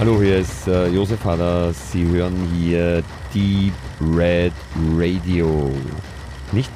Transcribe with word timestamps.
Hallo, 0.00 0.18
hier 0.18 0.38
ist 0.38 0.66
äh, 0.66 0.88
Josef 0.88 1.22
Hader. 1.26 1.74
Sie 1.74 2.02
hören 2.08 2.34
hier 2.56 3.02
Deep 3.34 3.74
Red 4.00 4.54
Radio. 4.96 5.70
Nicht 6.52 6.70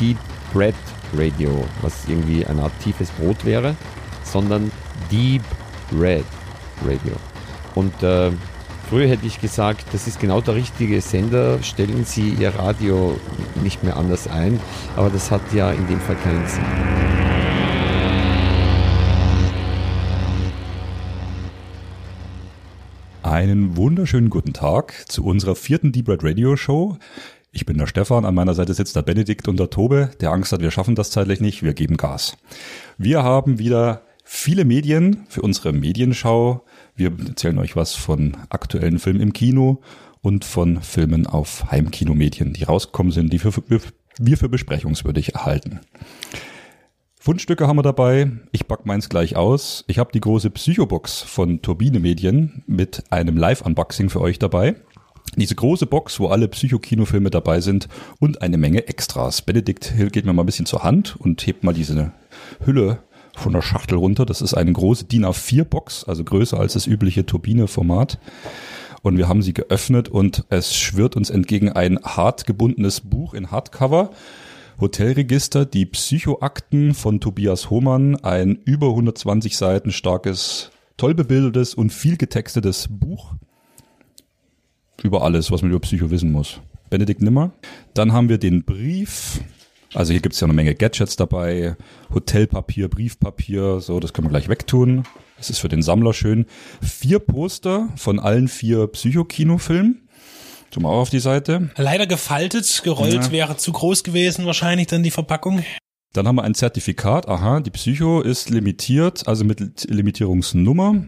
Deep 0.00 0.16
Red 0.54 0.74
Radio, 1.14 1.62
was 1.82 2.08
irgendwie 2.08 2.46
eine 2.46 2.62
Art 2.62 2.72
tiefes 2.82 3.10
Brot 3.10 3.44
wäre, 3.44 3.76
sondern 4.22 4.72
Deep 5.12 5.42
Red 5.92 6.24
Radio. 6.86 7.12
Und 7.74 8.02
äh, 8.02 8.30
früher 8.88 9.08
hätte 9.08 9.26
ich 9.26 9.42
gesagt, 9.42 9.84
das 9.92 10.06
ist 10.06 10.18
genau 10.18 10.40
der 10.40 10.54
richtige 10.54 11.02
Sender, 11.02 11.62
stellen 11.62 12.06
Sie 12.06 12.30
Ihr 12.30 12.54
Radio 12.54 13.20
nicht 13.62 13.84
mehr 13.84 13.98
anders 13.98 14.26
ein, 14.26 14.58
aber 14.96 15.10
das 15.10 15.30
hat 15.30 15.42
ja 15.52 15.70
in 15.70 15.86
dem 15.86 16.00
Fall 16.00 16.16
keinen 16.16 16.46
Sinn. 16.46 17.13
Einen 23.24 23.78
wunderschönen 23.78 24.28
guten 24.28 24.52
Tag 24.52 25.10
zu 25.10 25.24
unserer 25.24 25.56
vierten 25.56 25.92
Deep 25.92 26.10
Red 26.10 26.22
Radio 26.22 26.56
Show. 26.56 26.98
Ich 27.52 27.64
bin 27.64 27.78
der 27.78 27.86
Stefan, 27.86 28.26
an 28.26 28.34
meiner 28.34 28.52
Seite 28.52 28.74
sitzt 28.74 28.96
der 28.96 29.00
Benedikt 29.00 29.48
und 29.48 29.58
der 29.58 29.70
Tobe, 29.70 30.10
der 30.20 30.30
Angst 30.30 30.52
hat, 30.52 30.60
wir 30.60 30.70
schaffen 30.70 30.94
das 30.94 31.10
zeitlich 31.10 31.40
nicht, 31.40 31.62
wir 31.62 31.72
geben 31.72 31.96
Gas. 31.96 32.36
Wir 32.98 33.22
haben 33.22 33.58
wieder 33.58 34.02
viele 34.24 34.66
Medien 34.66 35.24
für 35.30 35.40
unsere 35.40 35.72
Medienschau. 35.72 36.66
Wir 36.96 37.12
erzählen 37.26 37.58
euch 37.58 37.76
was 37.76 37.94
von 37.94 38.36
aktuellen 38.50 38.98
Filmen 38.98 39.22
im 39.22 39.32
Kino 39.32 39.80
und 40.20 40.44
von 40.44 40.82
Filmen 40.82 41.26
auf 41.26 41.70
Heimkinomedien, 41.70 42.52
die 42.52 42.64
rausgekommen 42.64 43.10
sind, 43.10 43.32
die 43.32 43.42
wir 43.42 44.36
für 44.36 44.48
besprechungswürdig 44.50 45.34
erhalten. 45.34 45.80
Fundstücke 47.24 47.66
haben 47.66 47.78
wir 47.78 47.82
dabei. 47.82 48.30
Ich 48.52 48.68
pack 48.68 48.84
meins 48.84 49.08
gleich 49.08 49.34
aus. 49.34 49.82
Ich 49.86 49.98
habe 49.98 50.12
die 50.12 50.20
große 50.20 50.50
Psychobox 50.50 51.22
von 51.22 51.62
Turbine 51.62 51.98
Medien 51.98 52.62
mit 52.66 53.02
einem 53.08 53.38
Live-Unboxing 53.38 54.10
für 54.10 54.20
euch 54.20 54.38
dabei. 54.38 54.74
Diese 55.34 55.54
große 55.54 55.86
Box, 55.86 56.20
wo 56.20 56.26
alle 56.26 56.48
Psychokinofilme 56.48 57.30
dabei 57.30 57.62
sind 57.62 57.88
und 58.20 58.42
eine 58.42 58.58
Menge 58.58 58.88
Extras. 58.88 59.40
Benedikt 59.40 59.94
geht 60.12 60.26
mir 60.26 60.34
mal 60.34 60.42
ein 60.42 60.46
bisschen 60.46 60.66
zur 60.66 60.82
Hand 60.82 61.16
und 61.18 61.46
hebt 61.46 61.64
mal 61.64 61.72
diese 61.72 62.12
Hülle 62.62 62.98
von 63.34 63.54
der 63.54 63.62
Schachtel 63.62 63.96
runter. 63.96 64.26
Das 64.26 64.42
ist 64.42 64.52
eine 64.52 64.74
große 64.74 65.06
DIN 65.06 65.24
A4-Box, 65.24 66.04
also 66.04 66.24
größer 66.24 66.60
als 66.60 66.74
das 66.74 66.86
übliche 66.86 67.24
Turbine-Format. 67.24 68.18
Und 69.00 69.16
wir 69.16 69.28
haben 69.28 69.40
sie 69.40 69.54
geöffnet 69.54 70.10
und 70.10 70.44
es 70.50 70.76
schwirrt 70.76 71.16
uns 71.16 71.30
entgegen 71.30 71.72
ein 71.72 71.98
hart 72.02 72.44
gebundenes 72.44 73.00
Buch 73.00 73.32
in 73.32 73.50
Hardcover 73.50 74.10
Hotelregister, 74.80 75.66
die 75.66 75.86
Psychoakten 75.86 76.94
von 76.94 77.20
Tobias 77.20 77.70
Hohmann, 77.70 78.16
ein 78.16 78.58
über 78.64 78.88
120 78.88 79.56
Seiten 79.56 79.92
starkes, 79.92 80.70
toll 80.96 81.14
bebildetes 81.14 81.74
und 81.74 81.92
viel 81.92 82.16
getextetes 82.16 82.88
Buch 82.90 83.34
über 85.02 85.22
alles, 85.22 85.50
was 85.50 85.62
man 85.62 85.70
über 85.70 85.80
Psycho 85.80 86.10
wissen 86.10 86.32
muss. 86.32 86.60
Benedikt 86.90 87.22
Nimmer. 87.22 87.52
Dann 87.92 88.12
haben 88.12 88.28
wir 88.28 88.38
den 88.38 88.64
Brief. 88.64 89.40
Also 89.92 90.12
hier 90.12 90.20
gibt 90.20 90.34
es 90.34 90.40
ja 90.40 90.46
eine 90.46 90.54
Menge 90.54 90.74
Gadgets 90.74 91.16
dabei. 91.16 91.76
Hotelpapier, 92.12 92.88
Briefpapier, 92.88 93.80
so, 93.80 94.00
das 94.00 94.12
können 94.12 94.26
wir 94.26 94.30
gleich 94.30 94.48
wegtun. 94.48 95.04
Das 95.36 95.50
ist 95.50 95.58
für 95.58 95.68
den 95.68 95.82
Sammler 95.82 96.14
schön. 96.14 96.46
Vier 96.80 97.18
Poster 97.18 97.88
von 97.96 98.18
allen 98.18 98.48
vier 98.48 98.86
Psychokinofilmen. 98.86 100.03
Tu 100.70 100.80
mal 100.80 100.90
auf 100.90 101.10
die 101.10 101.20
Seite. 101.20 101.70
Leider 101.76 102.06
gefaltet, 102.06 102.82
gerollt 102.84 103.14
ja. 103.14 103.30
wäre 103.30 103.56
zu 103.56 103.72
groß 103.72 104.02
gewesen, 104.04 104.46
wahrscheinlich 104.46 104.88
dann 104.88 105.02
die 105.02 105.10
Verpackung. 105.10 105.64
Dann 106.12 106.28
haben 106.28 106.36
wir 106.36 106.44
ein 106.44 106.54
Zertifikat. 106.54 107.28
Aha, 107.28 107.60
die 107.60 107.70
Psycho 107.70 108.20
ist 108.20 108.48
limitiert, 108.48 109.26
also 109.26 109.44
mit 109.44 109.86
Limitierungsnummer. 109.90 111.04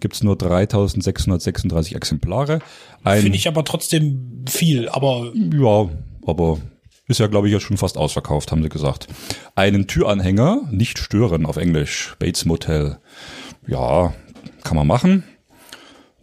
Gibt 0.00 0.14
es 0.14 0.22
nur 0.22 0.36
3636 0.36 1.94
Exemplare. 1.94 2.60
Finde 3.04 3.36
ich 3.36 3.46
aber 3.46 3.64
trotzdem 3.64 4.44
viel, 4.48 4.88
aber. 4.88 5.32
Ja, 5.34 5.88
aber 6.26 6.58
ist 7.06 7.20
ja, 7.20 7.28
glaube 7.28 7.46
ich, 7.46 7.52
jetzt 7.52 7.62
schon 7.62 7.76
fast 7.76 7.96
ausverkauft, 7.96 8.50
haben 8.50 8.62
sie 8.62 8.68
gesagt. 8.68 9.06
Einen 9.54 9.86
Türanhänger, 9.86 10.62
nicht 10.70 10.98
stören 10.98 11.46
auf 11.46 11.56
Englisch, 11.56 12.16
Bates 12.18 12.44
Motel. 12.44 12.98
Ja, 13.66 14.12
kann 14.64 14.76
man 14.76 14.86
machen 14.86 15.22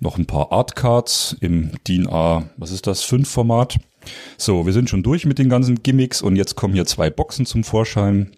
noch 0.06 0.18
ein 0.18 0.28
paar 0.28 0.52
Artcards 0.54 1.36
im 1.42 1.72
DIN 1.88 2.08
A, 2.08 2.48
was 2.56 2.72
ist 2.72 2.88
das, 2.88 3.02
5 3.02 3.28
Format. 3.28 3.78
So, 4.38 4.66
wir 4.66 4.72
sind 4.72 4.90
schon 4.90 5.04
durch 5.04 5.26
mit 5.26 5.40
den 5.40 5.50
ganzen 5.50 5.82
Gimmicks 5.82 6.22
und 6.22 6.36
jetzt 6.36 6.56
kommen 6.56 6.76
hier 6.76 6.86
zwei 6.86 7.10
Boxen 7.10 7.46
zum 7.46 7.64
Vorschein. 7.64 8.32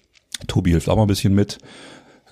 Tobi 0.47 0.71
hilft 0.71 0.89
auch 0.89 0.95
mal 0.95 1.03
ein 1.03 1.09
bisschen 1.09 1.35
mit. 1.35 1.59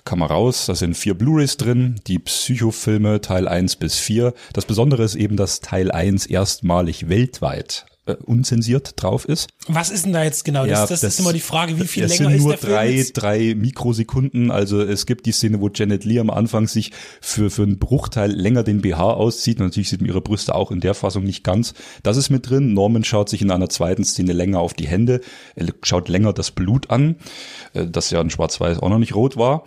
Kann 0.04 0.18
man 0.18 0.28
raus, 0.28 0.66
da 0.66 0.74
sind 0.74 0.96
vier 0.96 1.14
Blu-rays 1.14 1.56
drin, 1.56 2.00
die 2.06 2.18
Psychofilme 2.18 3.20
Teil 3.20 3.46
1 3.46 3.76
bis 3.76 3.98
4. 3.98 4.32
Das 4.52 4.64
Besondere 4.64 5.02
ist 5.02 5.16
eben, 5.16 5.36
dass 5.36 5.60
Teil 5.60 5.90
1 5.90 6.26
erstmalig 6.26 7.08
weltweit 7.08 7.86
äh, 8.06 8.14
unzensiert 8.14 8.94
drauf 8.96 9.24
ist. 9.24 9.48
Was 9.68 9.90
ist 9.90 10.06
denn 10.06 10.12
da 10.12 10.22
jetzt 10.22 10.44
genau? 10.44 10.64
Ja, 10.64 10.80
das, 10.80 10.88
das, 10.88 11.00
das, 11.00 11.14
ist 11.14 11.20
immer 11.20 11.32
die 11.32 11.40
Frage, 11.40 11.78
wie 11.80 11.86
viel 11.86 12.04
länger 12.04 12.30
sind 12.30 12.42
nur 12.42 12.54
ist 12.54 12.62
der 12.62 12.70
drei, 12.70 12.92
Film 12.92 13.10
drei 13.14 13.54
Mikrosekunden. 13.56 14.50
Also 14.50 14.80
es 14.80 15.06
gibt 15.06 15.26
die 15.26 15.32
Szene, 15.32 15.60
wo 15.60 15.68
Janet 15.72 16.04
Lee 16.04 16.20
am 16.20 16.30
Anfang 16.30 16.68
sich 16.68 16.92
für, 17.20 17.50
für 17.50 17.64
einen 17.64 17.78
Bruchteil 17.78 18.30
länger 18.30 18.62
den 18.62 18.80
BH 18.80 19.02
auszieht. 19.02 19.58
Und 19.58 19.66
natürlich 19.66 19.90
sieht 19.90 20.00
man 20.00 20.08
ihre 20.08 20.20
Brüste 20.20 20.54
auch 20.54 20.70
in 20.70 20.80
der 20.80 20.94
Fassung 20.94 21.24
nicht 21.24 21.44
ganz. 21.44 21.74
Das 22.02 22.16
ist 22.16 22.30
mit 22.30 22.48
drin. 22.48 22.74
Norman 22.74 23.04
schaut 23.04 23.28
sich 23.28 23.42
in 23.42 23.50
einer 23.50 23.68
zweiten 23.68 24.04
Szene 24.04 24.32
länger 24.32 24.60
auf 24.60 24.74
die 24.74 24.86
Hände. 24.86 25.20
Er 25.54 25.66
schaut 25.82 26.08
länger 26.08 26.32
das 26.32 26.52
Blut 26.52 26.90
an, 26.90 27.16
äh, 27.74 27.86
das 27.86 28.10
ja 28.10 28.20
in 28.20 28.30
Schwarz-Weiß 28.30 28.78
auch 28.78 28.88
noch 28.88 28.98
nicht 28.98 29.14
rot 29.14 29.36
war 29.36 29.64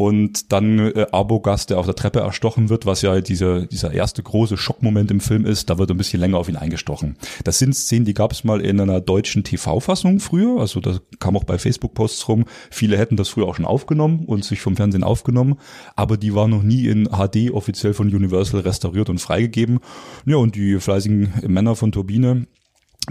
und 0.00 0.50
dann 0.50 0.78
äh, 0.78 1.08
Arbogast, 1.12 1.68
der 1.68 1.78
auf 1.78 1.84
der 1.84 1.94
Treppe 1.94 2.20
erstochen 2.20 2.70
wird, 2.70 2.86
was 2.86 3.02
ja 3.02 3.20
dieser, 3.20 3.66
dieser 3.66 3.92
erste 3.92 4.22
große 4.22 4.56
Schockmoment 4.56 5.10
im 5.10 5.20
Film 5.20 5.44
ist, 5.44 5.68
da 5.68 5.76
wird 5.76 5.90
ein 5.90 5.98
bisschen 5.98 6.20
länger 6.20 6.38
auf 6.38 6.48
ihn 6.48 6.56
eingestochen. 6.56 7.18
Das 7.44 7.58
sind 7.58 7.74
Szenen, 7.74 8.06
die 8.06 8.14
gab 8.14 8.32
es 8.32 8.42
mal 8.42 8.62
in 8.62 8.80
einer 8.80 9.02
deutschen 9.02 9.44
TV-Fassung 9.44 10.18
früher, 10.18 10.58
also 10.58 10.80
das 10.80 11.02
kam 11.18 11.36
auch 11.36 11.44
bei 11.44 11.58
Facebook-Posts 11.58 12.28
rum. 12.28 12.46
Viele 12.70 12.96
hätten 12.96 13.16
das 13.16 13.28
früher 13.28 13.44
auch 13.46 13.56
schon 13.56 13.66
aufgenommen 13.66 14.24
und 14.24 14.42
sich 14.42 14.62
vom 14.62 14.74
Fernsehen 14.74 15.04
aufgenommen, 15.04 15.58
aber 15.96 16.16
die 16.16 16.34
war 16.34 16.48
noch 16.48 16.62
nie 16.62 16.86
in 16.86 17.10
HD 17.10 17.50
offiziell 17.50 17.92
von 17.92 18.06
Universal 18.06 18.60
restauriert 18.60 19.10
und 19.10 19.20
freigegeben. 19.20 19.80
Ja, 20.24 20.36
und 20.36 20.54
die 20.54 20.80
fleißigen 20.80 21.30
Männer 21.46 21.76
von 21.76 21.92
Turbine 21.92 22.46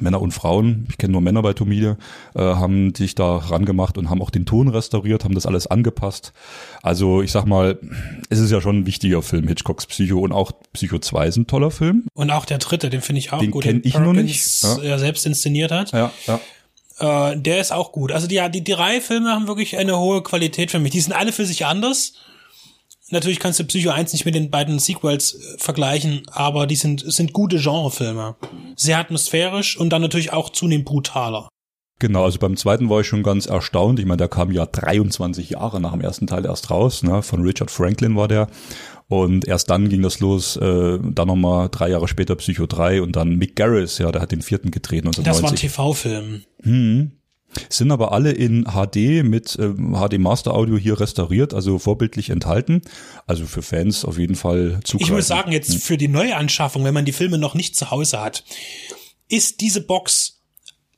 Männer 0.01 0.21
und 0.21 0.31
Frauen, 0.31 0.87
ich 0.89 0.97
kenne 0.97 1.13
nur 1.13 1.21
Männer 1.21 1.41
bei 1.41 1.53
Tomide, 1.53 1.97
äh, 2.35 2.39
haben 2.39 2.93
sich 2.95 3.15
da 3.15 3.37
rangemacht 3.37 3.97
und 3.97 4.09
haben 4.09 4.21
auch 4.21 4.29
den 4.29 4.45
Ton 4.45 4.67
restauriert, 4.67 5.23
haben 5.23 5.35
das 5.35 5.45
alles 5.45 5.67
angepasst. 5.67 6.33
Also 6.81 7.21
ich 7.21 7.31
sag 7.31 7.45
mal, 7.45 7.79
es 8.29 8.39
ist 8.39 8.51
ja 8.51 8.61
schon 8.61 8.79
ein 8.79 8.85
wichtiger 8.85 9.21
Film, 9.21 9.47
Hitchcocks 9.47 9.85
Psycho 9.85 10.19
und 10.19 10.31
auch 10.31 10.51
Psycho 10.73 10.99
2 10.99 11.27
ist 11.27 11.37
ein 11.37 11.47
toller 11.47 11.71
Film. 11.71 12.05
Und 12.13 12.31
auch 12.31 12.45
der 12.45 12.57
dritte, 12.57 12.89
den 12.89 13.01
finde 13.01 13.19
ich 13.19 13.33
auch 13.33 13.39
den 13.39 13.51
gut. 13.51 13.65
Den 13.65 13.81
kenne 13.81 13.85
ich 13.85 13.99
noch 13.99 14.13
nicht. 14.13 14.63
Ja. 14.63 14.81
Er 14.81 14.99
selbst 14.99 15.25
inszeniert 15.25 15.71
hat. 15.71 15.91
Ja, 15.91 16.11
ja. 16.27 16.39
Äh, 16.99 17.39
der 17.39 17.61
ist 17.61 17.71
auch 17.71 17.91
gut. 17.91 18.11
Also 18.11 18.27
die, 18.27 18.41
die, 18.51 18.63
die 18.63 18.73
drei 18.73 19.01
Filme 19.01 19.31
haben 19.31 19.47
wirklich 19.47 19.77
eine 19.77 19.97
hohe 19.97 20.21
Qualität 20.23 20.71
für 20.71 20.79
mich. 20.79 20.91
Die 20.91 21.01
sind 21.01 21.13
alle 21.13 21.31
für 21.31 21.45
sich 21.45 21.65
anders 21.65 22.13
natürlich 23.11 23.39
kannst 23.39 23.59
du 23.59 23.63
Psycho 23.63 23.89
1 23.89 24.13
nicht 24.13 24.25
mit 24.25 24.35
den 24.35 24.49
beiden 24.49 24.79
Sequels 24.79 25.35
äh, 25.35 25.57
vergleichen, 25.57 26.23
aber 26.31 26.67
die 26.67 26.75
sind, 26.75 27.03
sind 27.11 27.33
gute 27.33 27.57
Genrefilme. 27.57 28.35
Sehr 28.75 28.97
atmosphärisch 28.97 29.77
und 29.77 29.89
dann 29.89 30.01
natürlich 30.01 30.33
auch 30.33 30.49
zunehmend 30.49 30.85
brutaler. 30.85 31.49
Genau, 31.99 32.23
also 32.23 32.39
beim 32.39 32.55
zweiten 32.55 32.89
war 32.89 33.01
ich 33.01 33.07
schon 33.07 33.23
ganz 33.23 33.45
erstaunt. 33.45 33.99
Ich 33.99 34.05
meine, 34.05 34.17
der 34.17 34.29
kam 34.29 34.51
ja 34.51 34.65
23 34.65 35.49
Jahre 35.49 35.81
nach 35.81 35.91
dem 35.91 35.99
ersten 35.99 36.27
Teil 36.27 36.45
erst 36.45 36.71
raus. 36.71 37.03
Ne? 37.03 37.21
Von 37.21 37.41
Richard 37.41 37.71
Franklin 37.71 38.15
war 38.15 38.29
der. 38.29 38.47
Und 39.09 39.45
erst 39.47 39.69
dann 39.69 39.89
ging 39.89 40.01
das 40.01 40.19
los, 40.19 40.55
äh, 40.55 40.99
dann 41.01 41.27
nochmal 41.27 41.67
drei 41.69 41.89
Jahre 41.89 42.07
später 42.07 42.35
Psycho 42.35 42.67
3 42.67 43.01
und 43.01 43.15
dann 43.15 43.35
Mick 43.35 43.55
Garris, 43.55 43.97
ja, 43.97 44.11
der 44.11 44.21
hat 44.21 44.31
den 44.31 44.43
vierten 44.43 44.69
gedreht 44.69 45.03
1990. 45.03 45.25
Das 45.25 45.43
war 45.43 45.49
ein 45.49 45.55
TV-Film. 45.55 46.43
Hm. 46.61 47.18
Sind 47.69 47.91
aber 47.91 48.11
alle 48.11 48.31
in 48.31 48.65
HD 48.65 49.23
mit 49.23 49.57
äh, 49.57 49.73
HD 49.73 50.19
Master 50.19 50.53
Audio 50.53 50.77
hier 50.77 50.99
restauriert, 50.99 51.53
also 51.53 51.79
vorbildlich 51.79 52.29
enthalten. 52.29 52.81
Also 53.27 53.45
für 53.45 53.61
Fans 53.61 54.05
auf 54.05 54.17
jeden 54.17 54.35
Fall 54.35 54.79
zugreifen. 54.83 55.11
Ich 55.11 55.11
muss 55.11 55.27
sagen, 55.27 55.51
jetzt 55.51 55.73
hm. 55.73 55.79
für 55.79 55.97
die 55.97 56.07
Neuanschaffung, 56.07 56.83
wenn 56.83 56.93
man 56.93 57.05
die 57.05 57.11
Filme 57.11 57.37
noch 57.37 57.55
nicht 57.55 57.75
zu 57.75 57.91
Hause 57.91 58.21
hat, 58.21 58.43
ist 59.27 59.61
diese 59.61 59.81
Box 59.81 60.41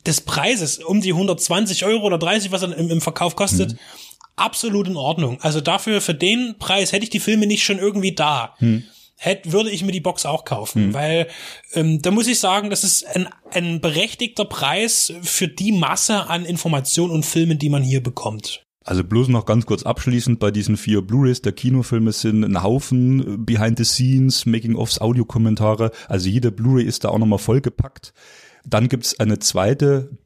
des 0.05 0.21
Preises 0.21 0.79
um 0.79 1.01
die 1.01 1.13
120 1.13 1.85
Euro 1.85 2.05
oder 2.05 2.17
30, 2.17 2.51
was 2.51 2.63
er 2.63 2.75
im, 2.75 2.89
im 2.89 3.01
Verkauf 3.01 3.35
kostet, 3.35 3.71
hm. 3.71 3.79
absolut 4.35 4.87
in 4.87 4.97
Ordnung. 4.97 5.39
Also 5.41 5.61
dafür, 5.61 6.01
für 6.01 6.15
den 6.15 6.55
Preis 6.59 6.91
hätte 6.91 7.03
ich 7.03 7.09
die 7.09 7.19
Filme 7.19 7.47
nicht 7.47 7.63
schon 7.63 7.79
irgendwie 7.79 8.13
da. 8.13 8.55
Hm 8.57 8.83
hätte, 9.21 9.51
würde 9.51 9.69
ich 9.69 9.83
mir 9.83 9.91
die 9.91 10.01
Box 10.01 10.25
auch 10.25 10.45
kaufen, 10.45 10.87
mhm. 10.87 10.93
weil 10.93 11.27
ähm, 11.73 12.01
da 12.01 12.09
muss 12.09 12.27
ich 12.27 12.39
sagen, 12.39 12.71
das 12.71 12.83
ist 12.83 13.05
ein, 13.15 13.29
ein 13.51 13.79
berechtigter 13.79 14.45
Preis 14.45 15.13
für 15.21 15.47
die 15.47 15.71
Masse 15.71 16.27
an 16.27 16.43
Informationen 16.43 17.11
und 17.11 17.25
Filmen, 17.25 17.59
die 17.59 17.69
man 17.69 17.83
hier 17.83 18.01
bekommt. 18.01 18.65
Also 18.83 19.03
bloß 19.03 19.27
noch 19.27 19.45
ganz 19.45 19.67
kurz 19.67 19.83
abschließend 19.83 20.39
bei 20.39 20.49
diesen 20.49 20.75
vier 20.75 21.03
Blu-rays 21.03 21.43
der 21.43 21.51
Kinofilme 21.51 22.11
sind 22.13 22.43
ein 22.43 22.63
Haufen 22.63 23.19
äh, 23.19 23.37
Behind 23.37 23.77
the 23.77 23.85
Scenes, 23.85 24.47
Making-ofs, 24.47 24.99
Audiokommentare. 24.99 25.91
Also 26.07 26.27
jede 26.27 26.51
Blu-ray 26.51 26.83
ist 26.83 27.03
da 27.03 27.09
auch 27.09 27.19
nochmal 27.19 27.39
vollgepackt. 27.39 28.13
Dann 28.65 28.89
gibt's 28.89 29.19
eine 29.19 29.37
zweite 29.37 30.17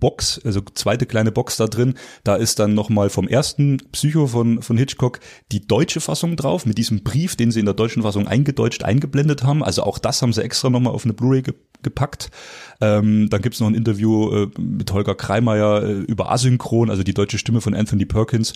Box, 0.00 0.40
also 0.44 0.60
zweite 0.74 1.06
kleine 1.06 1.32
Box 1.32 1.56
da 1.56 1.66
drin. 1.66 1.94
Da 2.24 2.36
ist 2.36 2.58
dann 2.58 2.74
nochmal 2.74 3.10
vom 3.10 3.28
ersten 3.28 3.78
Psycho 3.92 4.26
von, 4.26 4.62
von 4.62 4.76
Hitchcock 4.76 5.20
die 5.52 5.66
deutsche 5.66 6.00
Fassung 6.00 6.36
drauf, 6.36 6.66
mit 6.66 6.78
diesem 6.78 7.02
Brief, 7.02 7.36
den 7.36 7.50
sie 7.50 7.60
in 7.60 7.66
der 7.66 7.74
deutschen 7.74 8.02
Fassung 8.02 8.26
eingedeutscht 8.26 8.82
eingeblendet 8.82 9.42
haben. 9.44 9.62
Also 9.62 9.82
auch 9.82 9.98
das 9.98 10.22
haben 10.22 10.32
sie 10.32 10.42
extra 10.42 10.70
nochmal 10.70 10.92
auf 10.92 11.04
eine 11.04 11.14
Blu-ray 11.14 11.42
ge 11.42 11.54
gepackt. 11.80 12.32
Ähm, 12.80 13.28
dann 13.30 13.40
gibt's 13.40 13.60
noch 13.60 13.68
ein 13.68 13.76
Interview 13.76 14.32
äh, 14.32 14.50
mit 14.60 14.92
Holger 14.92 15.14
Kreimeier 15.14 15.84
äh, 15.84 15.92
über 15.92 16.28
Asynchron, 16.32 16.90
also 16.90 17.04
die 17.04 17.14
deutsche 17.14 17.38
Stimme 17.38 17.60
von 17.60 17.72
Anthony 17.72 18.04
Perkins, 18.04 18.52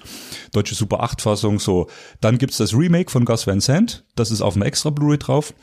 deutsche 0.53 0.75
Super 0.75 1.05
8-Fassung. 1.05 1.61
So, 1.61 1.89
dann 2.21 2.39
gibt's 2.39 2.57
das 2.57 2.75
Remake 2.75 3.13
von 3.13 3.25
Gus 3.25 3.47
Van 3.47 3.61
Sant, 3.61 4.05
das 4.17 4.33
ist 4.33 4.43
auf 4.43 4.57
einem 4.57 4.65
extra 4.65 4.91
Blu-ray 4.91 5.19
drauf. 5.19 5.55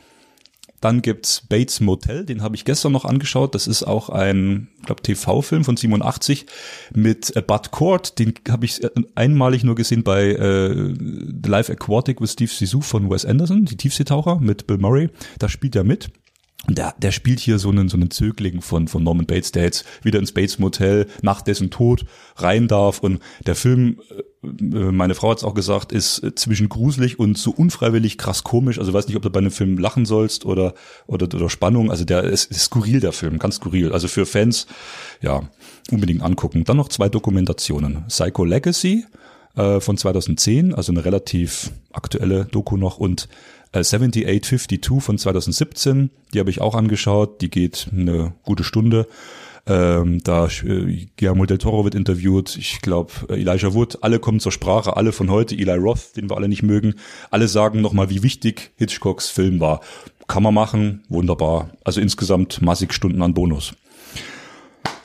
Dann 0.82 1.02
gibt's 1.02 1.42
Bates 1.48 1.80
Motel, 1.80 2.26
den 2.26 2.42
habe 2.42 2.56
ich 2.56 2.66
gestern 2.66 2.92
noch 2.92 3.06
angeschaut. 3.06 3.56
Das 3.56 3.68
ist 3.68 3.84
auch 3.84 4.10
ein, 4.10 4.70
glaube 4.86 5.02
TV-Film 5.02 5.64
von 5.64 5.76
87 5.76 6.46
mit 6.94 7.36
äh, 7.36 7.42
Bud 7.42 7.72
Cord. 7.72 8.18
Den 8.20 8.34
habe 8.50 8.66
ich 8.66 8.84
äh, 8.84 8.90
einmalig 9.16 9.64
nur 9.64 9.76
gesehen 9.76 10.04
bei 10.04 10.32
äh, 10.32 10.94
The 10.94 11.50
Life 11.50 11.72
Aquatic 11.72 12.22
with 12.22 12.34
Steve 12.34 12.52
Zissou 12.52 12.82
von 12.82 13.10
Wes 13.10 13.26
Anderson, 13.26 13.66
die 13.66 13.78
Tiefseetaucher 13.78 14.40
mit 14.40 14.68
Bill 14.68 14.78
Murray. 14.78 15.10
Da 15.38 15.50
spielt 15.50 15.76
er 15.76 15.84
mit. 15.84 16.10
Und 16.68 16.78
der, 16.78 16.94
der 16.98 17.12
spielt 17.12 17.40
hier 17.40 17.58
so 17.58 17.70
einen, 17.70 17.90
so 17.90 17.98
einen 17.98 18.12
Zögling 18.12 18.62
von, 18.62 18.88
von 18.88 19.04
Norman 19.04 19.26
Bates, 19.26 19.52
der 19.52 19.64
jetzt 19.64 19.86
wieder 20.04 20.20
ins 20.20 20.34
Bates 20.34 20.60
Motel 20.60 21.08
nach 21.22 21.42
dessen 21.42 21.72
Tod 21.72 22.06
rein 22.36 22.68
darf. 22.68 23.00
Und 23.00 23.20
der 23.46 23.56
Film, 23.56 24.02
äh, 24.10 24.24
meine 24.42 25.16
Frau 25.16 25.32
hat 25.32 25.40
es 25.40 25.44
auch 25.44 25.54
gesagt, 25.54 25.92
ist 25.92 26.26
zwischen 26.36 26.70
gruselig 26.70 27.20
und 27.20 27.38
so 27.38 27.52
unfreiwillig 27.52 28.18
krass 28.18 28.44
komisch. 28.44 28.80
Also 28.80 28.94
weiß 28.94 29.08
nicht, 29.08 29.18
ob 29.18 29.24
du 29.24 29.30
bei 29.30 29.40
einem 29.40 29.52
Film 29.52 29.78
lachen 29.78 30.06
sollst 30.06 30.46
oder, 30.46 30.74
oder, 31.08 31.26
oder 31.26 31.50
Spannung. 31.50 31.92
Also 31.92 32.06
der 32.06 32.24
ist, 32.24 32.50
ist 32.50 32.62
skurril, 32.62 33.02
der 33.02 33.12
Film, 33.12 33.38
ganz 33.38 33.56
skurril. 33.56 33.92
Also 33.92 34.08
für 34.08 34.26
Fans, 34.26 34.66
ja, 35.22 35.42
unbedingt 35.92 36.22
angucken. 36.22 36.64
Dann 36.64 36.78
noch 36.78 36.88
zwei 36.88 37.10
Dokumentationen. 37.10 38.06
Psycho 38.08 38.46
Legacy 38.46 39.06
äh, 39.56 39.82
von 39.82 39.98
2010, 39.98 40.74
also 40.74 40.94
eine 40.94 41.04
relativ 41.04 41.72
aktuelle 41.92 42.46
Doku 42.46 42.78
noch 42.78 42.98
und 42.98 43.28
7852 43.74 44.98
äh, 44.98 45.02
von 45.02 45.18
2017, 45.18 46.10
die 46.34 46.40
habe 46.40 46.50
ich 46.50 46.62
auch 46.62 46.76
angeschaut, 46.76 47.42
die 47.42 47.50
geht 47.50 47.90
eine 47.92 48.34
gute 48.44 48.64
Stunde. 48.64 49.08
Ähm, 49.70 50.24
da 50.24 50.48
äh, 50.48 51.06
Guillermo 51.16 51.46
del 51.46 51.60
Toro 51.60 51.84
wird 51.84 51.94
interviewt, 51.94 52.58
ich 52.58 52.82
glaube 52.82 53.12
äh, 53.30 53.34
Elijah 53.34 53.76
Wood, 53.76 54.00
alle 54.02 54.18
kommen 54.18 54.40
zur 54.40 54.52
Sprache, 54.52 54.98
alle 54.98 55.12
von 55.12 55.30
heute, 55.30 55.54
Eli 55.54 55.76
Roth, 55.76 56.16
den 56.16 56.28
wir 56.28 56.38
alle 56.38 56.50
nicht 56.50 56.64
mögen, 56.64 56.96
alle 57.30 57.48
sagen 57.48 57.80
nochmal, 57.80 58.10
wie 58.10 58.24
wichtig 58.24 58.72
Hitchcocks 58.78 59.30
Film 59.30 59.60
war. 59.60 59.82
Kann 60.28 60.42
man 60.42 60.56
machen, 60.56 61.04
wunderbar. 61.08 61.70
Also 61.84 62.02
insgesamt 62.02 62.64
massig 62.64 62.94
Stunden 62.94 63.22
an 63.22 63.36
Bonus. 63.36 63.74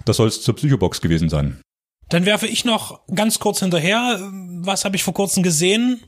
Das 0.06 0.16
soll 0.16 0.28
es 0.28 0.40
zur 0.40 0.56
Psychobox 0.56 1.02
gewesen 1.02 1.28
sein. 1.28 1.60
Dann 2.08 2.24
werfe 2.24 2.46
ich 2.46 2.64
noch 2.64 3.00
ganz 3.14 3.38
kurz 3.40 3.60
hinterher, 3.60 4.18
was 4.62 4.86
habe 4.86 4.96
ich 4.96 5.02
vor 5.02 5.14
kurzem 5.14 5.42
gesehen? 5.42 6.00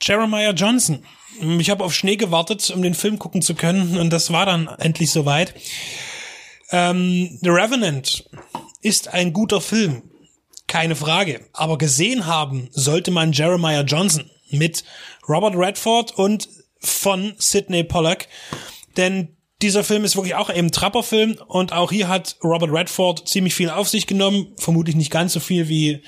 Jeremiah 0.00 0.52
Johnson. 0.52 1.04
Ich 1.60 1.70
habe 1.70 1.84
auf 1.84 1.94
Schnee 1.94 2.16
gewartet, 2.16 2.68
um 2.70 2.82
den 2.82 2.94
Film 2.94 3.20
gucken 3.20 3.42
zu 3.42 3.54
können 3.54 3.96
und 3.96 4.12
das 4.12 4.32
war 4.32 4.46
dann 4.46 4.66
endlich 4.78 5.12
soweit. 5.12 5.54
Ähm, 6.70 7.38
The 7.42 7.50
Revenant 7.50 8.28
ist 8.82 9.08
ein 9.08 9.32
guter 9.32 9.60
Film, 9.60 10.02
keine 10.66 10.96
Frage. 10.96 11.46
Aber 11.52 11.78
gesehen 11.78 12.26
haben 12.26 12.68
sollte 12.72 13.10
man 13.10 13.32
Jeremiah 13.32 13.82
Johnson 13.82 14.30
mit 14.50 14.84
Robert 15.28 15.56
Redford 15.56 16.12
und 16.12 16.48
von 16.78 17.34
Sidney 17.38 17.84
Pollack, 17.84 18.28
denn 18.96 19.36
dieser 19.62 19.84
Film 19.84 20.04
ist 20.04 20.16
wirklich 20.16 20.34
auch 20.34 20.54
eben 20.54 20.70
Trapperfilm 20.70 21.38
und 21.48 21.72
auch 21.72 21.90
hier 21.90 22.08
hat 22.08 22.36
Robert 22.44 22.70
Redford 22.70 23.26
ziemlich 23.26 23.54
viel 23.54 23.70
auf 23.70 23.88
sich 23.88 24.06
genommen, 24.06 24.52
vermutlich 24.58 24.96
nicht 24.96 25.10
ganz 25.10 25.32
so 25.32 25.40
viel 25.40 25.68
wie 25.68 26.02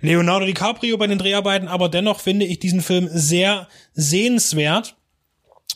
Leonardo 0.00 0.44
DiCaprio 0.44 0.98
bei 0.98 1.06
den 1.06 1.18
Dreharbeiten, 1.18 1.68
aber 1.68 1.88
dennoch 1.88 2.20
finde 2.20 2.44
ich 2.44 2.58
diesen 2.58 2.82
Film 2.82 3.08
sehr 3.10 3.68
sehenswert. 3.94 4.96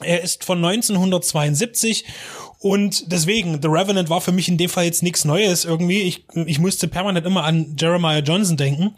Er 0.02 0.20
ist 0.20 0.44
von 0.44 0.58
1972 0.58 2.04
und 2.62 3.10
deswegen, 3.10 3.62
The 3.62 3.68
Revenant 3.68 4.10
war 4.10 4.20
für 4.20 4.32
mich 4.32 4.46
in 4.46 4.58
dem 4.58 4.68
Fall 4.68 4.84
jetzt 4.84 5.02
nichts 5.02 5.24
Neues 5.24 5.64
irgendwie. 5.64 6.02
Ich, 6.02 6.26
ich 6.34 6.58
musste 6.58 6.88
permanent 6.88 7.26
immer 7.26 7.44
an 7.44 7.74
Jeremiah 7.80 8.18
Johnson 8.18 8.58
denken. 8.58 8.94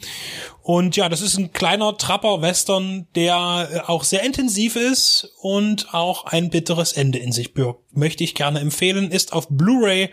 Und 0.63 0.97
ja, 0.97 1.09
das 1.09 1.21
ist 1.21 1.39
ein 1.39 1.53
kleiner 1.53 1.97
Trapper-Western, 1.97 3.07
der 3.15 3.85
auch 3.87 4.03
sehr 4.03 4.25
intensiv 4.25 4.75
ist 4.75 5.31
und 5.41 5.95
auch 5.95 6.25
ein 6.27 6.51
bitteres 6.51 6.93
Ende 6.93 7.21
in 7.21 7.31
sich 7.31 7.55
birgt. 7.55 7.79
Möchte 7.97 8.25
ich 8.25 8.35
gerne 8.35 8.59
empfehlen, 8.59 9.13
ist 9.13 9.33
auf 9.33 9.47
Blu-ray 9.49 10.11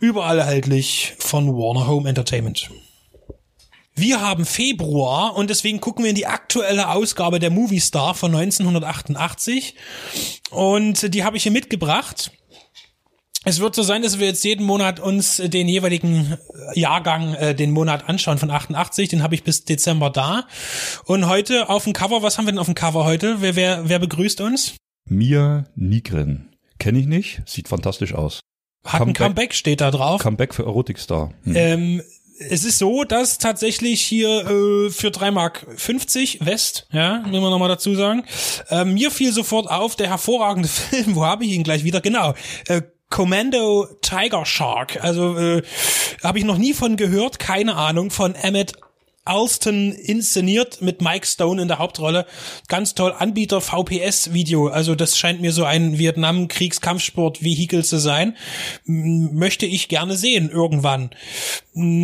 überall 0.00 0.38
erhältlich 0.38 1.12
von 1.18 1.48
Warner 1.48 1.86
Home 1.86 2.08
Entertainment. 2.08 2.70
Wir 3.94 4.22
haben 4.22 4.46
Februar 4.46 5.36
und 5.36 5.50
deswegen 5.50 5.80
gucken 5.80 6.04
wir 6.04 6.10
in 6.10 6.16
die 6.16 6.26
aktuelle 6.26 6.88
Ausgabe 6.88 7.38
der 7.38 7.50
Movie 7.50 7.80
Star 7.80 8.14
von 8.14 8.34
1988 8.34 9.74
und 10.50 11.12
die 11.12 11.24
habe 11.24 11.36
ich 11.36 11.42
hier 11.42 11.52
mitgebracht. 11.52 12.30
Es 13.48 13.60
wird 13.60 13.74
so 13.74 13.82
sein, 13.82 14.02
dass 14.02 14.18
wir 14.18 14.26
jetzt 14.26 14.44
jeden 14.44 14.66
Monat 14.66 15.00
uns 15.00 15.38
den 15.42 15.68
jeweiligen 15.68 16.36
Jahrgang, 16.74 17.32
äh, 17.32 17.54
den 17.54 17.70
Monat 17.70 18.06
anschauen 18.06 18.36
von 18.36 18.50
88. 18.50 19.08
Den 19.08 19.22
habe 19.22 19.34
ich 19.34 19.42
bis 19.42 19.64
Dezember 19.64 20.10
da. 20.10 20.46
Und 21.06 21.26
heute 21.28 21.70
auf 21.70 21.84
dem 21.84 21.94
Cover, 21.94 22.22
was 22.22 22.36
haben 22.36 22.44
wir 22.44 22.52
denn 22.52 22.58
auf 22.58 22.66
dem 22.66 22.74
Cover 22.74 23.06
heute? 23.06 23.36
Wer, 23.40 23.56
wer, 23.56 23.88
wer 23.88 23.98
begrüßt 24.00 24.42
uns? 24.42 24.76
Mia 25.08 25.64
Nigren. 25.76 26.50
Kenne 26.78 26.98
ich 26.98 27.06
nicht, 27.06 27.40
sieht 27.46 27.68
fantastisch 27.68 28.12
aus. 28.12 28.40
Hat 28.84 28.98
Comeback, 28.98 29.20
ein 29.20 29.24
Comeback 29.28 29.54
steht 29.54 29.80
da 29.80 29.90
drauf. 29.90 30.20
Comeback 30.20 30.52
für 30.52 30.64
Erotikstar. 30.64 31.32
Hm. 31.44 31.56
Ähm, 31.56 32.02
es 32.50 32.64
ist 32.64 32.76
so, 32.76 33.04
dass 33.04 33.38
tatsächlich 33.38 34.02
hier 34.02 34.46
äh, 34.46 34.90
für 34.90 35.10
3 35.10 35.30
Mark 35.30 35.66
50 35.74 36.44
West, 36.44 36.86
ja, 36.92 37.20
müssen 37.20 37.40
wir 37.40 37.48
nochmal 37.48 37.70
dazu 37.70 37.94
sagen, 37.94 38.24
äh, 38.68 38.84
mir 38.84 39.10
fiel 39.10 39.32
sofort 39.32 39.70
auf 39.70 39.96
der 39.96 40.08
hervorragende 40.10 40.68
Film, 40.68 41.16
wo 41.16 41.24
habe 41.24 41.46
ich 41.46 41.52
ihn 41.52 41.64
gleich 41.64 41.82
wieder? 41.82 42.02
Genau, 42.02 42.34
äh, 42.66 42.82
Commando 43.10 43.86
Tiger 44.02 44.44
Shark. 44.44 45.02
Also 45.02 45.36
äh, 45.36 45.62
habe 46.22 46.38
ich 46.38 46.44
noch 46.44 46.58
nie 46.58 46.74
von 46.74 46.96
gehört, 46.96 47.38
keine 47.38 47.76
Ahnung, 47.76 48.10
von 48.10 48.34
Emmett 48.34 48.74
Alston 49.28 49.92
inszeniert 49.92 50.80
mit 50.80 51.02
Mike 51.02 51.26
Stone 51.26 51.60
in 51.60 51.68
der 51.68 51.78
Hauptrolle. 51.78 52.26
Ganz 52.66 52.94
toll. 52.94 53.14
Anbieter 53.16 53.60
VPS 53.60 54.32
Video. 54.32 54.68
Also 54.68 54.94
das 54.94 55.18
scheint 55.18 55.40
mir 55.40 55.52
so 55.52 55.64
ein 55.64 55.98
Vietnam-Kriegskampfsport-Vehikel 55.98 57.84
zu 57.84 57.98
sein. 57.98 58.36
Möchte 58.84 59.66
ich 59.66 59.88
gerne 59.88 60.16
sehen 60.16 60.50
irgendwann. 60.50 61.10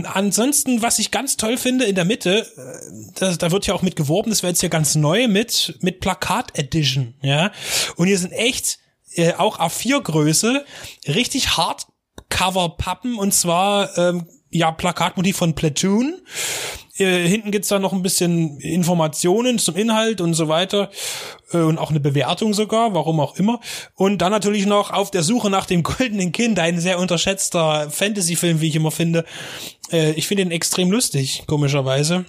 Ansonsten, 0.04 0.82
was 0.82 0.98
ich 0.98 1.10
ganz 1.10 1.36
toll 1.36 1.56
finde 1.56 1.86
in 1.86 1.94
der 1.94 2.04
Mitte, 2.04 2.46
äh, 2.56 3.10
das, 3.18 3.38
da 3.38 3.50
wird 3.50 3.66
ja 3.66 3.74
auch 3.74 3.82
mit 3.82 3.96
geworben, 3.96 4.30
das 4.30 4.42
wäre 4.42 4.50
jetzt 4.52 4.62
ja 4.62 4.68
ganz 4.68 4.94
neu 4.94 5.26
mit, 5.26 5.78
mit 5.80 6.00
Plakat 6.00 6.56
Edition, 6.56 7.14
ja. 7.22 7.50
Und 7.96 8.06
hier 8.06 8.18
sind 8.18 8.32
echt, 8.32 8.78
äh, 9.14 9.34
auch 9.34 9.58
A4-Größe, 9.58 10.64
richtig 11.08 11.56
hart 11.56 11.86
Cover-Pappen 12.28 13.18
und 13.18 13.32
zwar, 13.32 13.96
ähm, 13.98 14.26
ja, 14.50 14.70
Plakatmotiv 14.70 15.36
von 15.36 15.54
Platoon. 15.54 16.20
Äh, 16.96 17.26
hinten 17.26 17.50
gibt's 17.50 17.68
da 17.68 17.80
noch 17.80 17.92
ein 17.92 18.02
bisschen 18.02 18.58
Informationen 18.60 19.58
zum 19.58 19.74
Inhalt 19.74 20.20
und 20.20 20.34
so 20.34 20.48
weiter. 20.48 20.90
Äh, 21.52 21.58
und 21.58 21.78
auch 21.78 21.90
eine 21.90 22.00
Bewertung 22.00 22.54
sogar, 22.54 22.94
warum 22.94 23.18
auch 23.18 23.36
immer. 23.36 23.60
Und 23.94 24.18
dann 24.18 24.30
natürlich 24.30 24.66
noch 24.66 24.92
auf 24.92 25.10
der 25.10 25.22
Suche 25.22 25.50
nach 25.50 25.66
dem 25.66 25.82
goldenen 25.82 26.32
Kind, 26.32 26.58
ein 26.58 26.78
sehr 26.80 26.98
unterschätzter 26.98 27.90
Fantasy-Film, 27.90 28.60
wie 28.60 28.68
ich 28.68 28.76
immer 28.76 28.92
finde. 28.92 29.24
Äh, 29.90 30.12
ich 30.12 30.28
finde 30.28 30.44
ihn 30.44 30.50
extrem 30.52 30.90
lustig, 30.90 31.44
komischerweise 31.46 32.26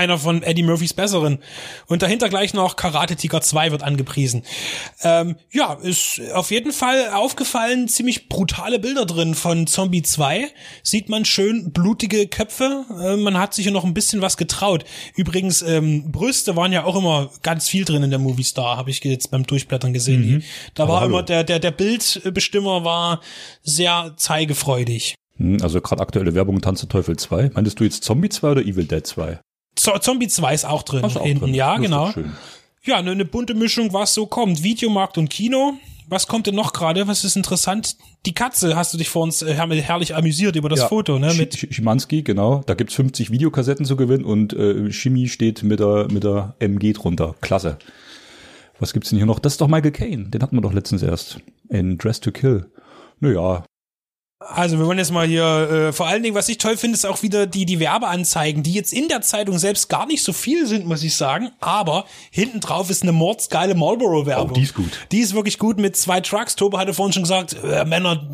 einer 0.00 0.18
von 0.18 0.42
Eddie 0.42 0.62
Murphys 0.62 0.94
Besseren. 0.94 1.38
Und 1.86 2.02
dahinter 2.02 2.28
gleich 2.28 2.54
noch 2.54 2.76
Karate 2.76 3.16
Tiger 3.16 3.42
2 3.42 3.70
wird 3.70 3.82
angepriesen. 3.82 4.42
Ähm, 5.02 5.36
ja, 5.52 5.74
ist 5.74 6.20
auf 6.32 6.50
jeden 6.50 6.72
Fall 6.72 7.10
aufgefallen, 7.10 7.86
ziemlich 7.86 8.28
brutale 8.28 8.78
Bilder 8.78 9.04
drin 9.04 9.34
von 9.34 9.66
Zombie 9.66 10.02
2. 10.02 10.48
Sieht 10.82 11.08
man 11.10 11.24
schön 11.24 11.72
blutige 11.72 12.26
Köpfe. 12.28 12.84
Äh, 13.02 13.16
man 13.16 13.38
hat 13.38 13.52
sich 13.54 13.66
ja 13.66 13.72
noch 13.72 13.84
ein 13.84 13.94
bisschen 13.94 14.22
was 14.22 14.36
getraut. 14.38 14.84
Übrigens, 15.16 15.60
ähm, 15.62 16.10
Brüste 16.10 16.56
waren 16.56 16.72
ja 16.72 16.84
auch 16.84 16.96
immer 16.96 17.30
ganz 17.42 17.68
viel 17.68 17.84
drin 17.84 18.02
in 18.02 18.10
der 18.10 18.18
Movie 18.18 18.42
Star, 18.44 18.78
habe 18.78 18.90
ich 18.90 19.04
jetzt 19.04 19.30
beim 19.30 19.44
Durchblättern 19.44 19.92
gesehen. 19.92 20.26
Mhm. 20.26 20.42
Da 20.74 20.84
Aber 20.84 20.92
war 20.94 21.00
hallo. 21.02 21.10
immer 21.10 21.22
der, 21.22 21.44
der, 21.44 21.58
der 21.58 21.70
Bildbestimmer 21.72 22.84
war 22.84 23.20
sehr 23.62 24.14
zeigefreudig. 24.16 25.14
Hm, 25.36 25.58
also 25.62 25.80
gerade 25.80 26.02
aktuelle 26.02 26.34
Werbung 26.34 26.60
Tanze 26.60 26.88
Teufel 26.88 27.16
2. 27.16 27.50
Meintest 27.54 27.80
du 27.80 27.84
jetzt 27.84 28.04
Zombie 28.04 28.28
2 28.28 28.50
oder 28.50 28.62
Evil 28.62 28.84
Dead 28.84 29.06
2? 29.06 29.40
Zombie 29.76 30.28
2 30.28 30.54
ist 30.54 30.64
auch 30.64 30.82
drin. 30.82 31.04
Auch 31.04 31.22
hinten. 31.22 31.46
Drin. 31.46 31.54
Ja, 31.54 31.78
genau. 31.78 32.12
Ja, 32.82 32.96
eine, 32.96 33.10
eine 33.10 33.24
bunte 33.24 33.54
Mischung, 33.54 33.92
was 33.92 34.14
so 34.14 34.26
kommt. 34.26 34.62
Videomarkt 34.62 35.18
und 35.18 35.28
Kino. 35.28 35.74
Was 36.08 36.26
kommt 36.26 36.48
denn 36.48 36.56
noch 36.56 36.72
gerade? 36.72 37.06
Was 37.06 37.24
ist 37.24 37.36
interessant? 37.36 37.96
Die 38.26 38.34
Katze 38.34 38.74
hast 38.74 38.92
du 38.92 38.98
dich 38.98 39.08
vor 39.08 39.22
uns 39.22 39.42
äh, 39.42 39.54
herrlich 39.54 40.16
amüsiert 40.16 40.56
über 40.56 40.68
das 40.68 40.80
ja, 40.80 40.88
Foto, 40.88 41.18
ne? 41.20 41.32
Mit 41.34 41.56
Schimanski, 41.56 42.22
genau. 42.22 42.62
Da 42.66 42.74
gibt's 42.74 42.94
50 42.94 43.30
Videokassetten 43.30 43.86
zu 43.86 43.94
gewinnen 43.94 44.24
und 44.24 44.52
äh, 44.52 44.90
Chemie 44.90 45.28
steht 45.28 45.62
mit 45.62 45.78
der, 45.78 46.08
mit 46.10 46.24
der 46.24 46.56
MG 46.58 46.94
drunter. 46.94 47.36
Klasse. 47.40 47.78
Was 48.80 48.92
gibt's 48.92 49.10
denn 49.10 49.18
hier 49.18 49.26
noch? 49.26 49.38
Das 49.38 49.52
ist 49.52 49.60
doch 49.60 49.68
Michael 49.68 49.92
Caine. 49.92 50.30
Den 50.30 50.42
hatten 50.42 50.56
wir 50.56 50.62
doch 50.62 50.72
letztens 50.72 51.02
erst. 51.02 51.38
In 51.68 51.96
Dress 51.96 52.18
to 52.18 52.32
Kill. 52.32 52.66
Naja, 53.20 53.62
Also 54.42 54.78
wir 54.78 54.86
wollen 54.86 54.96
jetzt 54.96 55.12
mal 55.12 55.26
hier, 55.26 55.44
äh, 55.44 55.92
vor 55.92 56.06
allen 56.06 56.22
Dingen, 56.22 56.34
was 56.34 56.48
ich 56.48 56.56
toll 56.56 56.78
finde, 56.78 56.94
ist 56.94 57.04
auch 57.04 57.22
wieder 57.22 57.46
die, 57.46 57.66
die 57.66 57.78
Werbeanzeigen, 57.78 58.62
die 58.62 58.72
jetzt 58.72 58.90
in 58.94 59.06
der 59.08 59.20
Zeitung 59.20 59.58
selbst 59.58 59.90
gar 59.90 60.06
nicht 60.06 60.24
so 60.24 60.32
viel 60.32 60.66
sind, 60.66 60.86
muss 60.86 61.02
ich 61.02 61.14
sagen, 61.14 61.50
aber 61.60 62.06
hinten 62.30 62.60
drauf 62.60 62.88
ist 62.88 63.02
eine 63.02 63.12
mordsgeile 63.12 63.74
Marlboro-Werbung. 63.74 64.52
Oh, 64.52 64.54
die 64.54 64.62
ist 64.62 64.74
gut. 64.74 64.92
Die 65.12 65.18
ist 65.18 65.34
wirklich 65.34 65.58
gut 65.58 65.78
mit 65.78 65.94
zwei 65.94 66.22
Trucks. 66.22 66.56
Tobe 66.56 66.78
hatte 66.78 66.94
vorhin 66.94 67.12
schon 67.12 67.24
gesagt, 67.24 67.54
äh, 67.62 67.84
Männer 67.84 68.30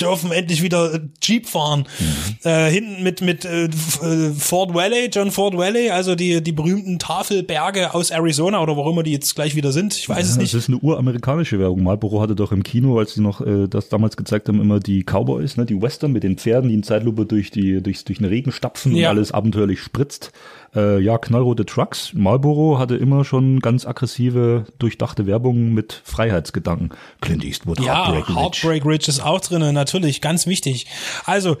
dürfen 0.00 0.32
endlich 0.32 0.62
wieder 0.62 0.98
Jeep 1.20 1.46
fahren. 1.46 1.86
Mhm. 1.98 2.48
Äh, 2.50 2.70
hinten 2.70 3.02
mit, 3.02 3.20
mit 3.20 3.44
äh, 3.44 3.64
äh, 3.64 4.32
Ford 4.32 4.72
Valley, 4.72 5.10
John 5.12 5.30
Ford 5.30 5.54
Valley, 5.54 5.90
also 5.90 6.14
die, 6.14 6.42
die 6.42 6.52
berühmten 6.52 6.98
Tafelberge 6.98 7.92
aus 7.92 8.10
Arizona 8.10 8.62
oder 8.62 8.72
auch 8.72 8.90
immer 8.90 9.02
die 9.02 9.12
jetzt 9.12 9.34
gleich 9.34 9.54
wieder 9.54 9.72
sind. 9.72 9.92
Ich 9.94 10.08
weiß 10.08 10.26
es 10.26 10.36
Ja, 10.36 10.40
nicht. 10.40 10.54
Das 10.54 10.62
ist 10.62 10.68
eine 10.68 10.78
uramerikanische 10.78 11.58
Werbung. 11.58 11.82
Marlboro 11.82 12.22
hatte 12.22 12.34
doch 12.34 12.52
im 12.52 12.62
Kino, 12.62 12.98
als 12.98 13.12
sie 13.12 13.20
noch 13.20 13.42
äh, 13.42 13.68
das 13.68 13.90
damals 13.90 14.16
gezeigt 14.16 14.48
haben, 14.48 14.58
immer 14.58 14.80
die 14.80 15.02
Cowboys, 15.42 15.56
ne, 15.56 15.66
die 15.66 15.80
Western 15.80 16.12
mit 16.12 16.22
den 16.22 16.36
Pferden, 16.38 16.68
die 16.68 16.74
in 16.74 16.82
Zeitlupe 16.82 17.26
durch 17.26 17.50
die 17.50 17.82
durchs, 17.82 18.04
durch 18.04 18.18
den 18.18 18.26
Regen 18.26 18.52
stapfen 18.52 18.94
Ja. 18.94 19.10
und 19.10 19.16
alles 19.16 19.32
abenteuerlich 19.32 19.80
spritzt. 19.80 20.32
Äh, 20.74 21.00
ja, 21.00 21.18
knallrote 21.18 21.66
Trucks. 21.66 22.12
Marlboro 22.14 22.78
hatte 22.78 22.96
immer 22.96 23.24
schon 23.24 23.60
ganz 23.60 23.86
aggressive, 23.86 24.64
durchdachte 24.78 25.26
Werbung 25.26 25.74
mit 25.74 26.00
Freiheitsgedanken. 26.04 26.90
Clint 27.20 27.44
Eastwood, 27.44 27.80
Ja, 27.80 28.06
Heartbreak 28.06 28.28
Ridge. 28.28 28.40
Heartbreak 28.40 28.84
Ridge 28.86 29.06
ist 29.08 29.20
auch 29.20 29.40
drinne, 29.40 29.72
natürlich, 29.72 30.20
ganz 30.20 30.46
wichtig. 30.46 30.86
Also 31.26 31.56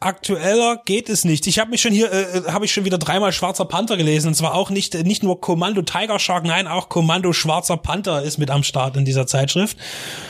aktueller 0.00 0.80
geht 0.84 1.08
es 1.08 1.24
nicht. 1.24 1.46
Ich 1.46 1.58
habe 1.58 1.70
mich 1.70 1.80
schon 1.80 1.92
hier, 1.92 2.12
äh, 2.12 2.42
habe 2.48 2.64
ich 2.64 2.72
schon 2.72 2.84
wieder 2.84 2.98
dreimal 2.98 3.32
Schwarzer 3.32 3.64
Panther 3.64 3.96
gelesen 3.96 4.28
und 4.28 4.34
zwar 4.34 4.54
auch 4.54 4.70
nicht 4.70 4.94
äh, 4.94 5.04
nicht 5.04 5.22
nur 5.22 5.40
Kommando 5.40 5.82
Tiger 5.82 6.18
Shark, 6.18 6.44
nein, 6.44 6.66
auch 6.66 6.88
Kommando 6.88 7.32
Schwarzer 7.32 7.76
Panther 7.76 8.22
ist 8.22 8.38
mit 8.38 8.50
am 8.50 8.62
Start 8.62 8.96
in 8.96 9.04
dieser 9.04 9.26
Zeitschrift. 9.26 9.76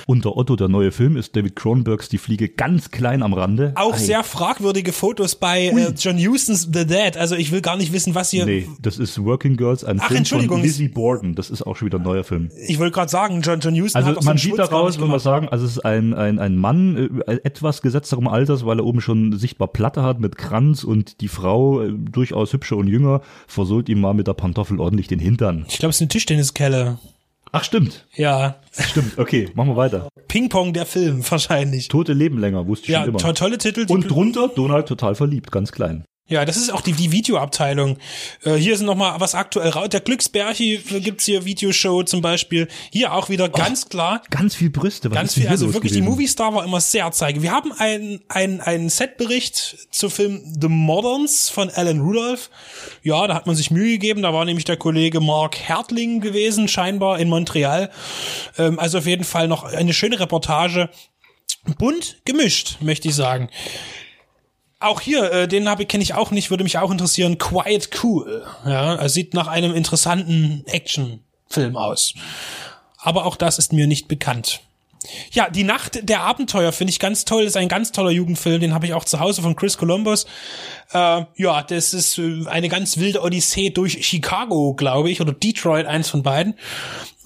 Unter 0.07 0.37
Otto, 0.37 0.57
der 0.57 0.69
neue 0.69 0.93
Film, 0.93 1.17
ist 1.17 1.35
David 1.37 1.57
Cronenbergs 1.57 2.09
Die 2.09 2.19
Fliege 2.19 2.49
ganz 2.49 2.91
klein 2.91 3.23
am 3.23 3.33
Rande. 3.33 3.73
Auch 3.77 3.95
Ei. 3.95 3.99
sehr 3.99 4.25
fragwürdige 4.25 4.93
Fotos 4.93 5.35
bei 5.35 5.67
äh, 5.67 5.93
John 5.97 6.19
Hustons 6.19 6.69
The 6.73 6.87
Dead. 6.87 7.17
Also 7.17 7.35
ich 7.35 7.51
will 7.51 7.61
gar 7.61 7.77
nicht 7.77 7.93
wissen, 7.93 8.15
was 8.15 8.31
hier. 8.31 8.47
Nee, 8.47 8.69
das 8.81 8.99
ist 8.99 9.23
Working 9.25 9.57
Girls, 9.57 9.85
ein 9.85 10.01
Ach, 10.01 10.09
Film 10.09 10.19
Entschuldigung, 10.19 10.59
von 10.59 10.67
Lizzie 10.67 10.89
Borden. 10.89 11.35
Das 11.35 11.51
ist 11.51 11.63
auch 11.63 11.77
schon 11.77 11.87
wieder 11.87 11.99
ein 11.99 12.05
neuer 12.05 12.25
Film. 12.25 12.51
Ich 12.69 12.79
wollte 12.79 12.93
gerade 12.93 13.11
sagen, 13.11 13.41
John 13.41 13.61
John 13.61 13.75
Huston 13.75 13.97
Also 13.97 14.17
hat 14.17 14.23
so 14.23 14.29
man 14.29 14.39
sieht 14.39 14.59
daraus, 14.59 15.01
wenn 15.01 15.09
wir 15.09 15.21
sagen, 15.21 15.49
also 15.49 15.65
es 15.65 15.73
ist 15.73 15.85
ein, 15.85 16.15
ein, 16.15 16.39
ein 16.39 16.57
Mann 16.57 17.23
äh, 17.27 17.39
etwas 17.43 17.83
gesetzterem 17.83 18.29
Alters, 18.29 18.65
weil 18.67 18.79
er 18.79 18.85
oben 18.85 19.01
schon 19.01 19.37
sichtbar 19.47 19.69
Platte 19.69 20.03
hat 20.03 20.21
mit 20.21 20.37
Kranz 20.37 20.85
und 20.85 21.21
die 21.21 21.29
Frau, 21.29 21.83
äh, 21.83 21.93
durchaus 21.93 22.53
hübscher 22.53 22.77
und 22.77 22.89
jünger, 22.89 23.21
versohlt 23.47 23.89
ihm 23.89 24.01
mal 24.01 24.15
mit 24.15 24.27
der 24.27 24.35
Pantoffel 24.35 24.81
ordentlich 24.81 25.09
den 25.09 25.19
Hintern. 25.21 25.65
Ich 25.69 25.79
glaube, 25.79 25.91
es 25.91 25.97
ist 25.97 26.03
eine 26.03 26.09
Tischtenniskelle. 26.09 26.99
Ach 27.53 27.63
stimmt, 27.65 28.05
Ja, 28.15 28.57
stimmt, 28.73 29.19
okay, 29.19 29.49
machen 29.55 29.71
wir 29.71 29.77
weiter. 29.77 30.09
Ping-Pong 30.29 30.73
der 30.73 30.85
Film 30.85 31.23
wahrscheinlich. 31.31 31.89
Tote 31.89 32.13
Leben 32.13 32.39
länger, 32.39 32.67
wusste 32.67 32.87
ich 32.87 32.93
Ja, 32.93 33.01
schon 33.01 33.11
immer. 33.11 33.19
to 33.19 33.33
tolle 33.33 33.57
Titel. 33.59 33.87
und 33.89 34.11
drunter 34.11 34.49
Donald 34.49 34.87
total 34.87 35.15
verliebt, 35.15 35.51
ganz 35.53 35.71
klein. 35.73 36.05
Ja, 36.29 36.45
das 36.45 36.57
ist 36.57 36.73
auch 36.73 36.81
die, 36.81 36.93
die 36.93 37.13
Videoabteilung. 37.13 37.99
Äh, 38.43 38.55
hier 38.55 38.75
ist 38.75 38.83
noch 38.83 38.97
mal 38.97 39.21
was 39.21 39.37
aktuell 39.37 39.69
raus. 39.69 39.91
Der 39.91 40.01
Glücksbärchi 40.01 40.79
gibt's 41.01 41.25
hier 41.25 41.45
Videoshow 41.45 42.03
zum 42.03 42.21
Beispiel. 42.21 42.67
Hier 42.91 43.13
auch 43.13 43.29
wieder 43.29 43.49
ganz 43.49 43.89
klar. 43.89 44.23
Ganz 44.31 44.57
viel 44.57 44.71
Brüste, 44.71 45.09
was 45.09 45.15
Ganz 45.15 45.35
viel, 45.35 45.47
also 45.47 45.73
wirklich, 45.73 45.93
die 45.93 46.01
gewesen? 46.01 46.11
Movie 46.11 46.27
Star 46.27 46.53
war 46.53 46.65
immer 46.65 46.81
sehr 46.81 47.13
zeige. 47.13 47.43
Wir 47.43 47.53
haben 47.53 47.71
einen 47.73 48.23
einen 48.29 48.61
einen 48.61 48.89
Setbericht 48.89 49.87
zu 49.93 50.11
Film 50.11 50.43
The 50.61 50.67
Moderns 50.67 51.49
von 51.49 51.71
Alan 51.71 52.01
Rudolph. 52.01 52.51
Ja, 53.05 53.29
da 53.29 53.35
hat 53.35 53.47
man 53.47 53.55
sich 53.55 53.71
Mühe 53.71 53.93
gegeben. 53.93 54.23
Da 54.23 54.33
war 54.35 54.45
nämlich 54.45 54.65
der 54.65 54.77
Kollege 54.77 55.21
Mark 55.21 55.57
Hertling 55.57 56.21
gewesen, 56.21 56.67
scheinbar 56.67 57.21
in 57.21 57.29
Montreal. 57.29 57.93
Ähm, 58.59 58.81
also 58.81 58.99
auf 58.99 59.07
jeden 59.07 59.25
Fall 59.25 59.47
noch 59.47 59.63
eine 59.63 59.95
schöne 59.95 60.19
Reportage. 60.19 60.91
Bunt 61.79 62.17
gemischt, 62.25 62.79
möchte 62.81 63.07
ich 63.07 63.15
sagen. 63.15 63.49
Auch 64.79 65.01
hier, 65.01 65.33
äh, 65.33 65.49
den 65.49 65.69
habe 65.69 65.87
kenne 65.87 66.03
ich 66.03 66.15
auch 66.15 66.31
nicht, 66.31 66.51
würde 66.51 66.65
mich 66.65 66.79
auch 66.79 66.91
interessieren. 66.91 67.39
Quiet 67.39 67.91
Cool. 68.03 68.45
Ja, 68.65 68.95
er 68.95 69.09
sieht 69.09 69.33
nach 69.33 69.47
einem 69.47 69.75
interessanten 69.75 70.65
Actionfilm 70.67 71.77
aus. 71.77 72.15
Aber 72.99 73.25
auch 73.25 73.37
das 73.37 73.59
ist 73.59 73.73
mir 73.73 73.87
nicht 73.87 74.09
bekannt. 74.09 74.61
Ja, 75.31 75.49
die 75.49 75.65
Nacht 75.65 76.09
der 76.09 76.23
Abenteuer 76.23 76.73
finde 76.73 76.91
ich 76.91 76.99
ganz 76.99 77.25
toll. 77.25 77.45
Ist 77.45 77.57
ein 77.57 77.69
ganz 77.69 77.93
toller 77.93 78.11
Jugendfilm. 78.11 78.61
Den 78.61 78.75
habe 78.75 78.87
ich 78.87 78.95
auch 78.95 79.05
zu 79.05 79.21
Hause 79.21 79.43
von 79.43 79.57
Chris 79.57 79.79
Columbus. 79.79 80.27
Äh, 80.93 81.25
ja, 81.37 81.63
das 81.63 81.95
ist 81.95 82.19
äh, 82.19 82.47
eine 82.47 82.69
ganz 82.69 82.99
wilde 82.99 83.23
Odyssee 83.23 83.71
durch 83.71 84.07
Chicago, 84.07 84.75
glaube 84.75 85.11
ich, 85.11 85.21
oder 85.21 85.33
Detroit, 85.33 85.87
eins 85.87 86.09
von 86.09 86.23
beiden. 86.23 86.55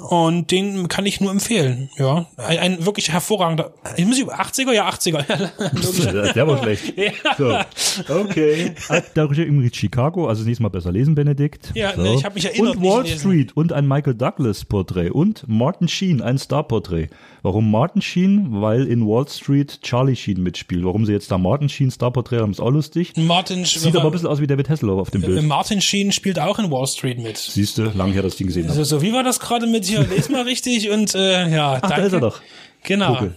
Und 0.08 0.50
den 0.50 0.88
kann 0.88 1.04
ich 1.04 1.20
nur 1.20 1.30
empfehlen. 1.30 1.90
Ja, 1.98 2.26
ein, 2.38 2.58
ein 2.58 2.86
wirklich 2.86 3.12
hervorragender. 3.12 3.74
Ich 3.96 4.06
muss 4.06 4.18
über 4.18 4.40
80er, 4.40 4.72
ja 4.72 4.88
80er. 4.88 6.32
Der 6.34 6.46
war 6.48 6.62
schlecht. 6.62 6.94
Ja. 6.96 7.12
So, 7.36 8.14
okay. 8.14 8.72
Darüber 9.14 9.42
übrigens 9.42 9.76
Chicago, 9.76 10.26
also 10.26 10.42
nächstes 10.44 10.60
Mal 10.60 10.68
besser 10.70 10.92
lesen, 10.92 11.14
Benedikt. 11.14 11.72
Ja, 11.74 11.94
so. 11.94 12.02
ne, 12.02 12.14
ich 12.14 12.24
hab 12.24 12.34
mich 12.34 12.46
erinnert, 12.46 12.76
Und 12.76 12.82
Wall. 12.82 13.06
Street 13.06 13.56
und 13.56 13.72
ein 13.72 13.86
Michael 13.86 14.14
Douglas 14.14 14.64
Porträt 14.64 15.10
und 15.10 15.44
Martin 15.46 15.88
Sheen, 15.88 16.22
ein 16.22 16.38
Star-Porträt. 16.38 17.08
Warum 17.42 17.70
Martin 17.70 18.02
Sheen? 18.02 18.60
Weil 18.62 18.86
in 18.86 19.06
Wall 19.06 19.28
Street 19.28 19.80
Charlie 19.82 20.16
Sheen 20.16 20.42
mitspielt. 20.42 20.84
Warum 20.84 21.04
sie 21.06 21.12
jetzt 21.12 21.30
da 21.30 21.38
Martin 21.38 21.68
Sheen 21.68 21.90
Star-Porträt 21.90 22.40
haben, 22.40 22.52
ist 22.52 22.60
auch 22.60 22.70
lustig. 22.70 23.12
Martin, 23.16 23.50
Sieht 23.50 23.97
aber 23.97 24.07
ein 24.07 24.12
bisschen 24.12 24.28
aus 24.28 24.40
wie 24.40 24.47
David 24.47 24.69
Hasselhoff 24.69 25.00
auf 25.00 25.11
dem 25.11 25.23
Bild. 25.23 25.42
Martin 25.45 25.80
Sheen 25.80 26.12
spielt 26.12 26.38
auch 26.38 26.59
in 26.59 26.71
Wall 26.71 26.87
Street 26.87 27.19
mit. 27.19 27.37
Siehst 27.37 27.78
du, 27.78 27.83
lang 27.85 28.12
her, 28.12 28.23
dass 28.23 28.33
ich 28.33 28.38
den 28.38 28.47
gesehen 28.49 28.64
habe. 28.69 28.75
So, 28.76 28.85
so 28.85 29.02
wie 29.02 29.12
war 29.12 29.23
das 29.23 29.40
gerade 29.40 29.66
mit 29.66 29.85
hier? 29.85 30.00
Les 30.07 30.28
mal 30.28 30.42
richtig 30.42 30.90
und 30.90 31.14
äh, 31.14 31.49
ja, 31.49 31.78
Ach, 31.83 31.88
da 31.88 31.97
ist 31.97 32.12
er 32.12 32.21
doch. 32.21 32.40
Genau. 32.85 33.14
Gucke. 33.14 33.35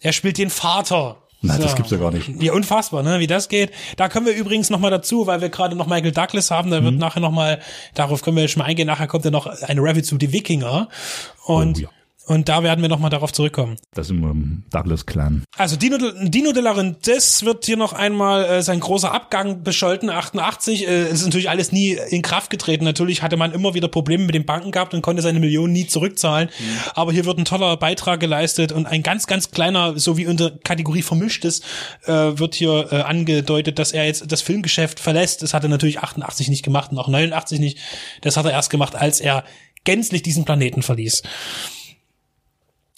Er 0.00 0.12
spielt 0.12 0.38
den 0.38 0.50
Vater. 0.50 1.16
Nein, 1.40 1.58
So. 1.58 1.62
das 1.64 1.76
gibt's 1.76 1.90
ja 1.92 1.98
gar 1.98 2.10
nicht. 2.10 2.28
Ja, 2.42 2.52
unfassbar, 2.52 3.02
ne, 3.04 3.20
wie 3.20 3.28
das 3.28 3.48
geht. 3.48 3.70
Da 3.96 4.08
kommen 4.08 4.26
wir 4.26 4.34
übrigens 4.34 4.70
noch 4.70 4.80
mal 4.80 4.90
dazu, 4.90 5.26
weil 5.28 5.40
wir 5.40 5.48
gerade 5.50 5.76
noch 5.76 5.86
Michael 5.86 6.10
Douglas 6.12 6.50
haben. 6.50 6.70
Da 6.72 6.82
wird 6.82 6.94
Mhm. 6.94 6.98
nachher 7.00 7.20
noch 7.20 7.30
mal, 7.30 7.60
darauf 7.94 8.22
können 8.22 8.36
wir 8.36 8.48
schon 8.48 8.60
mal 8.62 8.66
eingehen. 8.66 8.86
Nachher 8.88 9.06
kommt 9.06 9.24
ja 9.24 9.30
noch 9.30 9.46
eine 9.46 9.80
Review 9.80 10.02
zu 10.02 10.16
Die 10.18 10.32
Wikinger. 10.32 10.88
Und, 11.46 11.78
Oh, 11.78 11.80
ja. 11.82 11.88
Und 12.28 12.48
da 12.48 12.62
werden 12.62 12.82
wir 12.82 12.90
noch 12.90 12.98
mal 12.98 13.08
darauf 13.08 13.32
zurückkommen. 13.32 13.76
Das 13.94 14.06
ist 14.06 14.10
im 14.10 14.22
ähm, 14.22 14.64
Douglas-Clan. 14.70 15.44
Also 15.56 15.76
Dino, 15.76 15.96
Dino 16.22 16.52
de 16.52 16.62
Laurentiis 16.62 17.42
wird 17.42 17.64
hier 17.64 17.78
noch 17.78 17.94
einmal 17.94 18.44
äh, 18.44 18.62
sein 18.62 18.80
großer 18.80 19.12
Abgang 19.12 19.62
bescholten, 19.62 20.10
88. 20.10 20.86
Äh, 20.86 21.04
es 21.04 21.20
ist 21.20 21.24
natürlich 21.24 21.48
alles 21.48 21.72
nie 21.72 21.98
in 22.10 22.20
Kraft 22.20 22.50
getreten. 22.50 22.84
Natürlich 22.84 23.22
hatte 23.22 23.38
man 23.38 23.52
immer 23.52 23.72
wieder 23.72 23.88
Probleme 23.88 24.26
mit 24.26 24.34
den 24.34 24.44
Banken 24.44 24.72
gehabt 24.72 24.92
und 24.92 25.00
konnte 25.00 25.22
seine 25.22 25.40
Millionen 25.40 25.72
nie 25.72 25.86
zurückzahlen. 25.86 26.50
Aber 26.94 27.12
hier 27.12 27.24
wird 27.24 27.38
ein 27.38 27.46
toller 27.46 27.78
Beitrag 27.78 28.20
geleistet 28.20 28.72
und 28.72 28.84
ein 28.84 29.02
ganz, 29.02 29.26
ganz 29.26 29.50
kleiner, 29.50 29.98
so 29.98 30.18
wie 30.18 30.26
unter 30.26 30.50
Kategorie 30.50 31.02
Vermischtes, 31.02 31.62
äh, 32.04 32.12
wird 32.12 32.54
hier 32.54 32.92
äh, 32.92 32.96
angedeutet, 33.00 33.78
dass 33.78 33.92
er 33.92 34.04
jetzt 34.04 34.30
das 34.30 34.42
Filmgeschäft 34.42 35.00
verlässt. 35.00 35.42
Das 35.42 35.54
hat 35.54 35.62
er 35.62 35.70
natürlich 35.70 36.00
88 36.00 36.48
nicht 36.48 36.62
gemacht 36.62 36.90
und 36.90 36.98
auch 36.98 37.08
89 37.08 37.58
nicht. 37.58 37.78
Das 38.20 38.36
hat 38.36 38.44
er 38.44 38.52
erst 38.52 38.68
gemacht, 38.68 38.94
als 38.94 39.20
er 39.20 39.44
gänzlich 39.84 40.22
diesen 40.22 40.44
Planeten 40.44 40.82
verließ. 40.82 41.22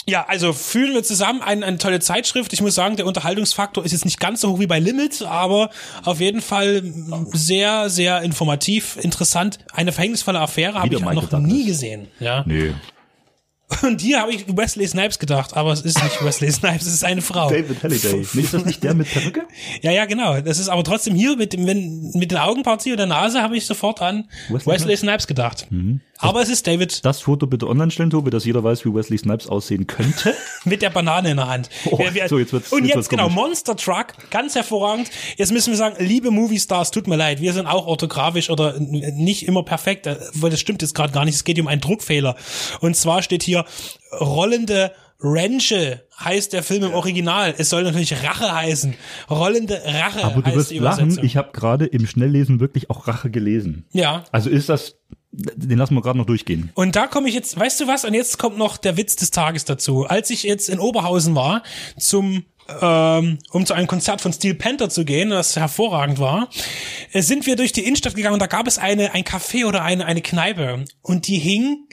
Ja, 0.09 0.25
also 0.28 0.52
fühlen 0.52 0.95
wir 0.95 1.02
zusammen 1.02 1.42
eine, 1.42 1.64
eine 1.66 1.78
tolle 1.78 2.00
Zeitschrift. 2.00 2.52
Ich 2.52 2.61
muss 2.62 2.75
sagen, 2.75 2.97
der 2.97 3.07
Unterhaltungsfaktor 3.07 3.85
ist 3.85 3.92
jetzt 3.92 4.04
nicht 4.04 4.19
ganz 4.19 4.40
so 4.40 4.50
hoch 4.50 4.59
wie 4.59 4.66
bei 4.66 4.78
Limit, 4.78 5.23
aber 5.23 5.71
auf 6.04 6.21
jeden 6.21 6.40
Fall 6.40 6.83
sehr, 7.33 7.90
sehr 7.90 8.23
informativ, 8.23 8.97
interessant. 9.00 9.59
Eine 9.73 9.92
verhängnisvolle 9.92 10.40
Affäre 10.40 10.75
habe 10.80 10.95
ich 10.95 11.00
noch 11.00 11.28
Douglas. 11.28 11.42
nie 11.42 11.64
gesehen. 11.66 12.09
Ja. 12.19 12.42
Nee. 12.47 12.73
Und 13.83 14.00
hier 14.00 14.21
habe 14.21 14.33
ich 14.33 14.47
Wesley 14.49 14.87
Snipes 14.88 15.19
gedacht, 15.19 15.57
aber 15.57 15.73
es 15.73 15.83
ist 15.83 16.02
nicht 16.02 16.25
Wesley 16.25 16.50
Snipes, 16.50 16.87
es 16.87 16.95
ist 16.95 17.04
eine 17.04 17.23
Frau. 17.23 17.49
David 17.50 17.83
Halliday. 17.83 18.21
Ist 18.23 18.52
das 18.54 18.64
nicht 18.64 18.83
der 18.83 18.95
mit 18.95 19.09
Perücke? 19.11 19.42
Ja, 19.83 19.92
ja, 19.92 20.07
genau. 20.07 20.40
Das 20.40 20.59
ist 20.59 20.69
aber 20.69 20.83
trotzdem 20.83 21.14
hier 21.14 21.37
mit 21.37 21.52
dem, 21.52 21.66
wenn, 21.66 22.11
mit 22.14 22.33
den 22.33 22.38
Augenpartie 22.38 22.90
und 22.90 22.97
der 22.97 23.07
Nase 23.07 23.42
habe 23.42 23.57
ich 23.57 23.66
sofort 23.66 24.02
an 24.02 24.28
Wesley 24.49 24.75
Wesley, 24.75 24.97
Snipes 24.97 25.26
gedacht. 25.26 25.69
Aber 26.22 26.42
es 26.42 26.48
ist 26.48 26.66
David 26.66 27.04
Das 27.04 27.20
Foto 27.22 27.46
bitte 27.46 27.66
online 27.66 27.90
stellen, 27.90 28.10
Tobi, 28.10 28.30
dass 28.30 28.44
jeder 28.44 28.62
weiß, 28.62 28.84
wie 28.84 28.94
Wesley 28.94 29.18
Snipes 29.18 29.46
aussehen 29.46 29.86
könnte. 29.86 30.34
mit 30.64 30.82
der 30.82 30.90
Banane 30.90 31.30
in 31.30 31.36
der 31.38 31.48
Hand. 31.48 31.70
Oh, 31.86 31.98
Wir- 31.98 32.14
wir- 32.14 32.28
so, 32.28 32.38
jetzt 32.38 32.52
wird's- 32.52 32.72
und 32.72 32.84
jetzt 32.84 32.96
jetzt, 32.96 33.08
genau. 33.10 33.28
Monster 33.28 33.74
Truck, 33.76 34.08
ganz 34.30 34.54
hervorragend. 34.54 35.10
Jetzt 35.36 35.52
müssen 35.52 35.70
wir 35.70 35.76
sagen, 35.78 35.96
liebe 35.98 36.30
Movie 36.30 36.58
Stars, 36.60 36.90
tut 36.90 37.06
mir 37.06 37.16
leid, 37.16 37.40
wir 37.40 37.52
sind 37.52 37.66
auch 37.66 37.86
orthografisch 37.86 38.50
oder 38.50 38.78
nicht 38.78 39.46
immer 39.48 39.62
perfekt, 39.62 40.06
äh, 40.06 40.16
weil 40.34 40.50
das 40.50 40.60
stimmt 40.60 40.82
jetzt 40.82 40.94
gerade 40.94 41.12
gar 41.12 41.24
nicht, 41.24 41.34
es 41.34 41.44
geht 41.44 41.58
um 41.58 41.66
einen 41.68 41.80
Druckfehler. 41.80 42.36
Und 42.80 42.96
zwar 42.96 43.22
steht 43.22 43.42
hier, 43.42 43.64
rollende 44.20 44.92
Ränche 45.22 46.06
heißt 46.18 46.52
der 46.54 46.62
Film 46.62 46.84
im 46.84 46.94
Original. 46.94 47.54
Es 47.58 47.68
soll 47.70 47.82
natürlich 47.82 48.22
Rache 48.22 48.54
heißen. 48.54 48.94
Rollende 49.28 49.80
Rache 49.84 50.24
Aber 50.24 50.40
du 50.40 50.46
heißt 50.46 50.56
wirst 50.56 50.70
die 50.70 50.78
lachen, 50.78 51.18
ich 51.22 51.36
habe 51.36 51.50
gerade 51.52 51.86
im 51.86 52.06
Schnelllesen 52.06 52.58
wirklich 52.60 52.88
auch 52.90 53.06
Rache 53.06 53.30
gelesen. 53.30 53.86
ja. 53.92 54.24
Also 54.32 54.48
ist 54.50 54.68
das, 54.68 54.96
den 55.32 55.78
lassen 55.78 55.94
wir 55.94 56.02
gerade 56.02 56.18
noch 56.18 56.26
durchgehen. 56.26 56.70
Und 56.75 56.96
da 56.96 57.06
komme 57.06 57.28
ich 57.28 57.34
jetzt, 57.34 57.58
weißt 57.58 57.80
du 57.80 57.87
was? 57.87 58.04
Und 58.04 58.14
jetzt 58.14 58.38
kommt 58.38 58.58
noch 58.58 58.76
der 58.76 58.96
Witz 58.96 59.16
des 59.16 59.30
Tages 59.30 59.64
dazu. 59.64 60.04
Als 60.04 60.30
ich 60.30 60.42
jetzt 60.42 60.68
in 60.68 60.80
Oberhausen 60.80 61.34
war, 61.34 61.62
zum 61.99 62.44
ähm, 62.80 63.38
um 63.50 63.66
zu 63.66 63.75
einem 63.75 63.88
Konzert 63.88 64.20
von 64.20 64.32
Steel 64.32 64.54
Panther 64.54 64.88
zu 64.88 65.04
gehen, 65.04 65.30
das 65.30 65.56
hervorragend 65.56 66.18
war, 66.18 66.49
äh, 67.12 67.22
sind 67.22 67.46
wir 67.46 67.56
durch 67.56 67.72
die 67.72 67.84
Innenstadt 67.84 68.14
gegangen 68.14 68.34
und 68.34 68.42
da 68.42 68.46
gab 68.46 68.66
es 68.66 68.78
eine 68.78 69.12
ein 69.12 69.25
Café 69.25 69.66
oder 69.66 69.82
eine 69.82 70.06
eine 70.06 70.22
Kneipe 70.22 70.84
und 71.02 71.26
die 71.26 71.38
hing, 71.38 71.88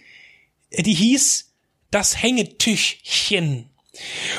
äh, 0.70 0.84
die 0.84 0.94
hieß 0.94 1.54
das 1.90 2.22
Hängetüchchen. 2.22 3.70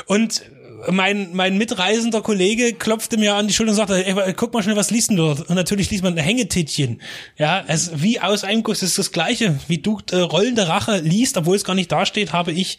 Und 0.05 0.43
mein, 0.89 1.29
mein 1.33 1.57
mitreisender 1.57 2.21
Kollege 2.21 2.73
klopfte 2.73 3.17
mir 3.17 3.35
an 3.35 3.47
die 3.47 3.53
Schulter 3.53 3.71
und 3.71 3.75
sagte, 3.75 4.05
ey, 4.05 4.33
guck 4.33 4.53
mal 4.53 4.63
schnell, 4.63 4.75
was 4.75 4.91
liest 4.91 5.11
du 5.11 5.15
dort? 5.15 5.49
Und 5.49 5.55
natürlich 5.55 5.89
liest 5.91 6.03
man 6.03 6.15
Hängetittchen. 6.17 7.01
Ja, 7.37 7.63
es 7.67 8.01
wie 8.01 8.19
aus 8.19 8.43
einem 8.43 8.63
Guss 8.63 8.83
ist 8.83 8.97
das 8.97 9.11
Gleiche. 9.11 9.59
Wie 9.67 9.79
du 9.79 9.99
äh, 10.11 10.17
rollende 10.17 10.67
Rache 10.67 10.99
liest, 10.99 11.37
obwohl 11.37 11.55
es 11.55 11.63
gar 11.63 11.75
nicht 11.75 11.91
dasteht, 11.91 12.33
habe 12.33 12.51
ich 12.51 12.77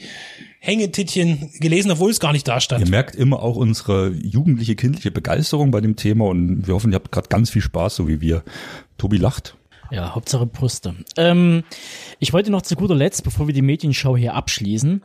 Hängetittchen 0.61 1.51
gelesen, 1.59 1.91
obwohl 1.91 2.11
es 2.11 2.21
gar 2.21 2.33
nicht 2.33 2.47
da 2.47 2.61
stand. 2.61 2.85
Ihr 2.85 2.91
merkt 2.91 3.15
immer 3.15 3.43
auch 3.43 3.57
unsere 3.57 4.11
jugendliche, 4.11 4.77
kindliche 4.77 5.11
Begeisterung 5.11 5.71
bei 5.71 5.81
dem 5.81 5.97
Thema 5.97 6.27
und 6.27 6.67
wir 6.67 6.75
hoffen, 6.75 6.93
ihr 6.93 6.97
habt 6.97 7.13
gerade 7.13 7.29
ganz 7.29 7.51
viel 7.51 7.63
Spaß, 7.63 7.97
so 7.97 8.09
wie 8.09 8.21
wir. 8.21 8.43
Tobi 8.99 9.17
lacht. 9.17 9.57
Ja, 9.91 10.15
Hauptsache 10.15 10.47
Brüste. 10.47 10.95
Ähm, 11.17 11.65
ich 12.19 12.33
wollte 12.33 12.51
noch 12.51 12.63
zu 12.63 12.77
guter 12.77 12.95
Letzt, 12.95 13.25
bevor 13.25 13.47
wir 13.47 13.55
die 13.55 13.63
Medienschau 13.63 14.17
hier 14.17 14.35
abschließen, 14.35 15.03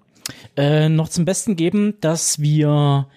äh, 0.55 0.89
noch 0.89 1.09
zum 1.09 1.25
Besten 1.25 1.55
geben, 1.55 1.95
dass 2.01 2.39
wir 2.39 3.07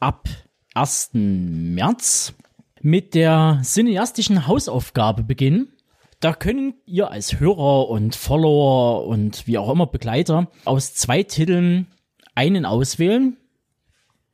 ab 0.00 0.28
1. 0.74 1.10
März 1.14 2.34
mit 2.80 3.14
der 3.14 3.60
cineastischen 3.64 4.46
Hausaufgabe 4.46 5.22
beginnen. 5.22 5.72
Da 6.20 6.32
können 6.32 6.74
ihr 6.84 7.10
als 7.10 7.38
Hörer 7.38 7.88
und 7.88 8.16
Follower 8.16 9.06
und 9.06 9.46
wie 9.46 9.58
auch 9.58 9.70
immer 9.70 9.86
Begleiter 9.86 10.50
aus 10.64 10.94
zwei 10.94 11.22
Titeln 11.22 11.86
einen 12.34 12.64
auswählen. 12.64 13.36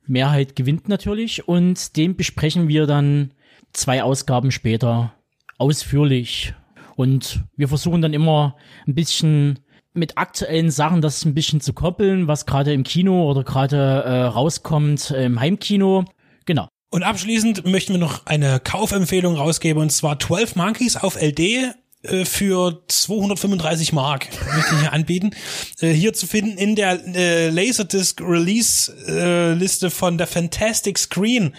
Mehrheit 0.07 0.55
gewinnt 0.55 0.87
natürlich 0.87 1.47
und 1.47 1.95
den 1.97 2.15
besprechen 2.15 2.67
wir 2.67 2.85
dann 2.85 3.33
zwei 3.73 4.03
Ausgaben 4.03 4.51
später 4.51 5.13
ausführlich. 5.57 6.53
Und 6.95 7.43
wir 7.55 7.67
versuchen 7.67 8.01
dann 8.01 8.13
immer 8.13 8.55
ein 8.87 8.95
bisschen 8.95 9.59
mit 9.95 10.17
aktuellen 10.17 10.71
Sachen 10.71 11.01
das 11.01 11.25
ein 11.25 11.33
bisschen 11.33 11.61
zu 11.61 11.73
koppeln, 11.73 12.27
was 12.27 12.45
gerade 12.45 12.73
im 12.73 12.83
Kino 12.83 13.29
oder 13.29 13.43
gerade 13.43 13.77
äh, 13.77 14.21
rauskommt 14.23 15.11
im 15.11 15.39
Heimkino. 15.39 16.05
Genau. 16.45 16.67
Und 16.91 17.03
abschließend 17.03 17.65
möchten 17.65 17.93
wir 17.93 17.99
noch 17.99 18.25
eine 18.25 18.59
Kaufempfehlung 18.59 19.35
rausgeben 19.35 19.81
und 19.81 19.91
zwar 19.91 20.19
12 20.19 20.55
Monkeys 20.55 20.95
auf 20.95 21.21
LD 21.21 21.75
äh, 22.05 22.25
für 22.25 22.83
235 22.87 23.93
Mark 23.93 24.27
möchte 24.55 24.75
ich 24.75 24.81
hier 24.81 24.93
anbieten. 24.93 25.31
Äh, 25.79 25.91
hier 25.91 26.13
zu 26.13 26.27
finden 26.27 26.57
in 26.57 26.75
der 26.75 27.01
äh, 27.15 27.49
Laserdisc 27.49 28.21
Release 28.21 28.93
äh, 29.07 29.53
Liste 29.53 29.89
von 29.89 30.17
der 30.17 30.27
Fantastic 30.27 30.97
Screen 30.97 31.53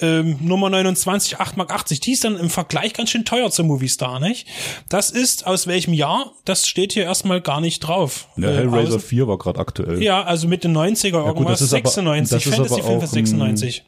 ähm, 0.00 0.38
Nummer 0.40 0.70
29, 0.70 1.38
8 1.40 1.56
Mark 1.56 1.72
80. 1.72 2.00
Die 2.00 2.12
ist 2.12 2.24
dann 2.24 2.36
im 2.38 2.50
Vergleich 2.50 2.92
ganz 2.92 3.10
schön 3.10 3.24
teuer 3.24 3.50
zum 3.50 3.66
Movistar, 3.66 4.20
nicht? 4.20 4.46
Das 4.88 5.10
ist 5.10 5.46
aus 5.46 5.66
welchem 5.66 5.92
Jahr? 5.92 6.32
Das 6.44 6.66
steht 6.68 6.92
hier 6.92 7.04
erstmal 7.04 7.40
gar 7.40 7.60
nicht 7.60 7.80
drauf. 7.80 8.28
Ja, 8.36 8.50
Äh, 8.50 8.56
Hellraiser 8.58 8.96
aus- 8.96 9.04
4 9.04 9.26
war 9.28 9.38
gerade 9.38 9.58
aktuell. 9.60 10.02
ja, 10.02 10.22
also 10.22 10.46
Mitte 10.48 10.68
90er 10.68 11.18
gut, 11.18 11.26
irgendwas. 11.28 11.58
das 11.58 11.62
ist 11.62 11.74
aber- 11.74 11.88
96, 11.88 12.30
das 12.30 12.46
ist 12.46 12.52
aber 12.58 12.68
Fantasy-Film 12.68 13.00
für 13.00 13.06
auch, 13.06 13.10
96. 13.12 13.84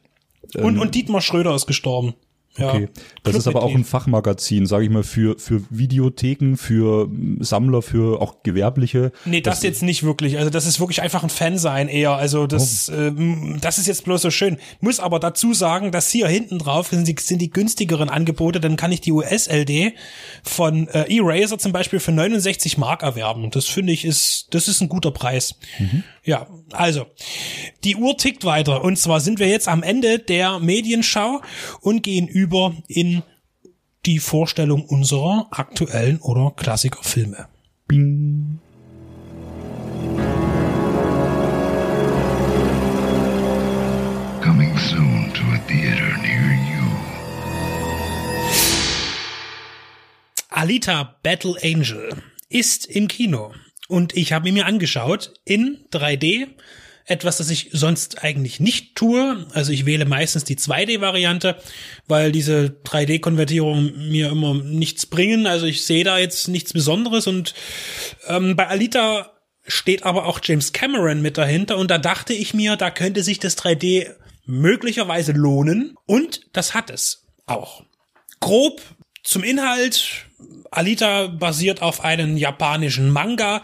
und, 0.58 0.78
und 0.78 0.94
Dietmar 0.94 1.20
Schröder 1.20 1.54
ist 1.54 1.66
gestorben. 1.66 2.14
Ja. 2.58 2.74
Okay. 2.74 2.88
Das 3.22 3.36
ist 3.36 3.46
aber 3.46 3.62
auch 3.62 3.72
ein 3.74 3.84
Fachmagazin, 3.84 4.66
sage 4.66 4.84
ich 4.84 4.90
mal, 4.90 5.04
für, 5.04 5.38
für 5.38 5.62
Videotheken, 5.70 6.56
für 6.56 7.08
Sammler, 7.38 7.80
für 7.80 8.20
auch 8.20 8.42
Gewerbliche. 8.42 9.12
Nee, 9.24 9.40
das, 9.40 9.62
jetzt 9.62 9.82
nicht 9.84 10.02
wirklich. 10.02 10.36
Also 10.36 10.50
das 10.50 10.66
ist 10.66 10.80
wirklich 10.80 11.00
einfach 11.00 11.22
ein 11.22 11.30
Fan 11.30 11.58
sein 11.58 11.88
eher. 11.88 12.12
Also 12.12 12.46
das, 12.48 12.90
Oh. 12.90 12.96
ähm, 12.96 13.58
das 13.60 13.78
ist 13.78 13.86
jetzt 13.86 14.04
bloß 14.04 14.22
so 14.22 14.30
schön. 14.30 14.56
Muss 14.80 14.98
aber 14.98 15.20
dazu 15.20 15.54
sagen, 15.54 15.92
dass 15.92 16.10
hier 16.10 16.26
hinten 16.26 16.58
drauf 16.58 16.88
sind 16.88 17.06
die, 17.06 17.14
sind 17.20 17.40
die 17.40 17.50
günstigeren 17.50 18.08
Angebote. 18.10 18.58
Dann 18.60 18.76
kann 18.76 18.90
ich 18.90 19.00
die 19.00 19.12
US-LD 19.12 19.92
von 20.42 20.88
äh, 20.88 21.04
E-Razer 21.08 21.58
zum 21.58 21.70
Beispiel 21.72 22.00
für 22.00 22.12
69 22.12 22.78
Mark 22.78 23.02
erwerben. 23.04 23.50
Das 23.52 23.66
finde 23.66 23.92
ich 23.92 24.04
ist, 24.04 24.48
das 24.50 24.66
ist 24.66 24.80
ein 24.80 24.88
guter 24.88 25.12
Preis. 25.12 25.54
Ja, 26.24 26.48
also 26.72 27.06
die 27.84 27.96
Uhr 27.96 28.16
tickt 28.16 28.44
weiter. 28.44 28.82
Und 28.84 28.98
zwar 28.98 29.20
sind 29.20 29.38
wir 29.38 29.48
jetzt 29.48 29.68
am 29.68 29.82
Ende 29.82 30.18
der 30.18 30.58
Medienschau 30.58 31.40
und 31.80 32.02
gehen 32.02 32.26
über 32.28 32.39
in 32.88 33.22
die 34.06 34.18
Vorstellung 34.18 34.84
unserer 34.84 35.48
aktuellen 35.50 36.20
oder 36.20 36.52
Klassikerfilme. 36.56 37.48
Bing. 37.86 38.58
Coming 44.42 44.78
soon 44.78 45.32
to 45.34 45.42
a 45.52 45.58
theater 45.68 46.16
near 46.22 46.54
you. 46.70 46.86
Alita 50.48 51.16
Battle 51.22 51.56
Angel 51.62 52.22
ist 52.48 52.86
im 52.86 53.06
Kino 53.08 53.52
und 53.88 54.16
ich 54.16 54.32
habe 54.32 54.48
ihn 54.48 54.54
mir 54.54 54.66
angeschaut 54.66 55.34
in 55.44 55.84
3D. 55.92 56.48
Etwas, 57.10 57.38
das 57.38 57.50
ich 57.50 57.70
sonst 57.72 58.22
eigentlich 58.22 58.60
nicht 58.60 58.94
tue. 58.94 59.44
Also 59.52 59.72
ich 59.72 59.84
wähle 59.84 60.04
meistens 60.04 60.44
die 60.44 60.56
2D-Variante, 60.56 61.56
weil 62.06 62.30
diese 62.30 62.76
3D-Konvertierungen 62.84 64.10
mir 64.10 64.30
immer 64.30 64.54
nichts 64.54 65.06
bringen. 65.06 65.48
Also 65.48 65.66
ich 65.66 65.84
sehe 65.84 66.04
da 66.04 66.18
jetzt 66.18 66.46
nichts 66.46 66.72
Besonderes 66.72 67.26
und 67.26 67.54
ähm, 68.28 68.54
bei 68.54 68.68
Alita 68.68 69.32
steht 69.66 70.04
aber 70.04 70.26
auch 70.26 70.38
James 70.42 70.72
Cameron 70.72 71.20
mit 71.20 71.36
dahinter 71.36 71.78
und 71.78 71.90
da 71.90 71.98
dachte 71.98 72.32
ich 72.32 72.54
mir, 72.54 72.76
da 72.76 72.90
könnte 72.90 73.24
sich 73.24 73.40
das 73.40 73.58
3D 73.58 74.14
möglicherweise 74.46 75.32
lohnen 75.32 75.96
und 76.06 76.42
das 76.52 76.74
hat 76.74 76.90
es 76.90 77.26
auch. 77.46 77.82
Grob 78.38 78.80
zum 79.24 79.42
Inhalt. 79.42 80.26
Alita 80.70 81.26
basiert 81.26 81.82
auf 81.82 82.04
einem 82.04 82.36
japanischen 82.36 83.10
Manga 83.10 83.62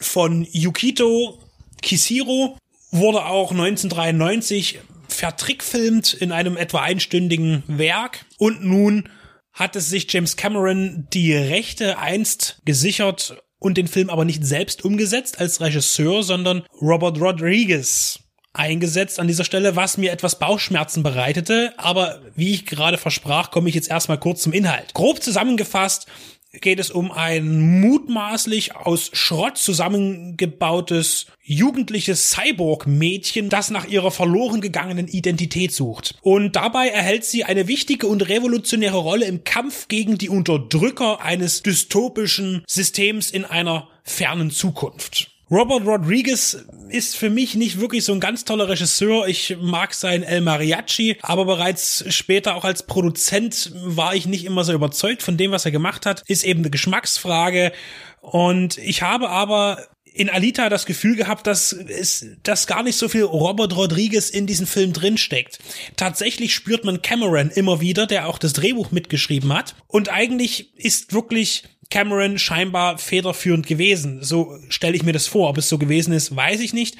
von 0.00 0.46
Yukito 0.50 1.47
Kishiro, 1.82 2.56
wurde 2.90 3.26
auch 3.26 3.50
1993 3.50 4.80
vertrickfilmt 5.08 6.14
in 6.14 6.32
einem 6.32 6.56
etwa 6.56 6.82
einstündigen 6.82 7.62
Werk 7.66 8.24
und 8.38 8.64
nun 8.64 9.08
hat 9.52 9.74
es 9.76 9.90
sich 9.90 10.10
James 10.12 10.36
Cameron 10.36 11.08
die 11.12 11.34
Rechte 11.34 11.98
einst 11.98 12.60
gesichert 12.64 13.42
und 13.58 13.76
den 13.76 13.88
Film 13.88 14.10
aber 14.10 14.24
nicht 14.24 14.44
selbst 14.44 14.84
umgesetzt 14.84 15.40
als 15.40 15.60
Regisseur, 15.60 16.22
sondern 16.22 16.62
Robert 16.80 17.20
Rodriguez 17.20 18.20
eingesetzt 18.52 19.20
an 19.20 19.26
dieser 19.26 19.44
Stelle, 19.44 19.76
was 19.76 19.98
mir 19.98 20.12
etwas 20.12 20.38
Bauchschmerzen 20.38 21.02
bereitete. 21.02 21.72
Aber 21.76 22.20
wie 22.34 22.54
ich 22.54 22.66
gerade 22.66 22.98
versprach, 22.98 23.50
komme 23.50 23.68
ich 23.68 23.74
jetzt 23.74 23.90
erstmal 23.90 24.18
kurz 24.18 24.42
zum 24.42 24.52
Inhalt. 24.52 24.94
Grob 24.94 25.22
zusammengefasst 25.22 26.06
geht 26.52 26.80
es 26.80 26.90
um 26.90 27.12
ein 27.12 27.80
mutmaßlich 27.80 28.74
aus 28.74 29.10
Schrott 29.12 29.58
zusammengebautes 29.58 31.26
jugendliches 31.42 32.30
Cyborg-Mädchen, 32.30 33.48
das 33.48 33.70
nach 33.70 33.86
ihrer 33.86 34.10
verloren 34.10 34.60
gegangenen 34.60 35.08
Identität 35.08 35.72
sucht. 35.72 36.14
Und 36.22 36.56
dabei 36.56 36.88
erhält 36.88 37.24
sie 37.24 37.44
eine 37.44 37.68
wichtige 37.68 38.06
und 38.06 38.28
revolutionäre 38.28 38.98
Rolle 38.98 39.26
im 39.26 39.44
Kampf 39.44 39.88
gegen 39.88 40.18
die 40.18 40.28
Unterdrücker 40.28 41.20
eines 41.22 41.62
dystopischen 41.62 42.64
Systems 42.66 43.30
in 43.30 43.44
einer 43.44 43.88
fernen 44.02 44.50
Zukunft. 44.50 45.37
Robert 45.50 45.86
Rodriguez 45.86 46.66
ist 46.90 47.16
für 47.16 47.30
mich 47.30 47.54
nicht 47.54 47.80
wirklich 47.80 48.04
so 48.04 48.12
ein 48.12 48.20
ganz 48.20 48.44
toller 48.44 48.68
Regisseur. 48.68 49.26
Ich 49.28 49.56
mag 49.60 49.94
sein 49.94 50.22
El 50.22 50.42
Mariachi, 50.42 51.16
aber 51.22 51.46
bereits 51.46 52.04
später 52.08 52.54
auch 52.54 52.64
als 52.64 52.82
Produzent 52.82 53.72
war 53.74 54.14
ich 54.14 54.26
nicht 54.26 54.44
immer 54.44 54.64
so 54.64 54.74
überzeugt 54.74 55.22
von 55.22 55.38
dem, 55.38 55.50
was 55.50 55.64
er 55.64 55.70
gemacht 55.70 56.04
hat. 56.04 56.22
Ist 56.26 56.44
eben 56.44 56.60
eine 56.60 56.70
Geschmacksfrage. 56.70 57.72
Und 58.20 58.76
ich 58.78 59.02
habe 59.02 59.30
aber 59.30 59.86
in 60.04 60.28
Alita 60.28 60.68
das 60.68 60.84
Gefühl 60.84 61.16
gehabt, 61.16 61.46
dass 61.46 61.72
es, 61.72 62.26
dass 62.42 62.66
gar 62.66 62.82
nicht 62.82 62.96
so 62.96 63.08
viel 63.08 63.22
Robert 63.22 63.76
Rodriguez 63.76 64.30
in 64.30 64.46
diesem 64.46 64.66
Film 64.66 64.92
drinsteckt. 64.92 65.60
Tatsächlich 65.96 66.54
spürt 66.54 66.84
man 66.84 67.02
Cameron 67.02 67.50
immer 67.50 67.80
wieder, 67.80 68.06
der 68.06 68.28
auch 68.28 68.38
das 68.38 68.52
Drehbuch 68.52 68.90
mitgeschrieben 68.90 69.52
hat. 69.52 69.76
Und 69.86 70.10
eigentlich 70.10 70.76
ist 70.76 71.12
wirklich 71.12 71.64
Cameron 71.90 72.38
scheinbar 72.38 72.98
federführend 72.98 73.66
gewesen. 73.66 74.22
So 74.22 74.58
stelle 74.68 74.94
ich 74.94 75.02
mir 75.02 75.12
das 75.12 75.26
vor. 75.26 75.48
Ob 75.48 75.58
es 75.58 75.68
so 75.68 75.78
gewesen 75.78 76.12
ist, 76.12 76.36
weiß 76.36 76.60
ich 76.60 76.74
nicht. 76.74 76.96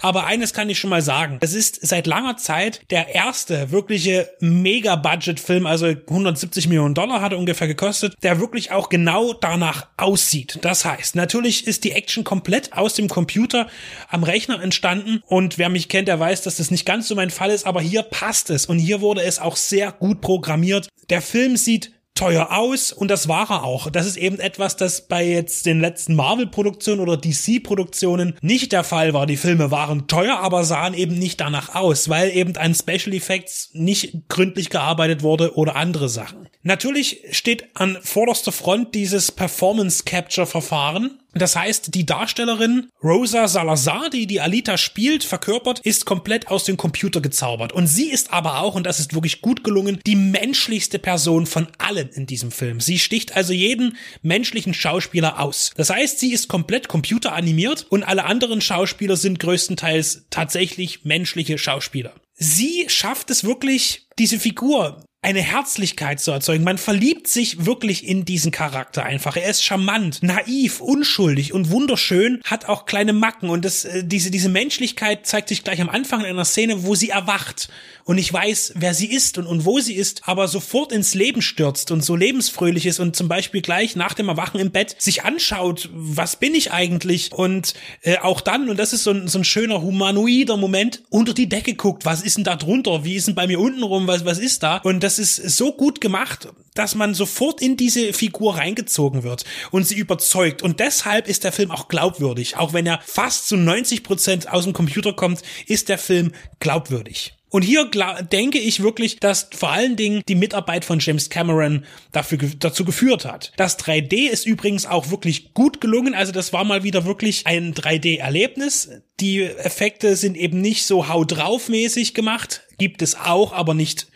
Aber 0.00 0.26
eines 0.26 0.52
kann 0.52 0.68
ich 0.68 0.78
schon 0.78 0.90
mal 0.90 1.02
sagen. 1.02 1.38
Es 1.40 1.54
ist 1.54 1.86
seit 1.86 2.06
langer 2.06 2.36
Zeit 2.36 2.82
der 2.90 3.14
erste 3.14 3.70
wirkliche 3.70 4.28
Mega-Budget-Film, 4.40 5.66
also 5.66 5.86
170 5.86 6.68
Millionen 6.68 6.94
Dollar 6.94 7.20
hat 7.20 7.32
er 7.32 7.38
ungefähr 7.38 7.66
gekostet, 7.66 8.14
der 8.22 8.40
wirklich 8.40 8.72
auch 8.72 8.88
genau 8.88 9.32
danach 9.32 9.88
aussieht. 9.96 10.58
Das 10.62 10.84
heißt, 10.84 11.16
natürlich 11.16 11.66
ist 11.66 11.84
die 11.84 11.92
Action 11.92 12.24
komplett 12.24 12.72
aus 12.74 12.94
dem 12.94 13.08
Computer 13.08 13.68
am 14.08 14.22
Rechner 14.22 14.62
entstanden 14.62 15.22
und 15.26 15.58
wer 15.58 15.68
mich 15.68 15.88
kennt, 15.88 16.08
der 16.08 16.20
weiß, 16.20 16.42
dass 16.42 16.56
das 16.56 16.70
nicht 16.70 16.84
ganz 16.84 17.08
so 17.08 17.14
mein 17.14 17.30
Fall 17.30 17.50
ist, 17.50 17.66
aber 17.66 17.80
hier 17.80 18.02
passt 18.02 18.50
es 18.50 18.66
und 18.66 18.78
hier 18.78 19.00
wurde 19.00 19.22
es 19.22 19.38
auch 19.38 19.56
sehr 19.56 19.92
gut 19.92 20.20
programmiert. 20.20 20.88
Der 21.08 21.22
Film 21.22 21.56
sieht 21.56 21.95
teuer 22.16 22.48
aus 22.50 22.92
und 22.92 23.08
das 23.10 23.28
war 23.28 23.50
er 23.50 23.62
auch. 23.62 23.90
Das 23.90 24.06
ist 24.06 24.16
eben 24.16 24.40
etwas, 24.40 24.76
das 24.76 25.06
bei 25.06 25.24
jetzt 25.24 25.66
den 25.66 25.80
letzten 25.80 26.16
Marvel-Produktionen 26.16 27.00
oder 27.00 27.16
DC-Produktionen 27.16 28.36
nicht 28.40 28.72
der 28.72 28.82
Fall 28.82 29.14
war. 29.14 29.26
Die 29.26 29.36
Filme 29.36 29.70
waren 29.70 30.08
teuer, 30.08 30.38
aber 30.40 30.64
sahen 30.64 30.94
eben 30.94 31.16
nicht 31.18 31.40
danach 31.40 31.74
aus, 31.74 32.08
weil 32.08 32.30
eben 32.30 32.56
an 32.56 32.74
Special 32.74 33.14
Effects 33.14 33.70
nicht 33.72 34.28
gründlich 34.28 34.70
gearbeitet 34.70 35.22
wurde 35.22 35.54
oder 35.54 35.76
andere 35.76 36.08
Sachen. 36.08 36.48
Natürlich 36.62 37.22
steht 37.30 37.68
an 37.74 37.98
vorderster 38.02 38.50
Front 38.50 38.94
dieses 38.96 39.30
Performance 39.30 40.02
Capture 40.04 40.46
Verfahren. 40.46 41.20
Das 41.38 41.56
heißt, 41.56 41.94
die 41.94 42.06
Darstellerin 42.06 42.88
Rosa 43.02 43.48
Salazar, 43.48 44.10
die 44.10 44.26
die 44.26 44.40
Alita 44.40 44.78
spielt, 44.78 45.24
verkörpert, 45.24 45.80
ist 45.80 46.06
komplett 46.06 46.48
aus 46.48 46.64
dem 46.64 46.76
Computer 46.76 47.20
gezaubert. 47.20 47.72
Und 47.72 47.86
sie 47.86 48.10
ist 48.10 48.32
aber 48.32 48.60
auch, 48.60 48.74
und 48.74 48.84
das 48.86 49.00
ist 49.00 49.14
wirklich 49.14 49.40
gut 49.42 49.64
gelungen, 49.64 50.00
die 50.06 50.16
menschlichste 50.16 50.98
Person 50.98 51.46
von 51.46 51.68
allen 51.78 52.08
in 52.10 52.26
diesem 52.26 52.50
Film. 52.50 52.80
Sie 52.80 52.98
sticht 52.98 53.36
also 53.36 53.52
jeden 53.52 53.96
menschlichen 54.22 54.74
Schauspieler 54.74 55.40
aus. 55.40 55.72
Das 55.76 55.90
heißt, 55.90 56.18
sie 56.18 56.32
ist 56.32 56.48
komplett 56.48 56.88
computeranimiert 56.88 57.86
und 57.90 58.02
alle 58.02 58.24
anderen 58.24 58.60
Schauspieler 58.60 59.16
sind 59.16 59.38
größtenteils 59.38 60.26
tatsächlich 60.30 61.04
menschliche 61.04 61.58
Schauspieler. 61.58 62.14
Sie 62.34 62.84
schafft 62.88 63.30
es 63.30 63.44
wirklich, 63.44 64.06
diese 64.18 64.38
Figur 64.38 65.02
eine 65.26 65.40
Herzlichkeit 65.40 66.20
zu 66.20 66.30
erzeugen. 66.30 66.62
Man 66.62 66.78
verliebt 66.78 67.26
sich 67.26 67.66
wirklich 67.66 68.06
in 68.06 68.24
diesen 68.24 68.52
Charakter 68.52 69.04
einfach. 69.04 69.36
Er 69.36 69.50
ist 69.50 69.64
charmant, 69.64 70.22
naiv, 70.22 70.80
unschuldig 70.80 71.52
und 71.52 71.70
wunderschön, 71.70 72.40
hat 72.44 72.66
auch 72.66 72.86
kleine 72.86 73.12
Macken 73.12 73.50
und 73.50 73.64
das, 73.64 73.84
äh, 73.84 74.04
diese, 74.04 74.30
diese 74.30 74.48
Menschlichkeit 74.48 75.26
zeigt 75.26 75.48
sich 75.48 75.64
gleich 75.64 75.80
am 75.80 75.88
Anfang 75.88 76.20
in 76.20 76.26
einer 76.26 76.44
Szene, 76.44 76.84
wo 76.84 76.94
sie 76.94 77.10
erwacht 77.10 77.68
und 78.06 78.18
ich 78.18 78.32
weiß, 78.32 78.74
wer 78.76 78.94
sie 78.94 79.10
ist 79.12 79.36
und, 79.36 79.46
und 79.46 79.64
wo 79.64 79.80
sie 79.80 79.94
ist, 79.94 80.28
aber 80.28 80.46
sofort 80.46 80.92
ins 80.92 81.14
Leben 81.14 81.42
stürzt 81.42 81.90
und 81.90 82.04
so 82.04 82.14
lebensfröhlich 82.14 82.86
ist 82.86 83.00
und 83.00 83.16
zum 83.16 83.26
Beispiel 83.26 83.62
gleich 83.62 83.96
nach 83.96 84.14
dem 84.14 84.28
Erwachen 84.28 84.60
im 84.60 84.70
Bett 84.70 84.94
sich 84.98 85.24
anschaut, 85.24 85.90
was 85.92 86.36
bin 86.36 86.54
ich 86.54 86.72
eigentlich 86.72 87.32
und 87.32 87.74
äh, 88.02 88.18
auch 88.18 88.40
dann, 88.40 88.70
und 88.70 88.78
das 88.78 88.92
ist 88.92 89.02
so 89.02 89.10
ein, 89.10 89.26
so 89.26 89.40
ein 89.40 89.44
schöner 89.44 89.82
humanoider 89.82 90.56
Moment, 90.56 91.02
unter 91.10 91.34
die 91.34 91.48
Decke 91.48 91.74
guckt, 91.74 92.04
was 92.04 92.22
ist 92.22 92.36
denn 92.36 92.44
da 92.44 92.54
drunter, 92.54 93.04
wie 93.04 93.16
ist 93.16 93.26
denn 93.26 93.34
bei 93.34 93.48
mir 93.48 93.58
unten 93.58 93.82
rum, 93.82 94.06
was, 94.06 94.24
was 94.24 94.38
ist 94.38 94.62
da? 94.62 94.76
Und 94.76 95.02
das 95.02 95.18
ist 95.18 95.34
so 95.34 95.72
gut 95.72 96.00
gemacht, 96.00 96.48
dass 96.74 96.94
man 96.94 97.12
sofort 97.12 97.60
in 97.60 97.76
diese 97.76 98.12
Figur 98.12 98.56
reingezogen 98.56 99.24
wird 99.24 99.44
und 99.72 99.84
sie 99.84 99.96
überzeugt. 99.96 100.62
Und 100.62 100.78
deshalb 100.78 101.26
ist 101.26 101.42
der 101.42 101.50
Film 101.50 101.72
auch 101.72 101.88
glaubwürdig. 101.88 102.56
Auch 102.56 102.72
wenn 102.72 102.86
er 102.86 103.00
fast 103.04 103.48
zu 103.48 103.56
90 103.56 104.04
Prozent 104.04 104.52
aus 104.52 104.62
dem 104.62 104.72
Computer 104.72 105.12
kommt, 105.12 105.42
ist 105.66 105.88
der 105.88 105.98
Film 105.98 106.32
glaubwürdig. 106.60 107.35
Und 107.48 107.62
hier 107.62 107.88
denke 108.32 108.58
ich 108.58 108.82
wirklich, 108.82 109.20
dass 109.20 109.48
vor 109.54 109.70
allen 109.70 109.96
Dingen 109.96 110.22
die 110.28 110.34
Mitarbeit 110.34 110.84
von 110.84 110.98
James 110.98 111.30
Cameron 111.30 111.84
dafür, 112.10 112.38
dazu 112.58 112.84
geführt 112.84 113.24
hat. 113.24 113.52
Das 113.56 113.78
3D 113.78 114.28
ist 114.28 114.46
übrigens 114.46 114.84
auch 114.84 115.10
wirklich 115.10 115.54
gut 115.54 115.80
gelungen. 115.80 116.14
Also 116.14 116.32
das 116.32 116.52
war 116.52 116.64
mal 116.64 116.82
wieder 116.82 117.04
wirklich 117.04 117.46
ein 117.46 117.72
3D-Erlebnis. 117.72 118.90
Die 119.20 119.42
Effekte 119.42 120.16
sind 120.16 120.36
eben 120.36 120.60
nicht 120.60 120.86
so 120.86 121.08
hau 121.08 121.24
drauf 121.24 121.68
mäßig 121.68 122.14
gemacht. 122.14 122.62
Gibt 122.78 123.00
es 123.00 123.14
auch, 123.14 123.52
aber 123.52 123.74
nicht 123.74 124.08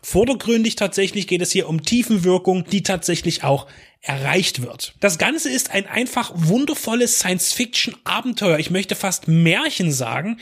vordergründig. 0.00 0.76
Tatsächlich 0.76 1.26
geht 1.26 1.42
es 1.42 1.50
hier 1.50 1.68
um 1.68 1.82
Tiefenwirkung, 1.82 2.64
die 2.70 2.84
tatsächlich 2.84 3.42
auch 3.42 3.66
erreicht 4.00 4.62
wird. 4.62 4.94
Das 5.00 5.18
Ganze 5.18 5.50
ist 5.50 5.72
ein 5.72 5.86
einfach 5.88 6.30
wundervolles 6.34 7.18
Science-Fiction-Abenteuer. 7.18 8.60
Ich 8.60 8.70
möchte 8.70 8.94
fast 8.94 9.26
Märchen 9.26 9.90
sagen 9.90 10.38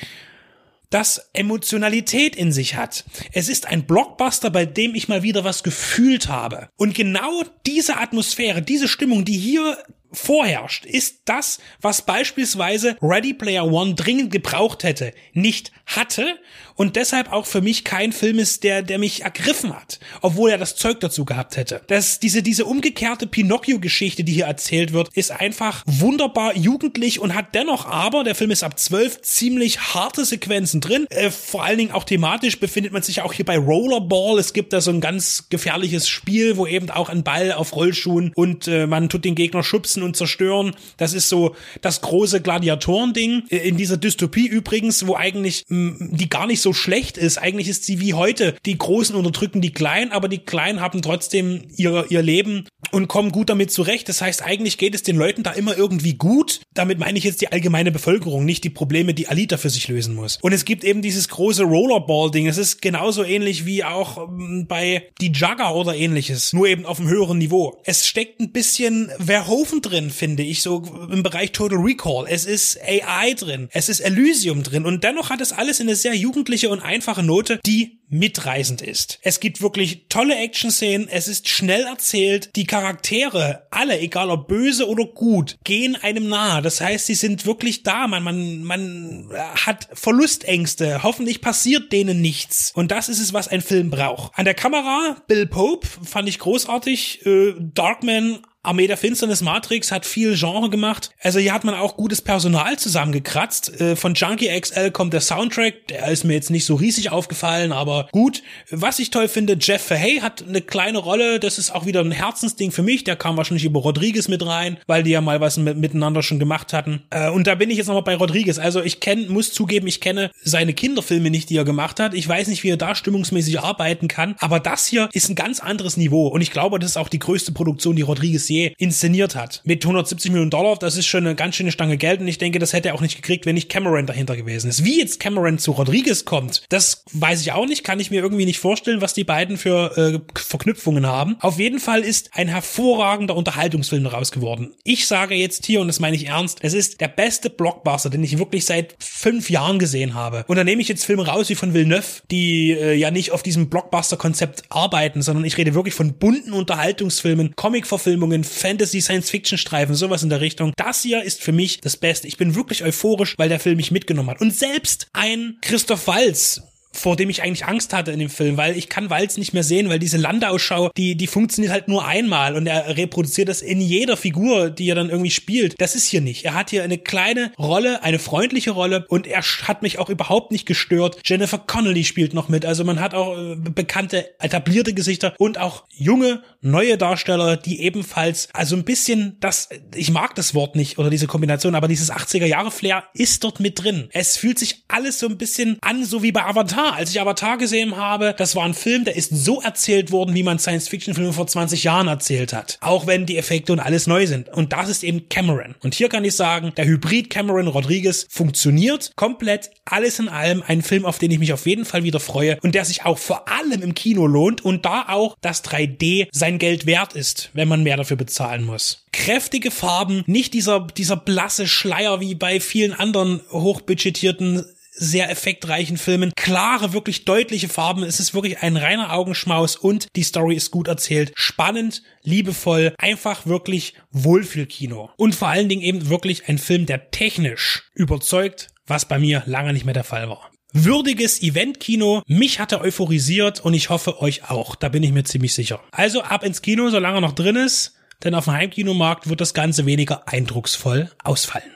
das 0.90 1.30
Emotionalität 1.32 2.36
in 2.36 2.52
sich 2.52 2.76
hat. 2.76 3.04
Es 3.32 3.48
ist 3.48 3.66
ein 3.66 3.86
Blockbuster, 3.86 4.50
bei 4.50 4.66
dem 4.66 4.94
ich 4.94 5.08
mal 5.08 5.22
wieder 5.22 5.44
was 5.44 5.62
gefühlt 5.62 6.28
habe. 6.28 6.68
Und 6.76 6.94
genau 6.94 7.42
diese 7.66 7.96
Atmosphäre, 7.96 8.62
diese 8.62 8.88
Stimmung, 8.88 9.24
die 9.24 9.38
hier 9.38 9.78
vorherrscht, 10.12 10.84
ist 10.84 11.22
das, 11.24 11.58
was 11.80 12.02
beispielsweise 12.02 12.96
Ready 13.02 13.34
Player 13.34 13.66
One 13.66 13.94
dringend 13.94 14.30
gebraucht 14.30 14.84
hätte, 14.84 15.12
nicht 15.32 15.72
hatte 15.86 16.38
und 16.76 16.96
deshalb 16.96 17.32
auch 17.32 17.46
für 17.46 17.60
mich 17.60 17.84
kein 17.84 18.12
Film 18.12 18.38
ist, 18.38 18.64
der, 18.64 18.82
der 18.82 18.98
mich 18.98 19.22
ergriffen 19.22 19.74
hat, 19.74 20.00
obwohl 20.20 20.50
er 20.50 20.58
das 20.58 20.76
Zeug 20.76 21.00
dazu 21.00 21.24
gehabt 21.24 21.56
hätte. 21.56 21.82
Das, 21.86 22.18
diese, 22.18 22.42
diese 22.42 22.64
umgekehrte 22.64 23.26
Pinocchio-Geschichte, 23.26 24.24
die 24.24 24.32
hier 24.32 24.46
erzählt 24.46 24.92
wird, 24.92 25.08
ist 25.14 25.30
einfach 25.30 25.82
wunderbar 25.86 26.56
jugendlich 26.56 27.20
und 27.20 27.34
hat 27.34 27.54
dennoch 27.54 27.86
aber, 27.86 28.24
der 28.24 28.34
Film 28.34 28.50
ist 28.50 28.62
ab 28.62 28.78
zwölf, 28.78 29.20
ziemlich 29.22 29.94
harte 29.94 30.24
Sequenzen 30.24 30.80
drin. 30.80 31.06
Äh, 31.10 31.30
vor 31.30 31.64
allen 31.64 31.78
Dingen 31.78 31.92
auch 31.92 32.04
thematisch 32.04 32.58
befindet 32.58 32.92
man 32.92 33.02
sich 33.02 33.22
auch 33.22 33.32
hier 33.32 33.44
bei 33.44 33.58
Rollerball. 33.58 34.38
Es 34.38 34.52
gibt 34.52 34.72
da 34.72 34.80
so 34.80 34.90
ein 34.90 35.00
ganz 35.00 35.46
gefährliches 35.50 36.08
Spiel, 36.08 36.56
wo 36.56 36.66
eben 36.66 36.90
auch 36.90 37.08
ein 37.08 37.22
Ball 37.22 37.52
auf 37.52 37.74
Rollschuhen 37.76 38.32
und 38.34 38.68
äh, 38.68 38.86
man 38.86 39.08
tut 39.08 39.24
den 39.24 39.34
Gegner 39.34 39.62
schubsen 39.62 40.02
und 40.02 40.16
zerstören. 40.16 40.74
Das 40.96 41.12
ist 41.12 41.28
so 41.28 41.54
das 41.80 42.00
große 42.00 42.40
Gladiatoren-Ding. 42.40 43.44
Äh, 43.50 43.68
in 43.68 43.76
dieser 43.76 43.96
Dystopie 43.96 44.46
übrigens, 44.46 45.06
wo 45.06 45.14
eigentlich 45.14 45.64
mh, 45.68 46.08
die 46.12 46.28
gar 46.28 46.46
nicht 46.46 46.60
so 46.64 46.72
schlecht 46.72 47.16
ist. 47.16 47.38
Eigentlich 47.38 47.68
ist 47.68 47.84
sie 47.84 48.00
wie 48.00 48.14
heute. 48.14 48.56
Die 48.66 48.76
Großen 48.76 49.14
unterdrücken 49.14 49.60
die 49.60 49.72
Kleinen, 49.72 50.10
aber 50.10 50.28
die 50.28 50.38
Kleinen 50.38 50.80
haben 50.80 51.00
trotzdem 51.00 51.62
ihr, 51.76 52.06
ihr 52.08 52.22
Leben 52.22 52.66
und 52.90 53.08
kommen 53.08 53.30
gut 53.30 53.50
damit 53.50 53.70
zurecht. 53.70 54.08
Das 54.08 54.20
heißt, 54.20 54.42
eigentlich 54.42 54.78
geht 54.78 54.94
es 54.94 55.02
den 55.02 55.16
Leuten 55.16 55.42
da 55.42 55.52
immer 55.52 55.76
irgendwie 55.76 56.14
gut. 56.14 56.60
Damit 56.74 56.98
meine 56.98 57.18
ich 57.18 57.24
jetzt 57.24 57.40
die 57.40 57.52
allgemeine 57.52 57.92
Bevölkerung, 57.92 58.44
nicht 58.44 58.64
die 58.64 58.70
Probleme, 58.70 59.14
die 59.14 59.28
Alita 59.28 59.56
für 59.56 59.70
sich 59.70 59.88
lösen 59.88 60.14
muss. 60.14 60.38
Und 60.42 60.52
es 60.52 60.64
gibt 60.64 60.84
eben 60.84 61.02
dieses 61.02 61.28
große 61.28 61.62
Rollerball-Ding. 61.64 62.46
Es 62.46 62.58
ist 62.58 62.82
genauso 62.82 63.22
ähnlich 63.22 63.66
wie 63.66 63.84
auch 63.84 64.28
ähm, 64.28 64.66
bei 64.66 65.08
die 65.20 65.32
Jugger 65.32 65.74
oder 65.74 65.94
ähnliches, 65.94 66.52
nur 66.52 66.66
eben 66.66 66.86
auf 66.86 66.98
einem 66.98 67.08
höheren 67.08 67.38
Niveau. 67.38 67.80
Es 67.84 68.06
steckt 68.06 68.40
ein 68.40 68.52
bisschen 68.52 69.10
Verhoeven 69.18 69.82
drin, 69.82 70.10
finde 70.10 70.42
ich, 70.42 70.62
so 70.62 70.82
im 71.10 71.22
Bereich 71.22 71.52
Total 71.52 71.78
Recall. 71.78 72.24
Es 72.28 72.46
ist 72.46 72.78
AI 72.80 73.34
drin, 73.34 73.68
es 73.72 73.88
ist 73.88 74.00
Elysium 74.00 74.62
drin 74.62 74.86
und 74.86 75.04
dennoch 75.04 75.30
hat 75.30 75.40
es 75.40 75.52
alles 75.52 75.80
eine 75.80 75.94
sehr 75.94 76.14
jugendliche 76.14 76.53
und 76.70 76.80
einfache 76.80 77.22
Note, 77.22 77.60
die 77.66 78.00
mitreißend 78.08 78.80
ist. 78.80 79.18
Es 79.22 79.40
gibt 79.40 79.60
wirklich 79.60 80.06
tolle 80.08 80.36
Action-Szenen, 80.36 81.08
es 81.08 81.26
ist 81.26 81.48
schnell 81.48 81.82
erzählt, 81.82 82.50
die 82.54 82.66
Charaktere, 82.66 83.66
alle, 83.70 83.98
egal 83.98 84.30
ob 84.30 84.46
böse 84.46 84.88
oder 84.88 85.04
gut, 85.04 85.56
gehen 85.64 85.96
einem 85.96 86.28
nahe. 86.28 86.62
Das 86.62 86.80
heißt, 86.80 87.06
sie 87.06 87.14
sind 87.14 87.44
wirklich 87.44 87.82
da, 87.82 88.06
man, 88.06 88.22
man, 88.22 88.62
man 88.62 89.30
hat 89.66 89.88
Verlustängste, 89.92 91.02
hoffentlich 91.02 91.40
passiert 91.40 91.92
denen 91.92 92.20
nichts. 92.20 92.72
Und 92.74 92.90
das 92.90 93.08
ist 93.08 93.20
es, 93.20 93.32
was 93.32 93.48
ein 93.48 93.62
Film 93.62 93.90
braucht. 93.90 94.32
An 94.38 94.44
der 94.44 94.54
Kamera, 94.54 95.16
Bill 95.26 95.46
Pope, 95.46 95.86
fand 96.04 96.28
ich 96.28 96.38
großartig, 96.38 97.26
äh, 97.26 97.54
Darkman 97.58 98.38
Armee 98.64 98.86
der 98.86 98.96
Finsternis 98.96 99.42
Matrix 99.42 99.92
hat 99.92 100.06
viel 100.06 100.36
Genre 100.36 100.70
gemacht. 100.70 101.10
Also 101.22 101.38
hier 101.38 101.52
hat 101.52 101.64
man 101.64 101.74
auch 101.74 101.96
gutes 101.96 102.22
Personal 102.22 102.78
zusammengekratzt. 102.78 103.80
Äh, 103.80 103.96
von 103.96 104.14
Junkie 104.14 104.48
XL 104.58 104.90
kommt 104.90 105.12
der 105.12 105.20
Soundtrack. 105.20 105.88
Der 105.88 106.08
ist 106.08 106.24
mir 106.24 106.32
jetzt 106.32 106.50
nicht 106.50 106.64
so 106.64 106.74
riesig 106.74 107.12
aufgefallen, 107.12 107.72
aber 107.72 108.08
gut. 108.12 108.42
Was 108.70 108.98
ich 108.98 109.10
toll 109.10 109.28
finde, 109.28 109.56
Jeff 109.60 109.82
Fahey 109.82 110.20
hat 110.20 110.44
eine 110.46 110.62
kleine 110.62 110.98
Rolle. 110.98 111.38
Das 111.40 111.58
ist 111.58 111.74
auch 111.74 111.86
wieder 111.86 112.00
ein 112.00 112.10
Herzensding 112.10 112.70
für 112.70 112.82
mich. 112.82 113.04
Der 113.04 113.16
kam 113.16 113.36
wahrscheinlich 113.36 113.64
über 113.64 113.80
Rodriguez 113.80 114.28
mit 114.28 114.44
rein, 114.44 114.78
weil 114.86 115.02
die 115.02 115.10
ja 115.10 115.20
mal 115.20 115.40
was 115.40 115.56
mit, 115.58 115.76
miteinander 115.76 116.22
schon 116.22 116.38
gemacht 116.38 116.72
hatten. 116.72 117.02
Äh, 117.10 117.30
und 117.30 117.46
da 117.46 117.54
bin 117.54 117.70
ich 117.70 117.76
jetzt 117.76 117.88
nochmal 117.88 118.02
bei 118.02 118.16
Rodriguez. 118.16 118.58
Also 118.58 118.82
ich 118.82 119.00
kenne, 119.00 119.26
muss 119.28 119.52
zugeben, 119.52 119.86
ich 119.86 120.00
kenne 120.00 120.30
seine 120.42 120.72
Kinderfilme 120.72 121.30
nicht, 121.30 121.50
die 121.50 121.56
er 121.56 121.64
gemacht 121.64 122.00
hat. 122.00 122.14
Ich 122.14 122.26
weiß 122.26 122.48
nicht, 122.48 122.62
wie 122.62 122.70
er 122.70 122.76
da 122.78 122.94
stimmungsmäßig 122.94 123.60
arbeiten 123.60 124.08
kann. 124.08 124.36
Aber 124.38 124.58
das 124.58 124.86
hier 124.86 125.10
ist 125.12 125.28
ein 125.28 125.34
ganz 125.34 125.60
anderes 125.60 125.96
Niveau. 125.96 126.28
Und 126.28 126.40
ich 126.40 126.50
glaube, 126.50 126.78
das 126.78 126.92
ist 126.92 126.96
auch 126.96 127.08
die 127.08 127.18
größte 127.18 127.52
Produktion, 127.52 127.96
die 127.96 128.02
Rodriguez 128.02 128.46
je 128.54 128.74
inszeniert 128.78 129.34
hat. 129.34 129.60
Mit 129.64 129.84
170 129.84 130.30
Millionen 130.30 130.50
Dollar, 130.50 130.76
das 130.76 130.96
ist 130.96 131.06
schon 131.06 131.26
eine 131.26 131.34
ganz 131.34 131.56
schöne 131.56 131.72
Stange 131.72 131.96
Geld 131.96 132.20
und 132.20 132.28
ich 132.28 132.38
denke, 132.38 132.58
das 132.58 132.72
hätte 132.72 132.88
er 132.88 132.94
auch 132.94 133.00
nicht 133.00 133.16
gekriegt, 133.16 133.46
wenn 133.46 133.54
nicht 133.54 133.68
Cameron 133.68 134.06
dahinter 134.06 134.36
gewesen 134.36 134.68
ist. 134.68 134.84
Wie 134.84 134.98
jetzt 134.98 135.20
Cameron 135.20 135.58
zu 135.58 135.72
Rodriguez 135.72 136.24
kommt, 136.24 136.62
das 136.68 137.04
weiß 137.12 137.40
ich 137.40 137.52
auch 137.52 137.66
nicht, 137.66 137.84
kann 137.84 138.00
ich 138.00 138.10
mir 138.10 138.20
irgendwie 138.20 138.46
nicht 138.46 138.58
vorstellen, 138.58 139.00
was 139.00 139.14
die 139.14 139.24
beiden 139.24 139.56
für 139.56 139.96
äh, 139.96 140.38
Verknüpfungen 140.38 141.06
haben. 141.06 141.36
Auf 141.40 141.58
jeden 141.58 141.80
Fall 141.80 142.02
ist 142.02 142.30
ein 142.32 142.48
hervorragender 142.48 143.36
Unterhaltungsfilm 143.36 144.04
daraus 144.04 144.30
geworden. 144.30 144.74
Ich 144.84 145.06
sage 145.06 145.34
jetzt 145.34 145.66
hier, 145.66 145.80
und 145.80 145.88
das 145.88 146.00
meine 146.00 146.16
ich 146.16 146.26
ernst, 146.26 146.58
es 146.62 146.74
ist 146.74 147.00
der 147.00 147.08
beste 147.08 147.50
Blockbuster, 147.50 148.10
den 148.10 148.22
ich 148.22 148.38
wirklich 148.38 148.64
seit 148.64 148.94
fünf 148.98 149.50
Jahren 149.50 149.78
gesehen 149.78 150.14
habe. 150.14 150.44
Und 150.46 150.56
da 150.56 150.64
nehme 150.64 150.82
ich 150.82 150.88
jetzt 150.88 151.04
Filme 151.04 151.26
raus 151.26 151.48
wie 151.48 151.54
von 151.54 151.74
Villeneuve, 151.74 152.22
die 152.30 152.72
äh, 152.72 152.94
ja 152.94 153.10
nicht 153.10 153.32
auf 153.32 153.42
diesem 153.42 153.68
Blockbuster-Konzept 153.68 154.64
arbeiten, 154.68 155.22
sondern 155.22 155.44
ich 155.44 155.56
rede 155.56 155.74
wirklich 155.74 155.94
von 155.94 156.14
bunten 156.14 156.52
Unterhaltungsfilmen, 156.52 157.56
Comic-Verfilmungen, 157.56 158.43
Fantasy, 158.44 159.00
Science-Fiction-Streifen, 159.00 159.94
sowas 159.94 160.22
in 160.22 160.30
der 160.30 160.40
Richtung. 160.40 160.72
Das 160.76 161.02
hier 161.02 161.22
ist 161.22 161.42
für 161.42 161.52
mich 161.52 161.80
das 161.80 161.96
Beste. 161.96 162.28
Ich 162.28 162.36
bin 162.36 162.54
wirklich 162.54 162.84
euphorisch, 162.84 163.34
weil 163.38 163.48
der 163.48 163.60
Film 163.60 163.76
mich 163.76 163.90
mitgenommen 163.90 164.30
hat. 164.30 164.40
Und 164.40 164.54
selbst 164.54 165.08
ein 165.12 165.58
Christoph 165.60 166.06
Walz, 166.06 166.62
vor 166.94 167.16
dem 167.16 167.28
ich 167.28 167.42
eigentlich 167.42 167.66
Angst 167.66 167.92
hatte 167.92 168.12
in 168.12 168.18
dem 168.18 168.30
Film, 168.30 168.56
weil 168.56 168.76
ich 168.76 168.88
kann 168.88 169.10
Walz 169.10 169.36
nicht 169.36 169.52
mehr 169.52 169.64
sehen, 169.64 169.88
weil 169.88 169.98
diese 169.98 170.16
Landausschau, 170.16 170.90
die, 170.96 171.16
die 171.16 171.26
funktioniert 171.26 171.72
halt 171.72 171.88
nur 171.88 172.06
einmal 172.06 172.54
und 172.54 172.66
er 172.66 172.96
reproduziert 172.96 173.48
das 173.48 173.62
in 173.62 173.80
jeder 173.80 174.16
Figur, 174.16 174.70
die 174.70 174.88
er 174.88 174.94
dann 174.94 175.10
irgendwie 175.10 175.30
spielt. 175.30 175.74
Das 175.80 175.94
ist 175.94 176.06
hier 176.06 176.20
nicht. 176.20 176.44
Er 176.44 176.54
hat 176.54 176.70
hier 176.70 176.84
eine 176.84 176.98
kleine 176.98 177.52
Rolle, 177.58 178.02
eine 178.02 178.18
freundliche 178.18 178.70
Rolle 178.70 179.04
und 179.08 179.26
er 179.26 179.42
hat 179.42 179.82
mich 179.82 179.98
auch 179.98 180.08
überhaupt 180.08 180.52
nicht 180.52 180.66
gestört. 180.66 181.18
Jennifer 181.24 181.58
Connelly 181.58 182.04
spielt 182.04 182.32
noch 182.32 182.48
mit, 182.48 182.64
also 182.64 182.84
man 182.84 183.00
hat 183.00 183.14
auch 183.14 183.36
äh, 183.36 183.56
bekannte, 183.56 184.38
etablierte 184.40 184.94
Gesichter 184.94 185.34
und 185.38 185.58
auch 185.58 185.84
junge, 185.90 186.42
neue 186.60 186.96
Darsteller, 186.96 187.56
die 187.56 187.80
ebenfalls, 187.82 188.48
also 188.52 188.76
ein 188.76 188.84
bisschen 188.84 189.36
das, 189.40 189.68
ich 189.94 190.10
mag 190.10 190.34
das 190.36 190.54
Wort 190.54 190.76
nicht 190.76 190.98
oder 190.98 191.10
diese 191.10 191.26
Kombination, 191.26 191.74
aber 191.74 191.88
dieses 191.88 192.12
80er 192.12 192.46
Jahre 192.46 192.70
Flair 192.70 193.04
ist 193.14 193.42
dort 193.42 193.60
mit 193.60 193.82
drin. 193.82 194.08
Es 194.12 194.36
fühlt 194.36 194.58
sich 194.58 194.84
alles 194.88 195.18
so 195.18 195.26
ein 195.26 195.38
bisschen 195.38 195.78
an, 195.80 196.04
so 196.04 196.22
wie 196.22 196.32
bei 196.32 196.44
Avatar 196.44 196.83
Avatar, 196.84 196.98
als 196.98 197.10
ich 197.10 197.20
Avatar 197.20 197.58
gesehen 197.58 197.96
habe, 197.96 198.34
das 198.36 198.56
war 198.56 198.64
ein 198.64 198.74
Film, 198.74 199.04
der 199.04 199.16
ist 199.16 199.30
so 199.34 199.60
erzählt 199.60 200.12
worden, 200.12 200.34
wie 200.34 200.42
man 200.42 200.58
Science-Fiction-Filme 200.58 201.32
vor 201.32 201.46
20 201.46 201.84
Jahren 201.84 202.08
erzählt 202.08 202.52
hat. 202.52 202.78
Auch 202.80 203.06
wenn 203.06 203.26
die 203.26 203.38
Effekte 203.38 203.72
und 203.72 203.80
alles 203.80 204.06
neu 204.06 204.26
sind. 204.26 204.48
Und 204.50 204.72
das 204.72 204.88
ist 204.88 205.02
eben 205.02 205.28
Cameron. 205.28 205.74
Und 205.82 205.94
hier 205.94 206.08
kann 206.08 206.24
ich 206.24 206.34
sagen, 206.34 206.72
der 206.76 206.86
Hybrid 206.86 207.30
Cameron 207.30 207.68
Rodriguez 207.68 208.26
funktioniert 208.28 209.12
komplett. 209.16 209.70
Alles 209.84 210.18
in 210.18 210.28
allem 210.28 210.62
ein 210.66 210.82
Film, 210.82 211.06
auf 211.06 211.18
den 211.18 211.30
ich 211.30 211.38
mich 211.38 211.52
auf 211.52 211.66
jeden 211.66 211.84
Fall 211.84 212.04
wieder 212.04 212.20
freue 212.20 212.58
und 212.62 212.74
der 212.74 212.84
sich 212.84 213.04
auch 213.04 213.18
vor 213.18 213.48
allem 213.48 213.82
im 213.82 213.94
Kino 213.94 214.26
lohnt 214.26 214.64
und 214.64 214.84
da 214.84 215.06
auch 215.08 215.36
das 215.40 215.64
3D 215.64 216.28
sein 216.32 216.58
Geld 216.58 216.86
wert 216.86 217.14
ist, 217.14 217.50
wenn 217.54 217.68
man 217.68 217.82
mehr 217.82 217.96
dafür 217.96 218.16
bezahlen 218.16 218.64
muss. 218.64 219.04
Kräftige 219.12 219.70
Farben, 219.70 220.24
nicht 220.26 220.54
dieser, 220.54 220.80
dieser 220.80 221.16
blasse 221.16 221.66
Schleier 221.66 222.20
wie 222.20 222.34
bei 222.34 222.60
vielen 222.60 222.92
anderen 222.92 223.40
hochbudgetierten 223.50 224.64
sehr 224.94 225.30
effektreichen 225.30 225.96
Filmen. 225.96 226.32
Klare, 226.36 226.92
wirklich 226.92 227.24
deutliche 227.24 227.68
Farben. 227.68 228.02
Es 228.02 228.20
ist 228.20 228.34
wirklich 228.34 228.60
ein 228.60 228.76
reiner 228.76 229.12
Augenschmaus 229.12 229.76
und 229.76 230.08
die 230.16 230.22
Story 230.22 230.54
ist 230.54 230.70
gut 230.70 230.88
erzählt. 230.88 231.32
Spannend, 231.34 232.02
liebevoll, 232.22 232.94
einfach 232.98 233.46
wirklich 233.46 233.94
Wohlfühlkino. 234.10 235.10
Und 235.16 235.34
vor 235.34 235.48
allen 235.48 235.68
Dingen 235.68 235.82
eben 235.82 236.08
wirklich 236.08 236.48
ein 236.48 236.58
Film, 236.58 236.86
der 236.86 237.10
technisch 237.10 237.90
überzeugt, 237.94 238.68
was 238.86 239.06
bei 239.06 239.18
mir 239.18 239.42
lange 239.46 239.72
nicht 239.72 239.84
mehr 239.84 239.94
der 239.94 240.04
Fall 240.04 240.28
war. 240.28 240.50
Würdiges 240.72 241.40
Eventkino. 241.40 242.22
Mich 242.26 242.58
hat 242.58 242.72
er 242.72 242.80
euphorisiert 242.80 243.60
und 243.60 243.74
ich 243.74 243.90
hoffe 243.90 244.20
euch 244.20 244.50
auch. 244.50 244.74
Da 244.74 244.88
bin 244.88 245.04
ich 245.04 245.12
mir 245.12 245.22
ziemlich 245.22 245.54
sicher. 245.54 245.80
Also 245.92 246.22
ab 246.22 246.42
ins 246.42 246.62
Kino, 246.62 246.90
solange 246.90 247.18
er 247.18 247.20
noch 247.20 247.32
drin 247.32 247.56
ist. 247.56 247.94
Denn 248.24 248.34
auf 248.34 248.44
dem 248.44 248.54
Heimkinomarkt 248.54 249.28
wird 249.28 249.40
das 249.40 249.54
Ganze 249.54 249.86
weniger 249.86 250.26
eindrucksvoll 250.26 251.10
ausfallen. 251.22 251.70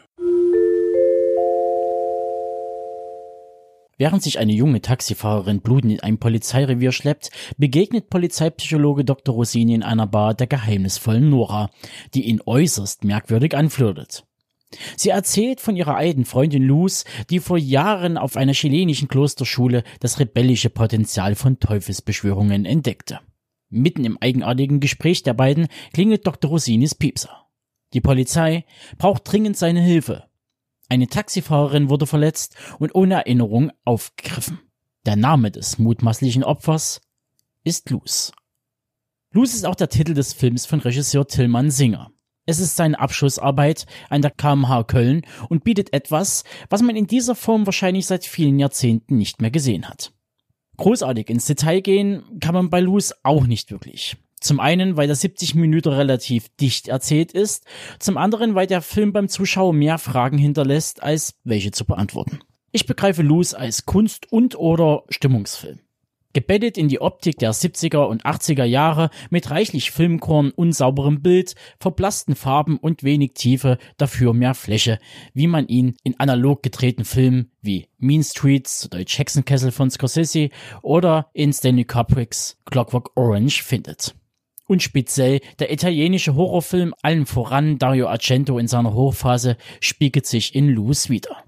Während 3.99 4.23
sich 4.23 4.39
eine 4.39 4.53
junge 4.53 4.81
Taxifahrerin 4.81 5.61
blutend 5.61 5.93
in 5.93 6.01
ein 6.01 6.19
Polizeirevier 6.19 6.93
schleppt, 6.93 7.31
begegnet 7.57 8.11
Polizeipsychologe 8.11 9.05
Dr. 9.05 9.35
Rossini 9.35 9.75
in 9.75 9.83
einer 9.83 10.07
Bar 10.07 10.35
der 10.35 10.47
geheimnisvollen 10.47 11.29
Nora, 11.29 11.71
die 12.15 12.27
ihn 12.27 12.41
äußerst 12.47 13.03
merkwürdig 13.03 13.57
anflirtet. 13.57 14.25
Sie 14.97 15.09
erzählt 15.09 15.61
von 15.61 15.77
ihrer 15.77 15.97
alten 15.97 16.25
Freundin 16.25 16.63
Luz, 16.63 17.05
die 17.31 17.41
vor 17.41 17.59
Jahren 17.59 18.19
auf 18.19 18.37
einer 18.37 18.53
chilenischen 18.53 19.09
Klosterschule 19.09 19.83
das 19.99 20.21
rebellische 20.21 20.71
Potenzial 20.71 21.35
von 21.35 21.59
Teufelsbeschwörungen 21.59 22.67
entdeckte. 22.67 23.19
Mitten 23.71 24.05
im 24.05 24.19
eigenartigen 24.21 24.79
Gespräch 24.79 25.25
der 25.25 25.35
beiden 25.35 25.67
klingelt 25.93 26.27
Dr. 26.27 26.51
Rossinis 26.51 26.95
Piepser. 26.95 27.47
Die 27.95 28.01
Polizei 28.01 28.65
braucht 28.99 29.31
dringend 29.31 29.57
seine 29.57 29.81
Hilfe. 29.81 30.28
Eine 30.89 31.07
Taxifahrerin 31.07 31.91
wurde 31.91 32.07
verletzt 32.07 32.57
und 32.79 32.95
ohne 32.95 33.15
Erinnerung 33.15 33.71
aufgegriffen. 33.85 34.59
Der 35.05 35.17
Name 35.17 35.51
des 35.51 35.79
mutmaßlichen 35.79 36.45
Opfers 36.45 37.01
ist 37.63 37.91
Luz. 37.91 38.33
Luz 39.33 39.55
ist 39.55 39.67
auch 39.67 39.75
der 39.75 39.91
Titel 39.91 40.15
des 40.15 40.33
Films 40.33 40.65
von 40.65 40.81
Regisseur 40.81 41.27
Tillmann 41.27 41.71
Singer. 41.71 42.11
Es 42.47 42.59
ist 42.59 42.77
seine 42.77 42.99
Abschlussarbeit 42.99 43.85
an 44.09 44.23
der 44.23 44.31
KMH 44.31 44.85
Köln 44.85 45.23
und 45.51 45.65
bietet 45.65 45.93
etwas, 45.93 46.45
was 46.71 46.81
man 46.81 46.97
in 46.97 47.07
dieser 47.07 47.35
Form 47.35 47.67
wahrscheinlich 47.67 48.07
seit 48.07 48.25
vielen 48.25 48.59
Jahrzehnten 48.59 49.19
nicht 49.19 49.43
mehr 49.43 49.51
gesehen 49.51 49.87
hat. 49.87 50.13
Großartig 50.79 51.29
ins 51.29 51.45
Detail 51.45 51.83
gehen 51.83 52.23
kann 52.41 52.55
man 52.55 52.71
bei 52.71 52.81
Luz 52.81 53.13
auch 53.23 53.47
nicht 53.47 53.71
wirklich. 53.71 54.17
Zum 54.41 54.61
einen, 54.61 54.97
weil 54.97 55.07
der 55.07 55.17
70 55.17 55.55
Minuten 55.55 55.93
relativ 55.93 56.49
dicht 56.57 56.89
erzählt 56.89 57.33
ist, 57.33 57.65
zum 57.99 58.17
anderen, 58.17 58.55
weil 58.55 58.67
der 58.67 58.83
Film 58.83 59.13
beim 59.13 59.29
Zuschauer 59.29 59.73
mehr 59.73 59.99
Fragen 59.99 60.39
hinterlässt, 60.39 61.03
als 61.03 61.35
welche 61.45 61.71
zu 61.71 61.85
beantworten. 61.85 62.41
Ich 62.71 62.87
begreife 62.87 63.23
Luz 63.23 63.55
als 63.55 63.87
Kunst- 63.87 64.31
und 64.31 64.59
oder 64.59 65.05
Stimmungsfilm. 65.09 65.81
Gebettet 66.35 66.77
in 66.77 66.89
die 66.89 67.01
Optik 67.01 67.39
der 67.39 67.55
70er 67.55 68.05
und 68.05 68.27
80er 68.27 68.65
Jahre 68.65 69.09
mit 69.31 69.51
reichlich 69.51 69.91
Filmkorn, 69.91 70.51
unsauberem 70.51 71.23
Bild, 71.23 71.55
verblassten 71.81 72.37
Farben 72.37 72.77
und 72.77 73.03
wenig 73.03 73.33
Tiefe, 73.33 73.79
dafür 73.97 74.35
mehr 74.35 74.55
Fläche, 74.55 74.99
wie 75.33 75.47
man 75.47 75.67
ihn 75.67 75.97
in 76.05 76.21
analog 76.21 76.63
gedrehten 76.63 77.07
Filmen 77.07 77.51
wie 77.63 77.89
Mean 77.97 78.23
Streets, 78.23 78.89
Deutsch 78.91 79.19
Hexenkessel 79.19 79.73
von 79.73 79.91
Scorsese 79.91 80.51
oder 80.83 81.31
in 81.33 81.53
Stanley 81.53 81.85
Kubricks 81.85 82.59
Clockwork 82.67 83.11
Orange 83.17 83.63
findet 83.63 84.15
und 84.69 84.83
speziell 84.83 85.41
der 85.59 85.73
italienische 85.73 86.37
Horrorfilm 86.37 86.95
allen 87.03 87.27
voran 87.27 87.79
Dario 87.79 88.07
Argento 88.07 88.59
in 88.59 88.69
seiner 88.69 88.95
Hochphase 88.95 89.57
spiegelt 89.81 90.27
sich 90.27 90.55
in 90.55 90.69
Luz 90.69 91.09
wieder. 91.09 91.43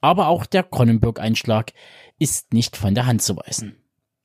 Aber 0.00 0.26
auch 0.26 0.46
der 0.46 0.64
Cronenberg-Einschlag 0.64 1.72
ist 2.18 2.52
nicht 2.52 2.76
von 2.76 2.96
der 2.96 3.06
Hand 3.06 3.22
zu 3.22 3.36
weisen. 3.36 3.76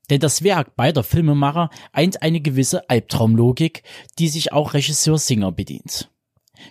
Denn 0.09 0.21
das 0.21 0.41
Werk 0.41 0.75
beider 0.75 1.03
Filmemacher 1.03 1.69
eint 1.91 2.21
eine 2.23 2.39
gewisse 2.39 2.89
Albtraumlogik, 2.89 3.83
die 4.17 4.29
sich 4.29 4.53
auch 4.53 4.73
Regisseur 4.73 5.17
Singer 5.17 5.51
bedient. 5.51 6.09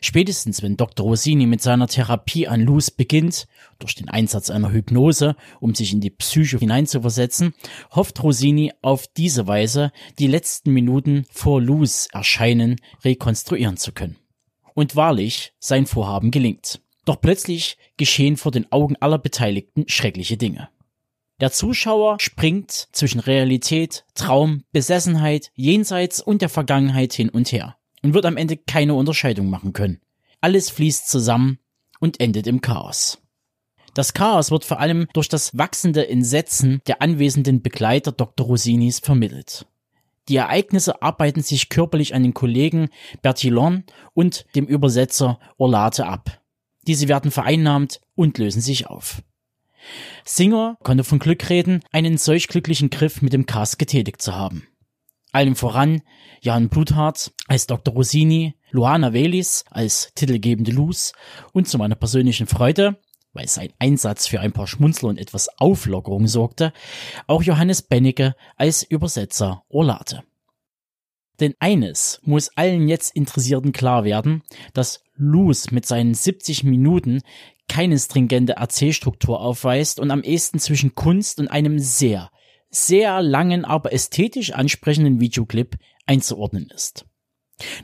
Spätestens 0.01 0.62
wenn 0.62 0.77
Dr. 0.77 1.07
Rossini 1.07 1.46
mit 1.46 1.62
seiner 1.62 1.88
Therapie 1.88 2.46
an 2.49 2.61
Luz 2.61 2.90
beginnt, 2.90 3.46
durch 3.79 3.94
den 3.94 4.09
Einsatz 4.09 4.51
einer 4.51 4.72
Hypnose, 4.72 5.37
um 5.61 5.75
sich 5.75 5.92
in 5.92 6.01
die 6.01 6.11
Psyche 6.11 6.59
hineinzuversetzen, 6.59 7.55
hofft 7.90 8.22
Rossini 8.22 8.72
auf 8.83 9.07
diese 9.07 9.46
Weise, 9.46 9.92
die 10.18 10.27
letzten 10.27 10.72
Minuten 10.72 11.25
vor 11.31 11.61
Luz 11.61 12.09
Erscheinen 12.12 12.77
rekonstruieren 13.05 13.77
zu 13.77 13.92
können. 13.92 14.16
Und 14.75 14.96
wahrlich, 14.96 15.53
sein 15.59 15.87
Vorhaben 15.87 16.31
gelingt. 16.31 16.81
Doch 17.05 17.20
plötzlich 17.20 17.79
geschehen 17.96 18.37
vor 18.37 18.53
den 18.53 18.70
Augen 18.72 18.96
aller 18.96 19.18
Beteiligten 19.18 19.85
schreckliche 19.87 20.37
Dinge. 20.37 20.68
Der 21.40 21.53
Zuschauer 21.53 22.18
springt 22.18 22.88
zwischen 22.92 23.20
Realität, 23.20 24.05
Traum, 24.14 24.64
Besessenheit, 24.72 25.51
Jenseits 25.55 26.20
und 26.20 26.40
der 26.40 26.49
Vergangenheit 26.49 27.12
hin 27.12 27.29
und 27.29 27.53
her 27.53 27.75
und 28.06 28.14
wird 28.14 28.26
am 28.26 28.36
Ende 28.36 28.56
keine 28.56 28.94
Unterscheidung 28.94 29.50
machen 29.50 29.72
können. 29.72 30.00
Alles 30.40 30.70
fließt 30.70 31.08
zusammen 31.08 31.58
und 31.98 32.20
endet 32.20 32.46
im 32.46 32.60
Chaos. 32.60 33.18
Das 33.94 34.12
Chaos 34.14 34.50
wird 34.50 34.64
vor 34.64 34.78
allem 34.78 35.08
durch 35.12 35.28
das 35.28 35.56
wachsende 35.56 36.08
Entsetzen 36.08 36.80
der 36.86 37.02
anwesenden 37.02 37.62
Begleiter 37.62 38.12
Dr. 38.12 38.46
Rossinis 38.46 39.00
vermittelt. 39.00 39.66
Die 40.28 40.36
Ereignisse 40.36 41.02
arbeiten 41.02 41.42
sich 41.42 41.68
körperlich 41.68 42.14
an 42.14 42.22
den 42.22 42.34
Kollegen 42.34 42.90
Bertillon 43.22 43.84
und 44.12 44.44
dem 44.54 44.66
Übersetzer 44.66 45.40
Orlate 45.56 46.06
ab. 46.06 46.42
Diese 46.86 47.08
werden 47.08 47.30
vereinnahmt 47.30 48.00
und 48.14 48.38
lösen 48.38 48.60
sich 48.60 48.86
auf. 48.86 49.22
Singer 50.24 50.78
konnte 50.82 51.04
von 51.04 51.18
Glück 51.18 51.48
reden, 51.48 51.80
einen 51.90 52.18
solch 52.18 52.48
glücklichen 52.48 52.90
Griff 52.90 53.22
mit 53.22 53.32
dem 53.32 53.46
Cast 53.46 53.78
getätigt 53.78 54.20
zu 54.20 54.34
haben. 54.34 54.66
Allem 55.37 55.55
voran 55.55 56.01
Jan 56.40 56.70
Bluthardt 56.70 57.31
als 57.46 57.66
Dr. 57.66 57.92
Rossini, 57.92 58.55
Luana 58.70 59.12
Velis 59.12 59.66
als 59.70 60.11
titelgebende 60.14 60.70
Luz 60.72 61.12
und 61.53 61.68
zu 61.68 61.77
meiner 61.77 61.94
persönlichen 61.94 62.46
Freude, 62.46 62.96
weil 63.35 63.46
sein 63.46 63.70
Einsatz 63.79 64.27
für 64.27 64.40
ein 64.40 64.53
paar 64.53 64.66
Schmunzler 64.66 65.11
und 65.11 65.18
etwas 65.18 65.51
Auflockerung 65.59 66.27
sorgte, 66.27 66.72
auch 67.27 67.42
Johannes 67.42 67.83
Bennecke 67.83 68.35
als 68.57 68.83
Übersetzer 68.83 69.62
Orlate. 69.68 70.22
Denn 71.38 71.53
eines 71.59 72.18
muss 72.25 72.49
allen 72.57 72.88
jetzt 72.88 73.14
Interessierten 73.14 73.72
klar 73.72 74.05
werden, 74.05 74.42
dass 74.72 75.05
Luz 75.16 75.70
mit 75.70 75.85
seinen 75.85 76.14
70 76.14 76.64
Minuten 76.64 77.20
keine 77.68 77.99
stringente 77.99 78.55
Erzählstruktur 78.55 79.38
aufweist 79.42 80.01
und 80.01 80.11
am 80.11 80.22
ehesten 80.22 80.61
zwischen 80.61 80.94
Kunst 80.94 81.40
und 81.40 81.49
einem 81.49 81.79
sehr, 81.79 82.31
sehr 82.76 83.22
langen, 83.22 83.64
aber 83.64 83.92
ästhetisch 83.92 84.52
ansprechenden 84.52 85.20
Videoclip 85.20 85.76
einzuordnen 86.06 86.68
ist. 86.74 87.04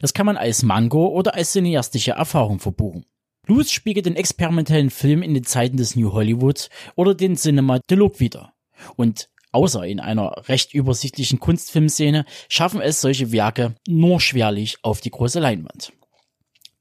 Das 0.01 0.13
kann 0.13 0.27
man 0.27 0.37
als 0.37 0.63
Mango 0.63 1.09
oder 1.09 1.35
als 1.35 1.53
cineastische 1.53 2.13
Erfahrung 2.13 2.59
verbuchen. 2.59 3.07
Luz 3.47 3.71
spiegelt 3.71 4.07
den 4.07 4.17
experimentellen 4.17 4.91
Film 4.91 5.23
in 5.23 5.35
den 5.35 5.45
Zeiten 5.45 5.77
des 5.77 5.97
New 5.97 6.13
Hollywood 6.13 6.69
oder 6.95 7.15
den 7.15 7.37
Cinema 7.37 7.81
de 7.81 7.99
Look 7.99 8.21
wieder. 8.21 8.53
Und 8.97 9.31
außer 9.51 9.85
in 9.85 9.99
einer 9.99 10.49
recht 10.49 10.75
übersichtlichen 10.75 11.41
Kunstfilmszene 11.41 12.25
schaffen 12.49 12.81
es 12.81 13.01
solche 13.01 13.33
Werke 13.33 13.75
nur 13.89 14.21
schwerlich 14.21 14.79
auf 14.83 15.01
die 15.01 15.11
große 15.11 15.41
Leinwand. 15.41 15.93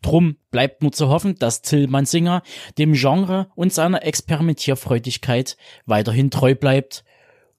Drum 0.02 0.38
bleibt 0.50 0.82
nur 0.82 0.92
zu 0.92 1.10
hoffen, 1.10 1.36
dass 1.36 1.62
Till 1.62 1.88
Mansinger 1.88 2.42
dem 2.78 2.94
Genre 2.94 3.52
und 3.56 3.72
seiner 3.72 4.04
Experimentierfreudigkeit 4.04 5.58
weiterhin 5.86 6.32
treu 6.32 6.56
bleibt 6.56 7.04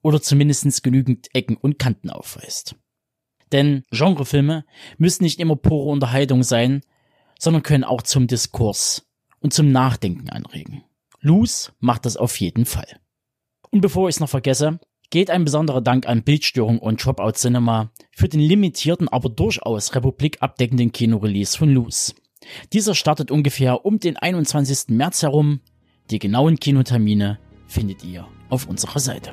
oder 0.03 0.21
zumindest 0.21 0.83
genügend 0.83 1.29
Ecken 1.35 1.57
und 1.57 1.79
Kanten 1.79 2.11
aufweist. 2.11 2.77
Denn 3.53 3.85
Genrefilme 3.91 4.65
müssen 4.99 5.25
nicht 5.25 5.39
immer 5.39 5.57
pure 5.57 5.91
Unterhaltung 5.91 6.43
sein, 6.43 6.83
sondern 7.39 7.63
können 7.63 7.85
auch 7.85 8.03
zum 8.03 8.27
Diskurs 8.27 9.09
und 9.41 9.53
zum 9.53 9.73
Nachdenken 9.73 10.31
anregen. 10.31 10.85
Luz 11.21 11.73
macht 11.81 12.07
das 12.07 12.17
auf 12.17 12.39
jeden 12.41 12.65
Fall. 12.65 12.99
Und 13.71 13.81
bevor 13.81 14.09
ich 14.09 14.17
es 14.17 14.21
noch 14.21 14.29
vergesse, 14.29 14.81
geht 15.11 15.31
ein 15.31 15.45
besonderer 15.45 15.81
Dank 15.81 16.07
an 16.07 16.23
Bildstörung 16.23 16.79
und 16.79 17.05
Dropout 17.05 17.33
Cinema 17.33 17.93
für 18.11 18.29
den 18.29 18.41
limitierten, 18.41 19.09
aber 19.09 19.29
durchaus 19.29 19.95
republikabdeckenden 19.95 20.93
Kinorelease 20.93 21.57
von 21.57 21.73
Luz. 21.73 22.15
Dieser 22.73 22.95
startet 22.95 23.31
ungefähr 23.31 23.85
um 23.85 24.01
den 24.01 24.17
21. 24.17 24.89
März 24.89 25.23
herum. 25.23 25.61
Die 26.11 26.19
genauen 26.19 26.59
Kinotermine 26.59 27.39
findet 27.67 28.05
ihr 28.05 28.27
auf 28.49 28.67
unserer 28.67 28.99
Seite. 28.99 29.33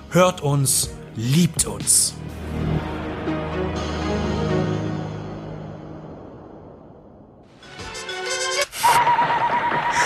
hört 0.11 0.41
uns, 0.41 0.89
liebt 1.15 1.65
uns. 1.65 2.13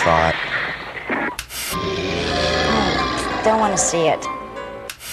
Thought. 0.04 0.36
Don't 3.44 3.60
want 3.60 3.76
to 3.76 3.78
see 3.78 4.08
it. 4.08 4.24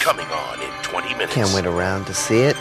Coming 0.01 0.27
on 0.27 0.61
in 0.61 0.71
20 0.83 1.15
minutes. 1.15 1.33
Can't 1.33 1.55
wait 1.55 1.65
around 1.65 2.05
to 2.07 2.15
see 2.15 2.43
it. 2.43 2.57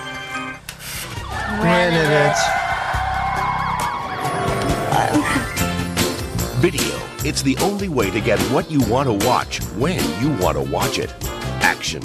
Video. 6.61 6.97
It's 7.23 7.41
the 7.41 7.57
only 7.57 7.89
way 7.89 8.09
to 8.09 8.21
get 8.21 8.39
what 8.51 8.71
you 8.71 8.79
want 8.83 9.07
to 9.07 9.27
watch 9.27 9.61
when 9.75 9.99
you 10.21 10.29
want 10.41 10.55
to 10.55 10.63
watch 10.71 10.97
it. 10.97 11.13
Action, 11.61 12.01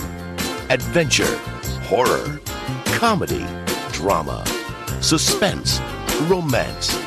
adventure, 0.70 1.38
horror, 1.88 2.40
comedy, 2.98 3.44
drama, 3.92 4.44
suspense, 5.00 5.80
romance. 6.28 6.98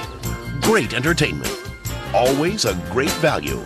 Great 0.62 0.93
entertainment. 0.93 1.55
Always 2.13 2.65
a 2.65 2.73
great 2.91 3.12
value. 3.21 3.62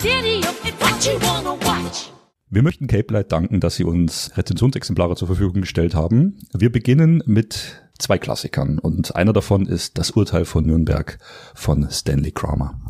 Video, 0.00 0.50
it's 0.62 0.80
what 0.80 1.04
you 1.06 1.18
wanna 1.20 1.54
watch. 1.64 2.10
Wir 2.48 2.62
möchten 2.62 2.86
Cape 2.86 3.12
Light 3.12 3.32
danken, 3.32 3.60
dass 3.60 3.74
sie 3.76 3.84
uns 3.84 4.30
Rezensionsexemplare 4.36 5.16
zur 5.16 5.26
Verfügung 5.26 5.62
gestellt 5.62 5.94
haben. 5.94 6.38
Wir 6.52 6.70
beginnen 6.70 7.22
mit 7.26 7.85
zwei 7.98 8.18
Klassikern 8.18 8.78
und 8.78 9.16
einer 9.16 9.32
davon 9.32 9.66
ist 9.66 9.98
Das 9.98 10.10
Urteil 10.12 10.44
von 10.44 10.64
Nürnberg 10.64 11.18
von 11.54 11.88
Stanley 11.90 12.32
Kramer. 12.32 12.80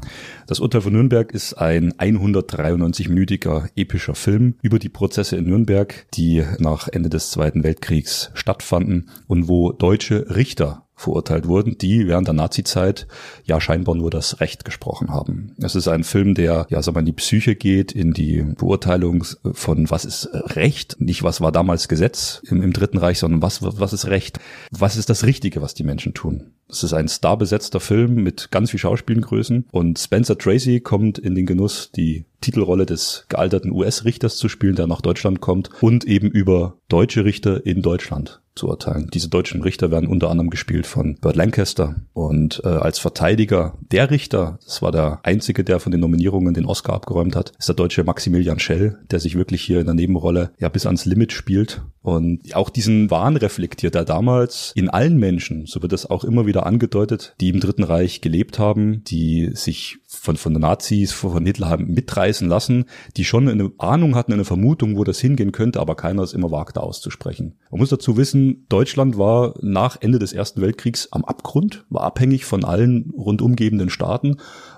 Das 0.46 0.60
Urteil 0.60 0.80
von 0.80 0.92
Nürnberg 0.92 1.32
ist 1.32 1.54
ein 1.54 1.92
193-minütiger 1.94 3.68
epischer 3.76 4.14
Film 4.14 4.54
über 4.62 4.78
die 4.78 4.88
Prozesse 4.88 5.36
in 5.36 5.44
Nürnberg, 5.44 6.06
die 6.14 6.44
nach 6.58 6.88
Ende 6.88 7.08
des 7.08 7.30
Zweiten 7.30 7.64
Weltkriegs 7.64 8.30
stattfanden 8.34 9.10
und 9.26 9.48
wo 9.48 9.72
deutsche 9.72 10.26
Richter 10.34 10.85
verurteilt 10.96 11.46
wurden, 11.46 11.76
die 11.76 12.08
während 12.08 12.26
der 12.26 12.34
Nazizeit 12.34 13.06
ja 13.44 13.60
scheinbar 13.60 13.94
nur 13.94 14.10
das 14.10 14.40
Recht 14.40 14.64
gesprochen 14.64 15.10
haben. 15.10 15.54
Es 15.58 15.74
ist 15.74 15.88
ein 15.88 16.04
Film, 16.04 16.34
der 16.34 16.66
ja 16.70 16.82
sag 16.82 16.94
mal 16.94 17.00
in 17.00 17.06
die 17.06 17.12
Psyche 17.12 17.54
geht, 17.54 17.92
in 17.92 18.12
die 18.12 18.42
Beurteilung 18.42 19.24
von 19.52 19.90
was 19.90 20.06
ist 20.06 20.28
Recht, 20.32 20.96
nicht 20.98 21.22
was 21.22 21.42
war 21.42 21.52
damals 21.52 21.88
Gesetz 21.88 22.40
im, 22.46 22.62
im 22.62 22.72
Dritten 22.72 22.96
Reich, 22.96 23.18
sondern 23.18 23.42
was 23.42 23.62
was 23.62 23.92
ist 23.92 24.06
Recht, 24.06 24.40
was 24.70 24.96
ist 24.96 25.10
das 25.10 25.24
Richtige, 25.24 25.60
was 25.60 25.74
die 25.74 25.84
Menschen 25.84 26.14
tun. 26.14 26.52
Es 26.68 26.82
ist 26.82 26.94
ein 26.94 27.08
starbesetzter 27.08 27.78
Film 27.78 28.14
mit 28.14 28.50
ganz 28.50 28.70
viel 28.70 28.80
Schauspielgrößen 28.80 29.66
und 29.70 29.98
Spencer 29.98 30.38
Tracy 30.38 30.80
kommt 30.80 31.18
in 31.18 31.34
den 31.34 31.46
Genuss, 31.46 31.90
die 31.94 32.24
Titelrolle 32.40 32.86
des 32.86 33.26
gealterten 33.28 33.70
US-Richters 33.70 34.36
zu 34.36 34.48
spielen, 34.48 34.76
der 34.76 34.86
nach 34.86 35.00
Deutschland 35.00 35.40
kommt 35.40 35.70
und 35.82 36.04
eben 36.04 36.30
über 36.30 36.78
deutsche 36.88 37.24
Richter 37.24 37.66
in 37.66 37.82
Deutschland 37.82 38.40
zu 38.56 38.68
urteilen. 38.68 39.08
Diese 39.12 39.28
deutschen 39.28 39.62
Richter 39.62 39.90
werden 39.90 40.08
unter 40.08 40.30
anderem 40.30 40.50
gespielt 40.50 40.86
von 40.86 41.16
Burt 41.20 41.36
Lancaster 41.36 41.96
und 42.12 42.60
äh, 42.64 42.68
als 42.68 42.98
Verteidiger 42.98 43.78
der 43.92 44.10
Richter, 44.10 44.58
das 44.64 44.82
war 44.82 44.92
der 44.92 45.20
einzige, 45.22 45.62
der 45.62 45.78
von 45.78 45.92
den 45.92 46.00
Nominierungen 46.00 46.54
den 46.54 46.66
Oscar 46.66 46.94
abgeräumt 46.94 47.36
hat, 47.36 47.52
ist 47.58 47.68
der 47.68 47.76
deutsche 47.76 48.04
Maximilian 48.04 48.58
Schell, 48.58 48.98
der 49.10 49.20
sich 49.20 49.36
wirklich 49.36 49.62
hier 49.62 49.80
in 49.80 49.86
der 49.86 49.94
Nebenrolle 49.94 50.50
ja 50.58 50.68
bis 50.68 50.86
ans 50.86 51.04
Limit 51.04 51.32
spielt 51.32 51.82
und 52.02 52.54
auch 52.54 52.70
diesen 52.70 53.10
Wahn 53.10 53.36
reflektiert, 53.36 53.94
der 53.94 54.04
damals 54.04 54.72
in 54.76 54.88
allen 54.88 55.16
Menschen, 55.16 55.66
so 55.66 55.82
wird 55.82 55.92
das 55.92 56.08
auch 56.08 56.24
immer 56.24 56.46
wieder 56.46 56.64
angedeutet, 56.64 57.34
die 57.40 57.48
im 57.48 57.60
Dritten 57.60 57.82
Reich 57.82 58.20
gelebt 58.20 58.58
haben, 58.58 59.02
die 59.04 59.50
sich 59.54 59.98
von, 60.16 60.36
von 60.36 60.52
Nazis, 60.52 61.12
von 61.12 61.44
Hitler 61.44 61.68
haben 61.68 61.92
mitreißen 61.92 62.48
lassen, 62.48 62.86
die 63.16 63.24
schon 63.24 63.48
eine 63.48 63.70
Ahnung 63.78 64.14
hatten, 64.14 64.32
eine 64.32 64.44
Vermutung, 64.44 64.96
wo 64.96 65.04
das 65.04 65.20
hingehen 65.20 65.52
könnte, 65.52 65.80
aber 65.80 65.94
keiner 65.94 66.22
es 66.22 66.32
immer 66.32 66.50
wagte 66.50 66.82
auszusprechen. 66.82 67.54
Man 67.70 67.80
muss 67.80 67.90
dazu 67.90 68.16
wissen, 68.16 68.66
Deutschland 68.68 69.18
war 69.18 69.54
nach 69.60 69.96
Ende 70.00 70.18
des 70.18 70.32
Ersten 70.32 70.60
Weltkriegs 70.60 71.12
am 71.12 71.24
Abgrund, 71.24 71.84
war 71.90 72.02
abhängig 72.02 72.44
von 72.44 72.64
allen 72.64 73.12
rundumgebenden 73.16 73.90
Staaten 73.90 74.36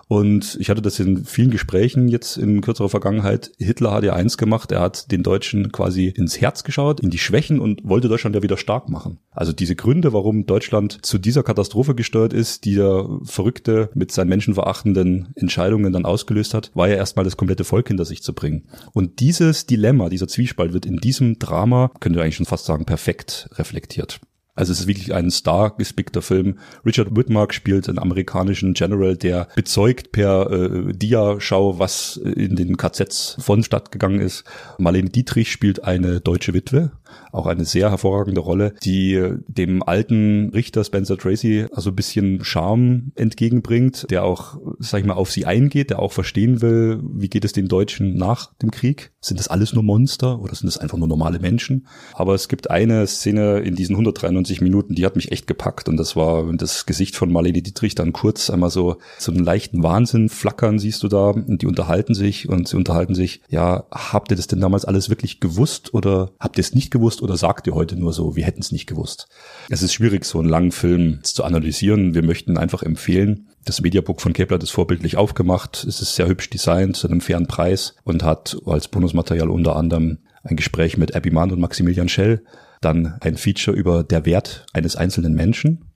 und 0.09 0.57
ich 0.59 0.71
hatte 0.71 0.81
das 0.81 0.99
in 0.99 1.25
vielen 1.25 1.51
Gesprächen 1.51 2.09
jetzt 2.09 2.39
in 2.39 2.63
kürzerer 2.63 2.89
Vergangenheit. 2.89 3.53
Hitler 3.59 3.93
hat 3.93 4.05
ja 4.05 4.15
eins 4.15 4.39
gemacht, 4.39 4.73
er 4.73 4.81
hat 4.81 5.13
den 5.13 5.23
Deutschen 5.23 5.71
quasi 5.71 6.07
ins 6.07 6.41
Herz 6.41 6.65
geschaut, 6.65 7.01
in 7.01 7.11
die 7.11 7.19
Schwächen 7.19 7.61
und 7.61 7.83
wollte 7.85 8.09
Deutschland 8.09 8.35
ja 8.35 8.43
wieder 8.43 8.57
stark 8.57 8.89
machen. 8.89 9.19
Also 9.31 9.53
diese 9.53 9.77
Gründe, 9.77 10.15
warum 10.15 10.47
Deutschland 10.47 11.05
zu 11.05 11.19
dieser 11.19 11.43
Katastrophe 11.43 11.95
gesteuert 11.95 12.33
ist, 12.33 12.65
die 12.65 12.75
der 12.75 13.07
Verrückte 13.25 13.91
mit 13.95 14.11
seinen 14.11 14.31
menschenverachtenden 14.31 15.29
Entscheidungen 15.37 15.93
dann 15.93 16.07
ausgelöst 16.07 16.55
hat, 16.55 16.71
war 16.75 16.89
ja 16.89 16.97
erstmal 16.97 17.25
das 17.25 17.37
komplette 17.37 17.65
Volk 17.65 17.89
hinter 17.89 18.07
sich 18.07 18.23
zu 18.23 18.33
bringen. 18.33 18.67
Und 18.95 19.21
dieses 19.21 19.67
Dilemma, 19.67 20.09
dieser 20.09 20.27
Zwiespalt 20.27 20.73
wird 20.73 20.87
in 20.87 20.97
diesem 20.97 21.39
Drama, 21.39 21.91
könnte 22.01 22.23
eigentlich 22.23 22.37
schon 22.37 22.47
fast 22.47 22.65
sagen, 22.65 22.87
perfekt 22.87 23.51
reflektiert. 23.57 24.21
Also 24.59 24.73
es 24.73 24.81
ist 24.81 24.87
wirklich 24.89 25.15
ein 25.15 25.31
star 25.31 25.77
gespickter 25.77 26.21
Film. 26.21 26.59
Richard 26.85 27.15
Whitmark 27.15 27.55
spielt 27.55 27.89
einen 27.89 28.01
amerikanischen 28.01 28.75
General, 28.75 29.17
der 29.17 29.47
bezeugt 29.55 30.11
per 30.11 30.51
äh, 30.51 30.93
Dia-Schau, 30.93 31.79
was 31.79 32.17
in 32.17 32.57
den 32.57 32.77
KZs 32.77 33.37
vonstatt 33.39 33.93
gegangen 33.93 34.19
ist. 34.19 34.43
Marlene 34.79 35.11
Dietrich 35.11 35.53
spielt 35.53 35.85
eine 35.85 36.21
deutsche 36.21 36.55
Witwe, 36.55 36.91
auch 37.33 37.47
eine 37.47 37.65
sehr 37.65 37.91
hervorragende 37.91 38.41
Rolle, 38.41 38.75
die 38.83 39.23
dem 39.47 39.83
alten 39.83 40.51
Richter 40.51 40.85
Spencer 40.85 41.17
Tracy 41.17 41.67
also 41.73 41.91
ein 41.91 41.97
bisschen 41.97 42.45
Charme 42.45 43.13
entgegenbringt, 43.15 44.07
der 44.11 44.25
auch, 44.25 44.59
sag 44.79 45.01
ich 45.01 45.07
mal, 45.07 45.15
auf 45.15 45.31
sie 45.31 45.47
eingeht, 45.47 45.91
der 45.91 46.01
auch 46.01 46.13
verstehen 46.13 46.63
will, 46.63 47.01
wie 47.03 47.29
geht 47.29 47.45
es 47.45 47.53
den 47.53 47.69
Deutschen 47.69 48.17
nach 48.17 48.55
dem 48.57 48.71
Krieg? 48.71 49.13
Sind 49.21 49.41
das 49.41 49.49
alles 49.49 49.73
nur 49.73 49.83
Monster 49.83 50.41
oder 50.41 50.55
sind 50.55 50.67
das 50.67 50.79
einfach 50.79 50.99
nur 50.99 51.09
normale 51.09 51.39
Menschen? 51.39 51.87
Aber 52.15 52.35
es 52.35 52.49
gibt 52.49 52.71
eine 52.71 53.07
Szene 53.07 53.61
in 53.61 53.75
diesen 53.75 53.95
193 53.95 54.59
90 54.59 54.61
Minuten, 54.63 54.95
die 54.95 55.05
hat 55.05 55.17
mich 55.17 55.33
echt 55.33 55.47
gepackt 55.47 55.89
und 55.89 55.97
das 55.97 56.17
war 56.17 56.51
das 56.55 56.87
Gesicht 56.87 57.17
von 57.17 57.33
Marlene 57.33 57.63
Dietrich 57.63 57.95
dann 57.95 58.13
kurz 58.13 58.51
einmal 58.51 58.71
so 58.71 58.97
so 59.19 59.33
einen 59.33 59.45
leichten 59.45 59.83
Wahnsinn 59.83 60.29
flackern 60.29 60.79
siehst 60.79 61.03
du 61.03 61.09
da 61.09 61.31
und 61.31 61.63
die 61.63 61.67
unterhalten 61.67 62.15
sich 62.15 62.49
und 62.49 62.69
sie 62.69 62.77
unterhalten 62.77 63.15
sich, 63.15 63.43
ja, 63.49 63.85
habt 63.91 64.31
ihr 64.31 64.37
das 64.37 64.47
denn 64.47 64.61
damals 64.61 64.85
alles 64.85 65.11
wirklich 65.11 65.41
gewusst 65.41 65.93
oder 65.95 66.31
habt 66.41 66.59
ihr 66.59 66.63
es 66.63 66.75
nicht 66.75 66.91
gewusst 66.91 66.98
oder 67.23 67.37
sagt 67.37 67.67
ihr 67.67 67.75
heute 67.75 67.97
nur 67.97 68.13
so, 68.13 68.37
wir 68.37 68.45
hätten 68.45 68.61
es 68.61 68.73
nicht 68.73 68.87
gewusst? 68.87 69.29
Es 69.69 69.83
ist 69.83 69.93
schwierig, 69.93 70.25
so 70.25 70.39
einen 70.39 70.49
langen 70.49 70.73
Film 70.73 71.21
zu 71.23 71.45
analysieren. 71.45 72.15
Wir 72.15 72.23
möchten 72.23 72.59
einfach 72.59 72.83
empfehlen, 72.83 73.49
das 73.65 73.81
Mediabook 73.81 74.21
von 74.21 74.33
Kepler 74.33 74.59
es 74.63 74.71
vorbildlich 74.71 75.17
aufgemacht. 75.17 75.85
Es 75.85 76.01
ist 76.01 76.15
sehr 76.15 76.29
hübsch 76.29 76.51
designt 76.51 76.97
zu 76.97 77.09
einem 77.09 77.21
fairen 77.21 77.47
Preis 77.47 77.95
und 78.05 78.23
hat 78.23 78.57
als 78.67 78.89
Bonusmaterial 78.89 79.51
unter 79.51 79.77
anderem 79.77 80.19
ein 80.43 80.57
Gespräch 80.57 80.97
mit 80.97 81.15
Abby 81.15 81.31
Mann 81.31 81.51
und 81.51 81.61
Maximilian 81.61 82.09
Schell, 82.09 82.45
dann 82.81 83.17
ein 83.21 83.37
Feature 83.37 83.77
über 83.77 84.05
der 84.05 84.25
Wert 84.25 84.67
eines 84.73 84.97
einzelnen 84.97 85.35
Menschen 85.35 85.88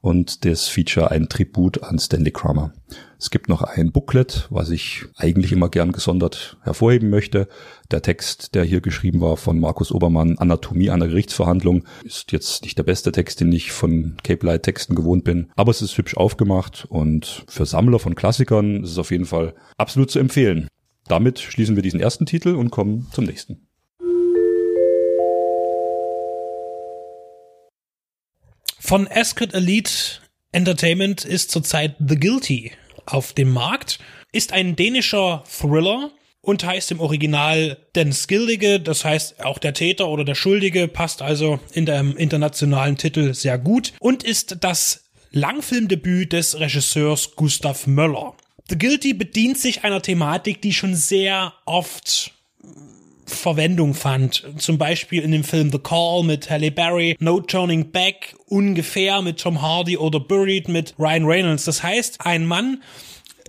und 0.00 0.44
das 0.44 0.68
Feature 0.68 1.10
ein 1.10 1.28
Tribut 1.28 1.82
an 1.82 1.98
Stanley 1.98 2.30
Kramer. 2.30 2.72
Es 3.18 3.30
gibt 3.30 3.48
noch 3.48 3.62
ein 3.62 3.90
Booklet, 3.90 4.46
was 4.50 4.70
ich 4.70 5.04
eigentlich 5.16 5.50
immer 5.50 5.68
gern 5.68 5.92
gesondert 5.92 6.56
hervorheben 6.62 7.10
möchte. 7.10 7.48
Der 7.90 8.00
Text, 8.00 8.54
der 8.54 8.64
hier 8.64 8.80
geschrieben 8.80 9.20
war 9.20 9.36
von 9.36 9.58
Markus 9.58 9.90
Obermann, 9.90 10.38
Anatomie 10.38 10.90
einer 10.90 11.08
Gerichtsverhandlung, 11.08 11.84
ist 12.04 12.30
jetzt 12.32 12.62
nicht 12.62 12.78
der 12.78 12.84
beste 12.84 13.10
Text, 13.10 13.40
den 13.40 13.52
ich 13.52 13.72
von 13.72 14.16
Cape 14.22 14.46
Light 14.46 14.62
Texten 14.62 14.94
gewohnt 14.94 15.24
bin, 15.24 15.50
aber 15.56 15.70
es 15.70 15.82
ist 15.82 15.98
hübsch 15.98 16.16
aufgemacht 16.16 16.86
und 16.88 17.44
für 17.48 17.66
Sammler 17.66 17.98
von 17.98 18.14
Klassikern 18.14 18.84
ist 18.84 18.92
es 18.92 18.98
auf 18.98 19.10
jeden 19.10 19.26
Fall 19.26 19.54
absolut 19.76 20.10
zu 20.10 20.18
empfehlen. 20.18 20.68
Damit 21.08 21.38
schließen 21.40 21.74
wir 21.74 21.82
diesen 21.82 22.00
ersten 22.00 22.26
Titel 22.26 22.54
und 22.54 22.70
kommen 22.70 23.08
zum 23.12 23.24
nächsten. 23.24 23.67
Von 28.88 29.06
Ascot 29.06 29.52
Elite 29.52 29.92
Entertainment 30.50 31.22
ist 31.22 31.50
zurzeit 31.50 31.96
The 31.98 32.18
Guilty 32.18 32.72
auf 33.04 33.34
dem 33.34 33.50
Markt. 33.50 33.98
Ist 34.32 34.54
ein 34.54 34.76
dänischer 34.76 35.44
Thriller 35.46 36.10
und 36.40 36.64
heißt 36.64 36.92
im 36.92 37.00
Original 37.00 37.76
Den 37.94 38.14
Skildige, 38.14 38.80
das 38.80 39.04
heißt 39.04 39.44
auch 39.44 39.58
der 39.58 39.74
Täter 39.74 40.08
oder 40.08 40.24
der 40.24 40.34
Schuldige, 40.34 40.88
passt 40.88 41.20
also 41.20 41.60
in 41.74 41.84
dem 41.84 42.16
internationalen 42.16 42.96
Titel 42.96 43.34
sehr 43.34 43.58
gut 43.58 43.92
und 44.00 44.24
ist 44.24 44.56
das 44.60 45.10
Langfilmdebüt 45.32 46.32
des 46.32 46.58
Regisseurs 46.58 47.36
Gustav 47.36 47.86
Möller. 47.86 48.32
The 48.70 48.78
Guilty 48.78 49.12
bedient 49.12 49.58
sich 49.58 49.84
einer 49.84 50.00
Thematik, 50.00 50.62
die 50.62 50.72
schon 50.72 50.94
sehr 50.94 51.52
oft 51.66 52.32
Verwendung 53.28 53.94
fand. 53.94 54.44
Zum 54.58 54.78
Beispiel 54.78 55.22
in 55.22 55.32
dem 55.32 55.44
Film 55.44 55.70
The 55.70 55.78
Call 55.78 56.24
mit 56.24 56.50
Halle 56.50 56.70
Berry, 56.70 57.16
No 57.20 57.40
Turning 57.40 57.90
Back 57.90 58.34
ungefähr 58.46 59.22
mit 59.22 59.38
Tom 59.38 59.62
Hardy 59.62 59.96
oder 59.96 60.20
Buried 60.20 60.68
mit 60.68 60.94
Ryan 60.98 61.24
Reynolds. 61.24 61.64
Das 61.64 61.82
heißt, 61.82 62.26
ein 62.26 62.46
Mann 62.46 62.82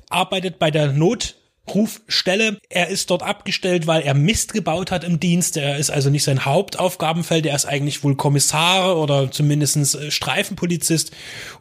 arbeitet 0.10 0.60
bei 0.60 0.72
der 0.72 0.92
Not 0.92 1.36
Rufstelle. 1.74 2.58
Er 2.70 2.88
ist 2.88 3.10
dort 3.10 3.24
abgestellt, 3.24 3.88
weil 3.88 4.02
er 4.02 4.14
Mist 4.14 4.54
gebaut 4.54 4.92
hat 4.92 5.04
im 5.04 5.20
Dienst. 5.20 5.58
Er 5.58 5.78
ist 5.78 5.90
also 5.90 6.10
nicht 6.10 6.24
sein 6.24 6.46
Hauptaufgabenfeld. 6.46 7.46
Er 7.46 7.56
ist 7.56 7.66
eigentlich 7.66 8.04
wohl 8.04 8.16
Kommissar 8.16 8.98
oder 8.98 9.32
zumindest 9.32 9.96
äh, 9.96 10.12
Streifenpolizist 10.12 11.12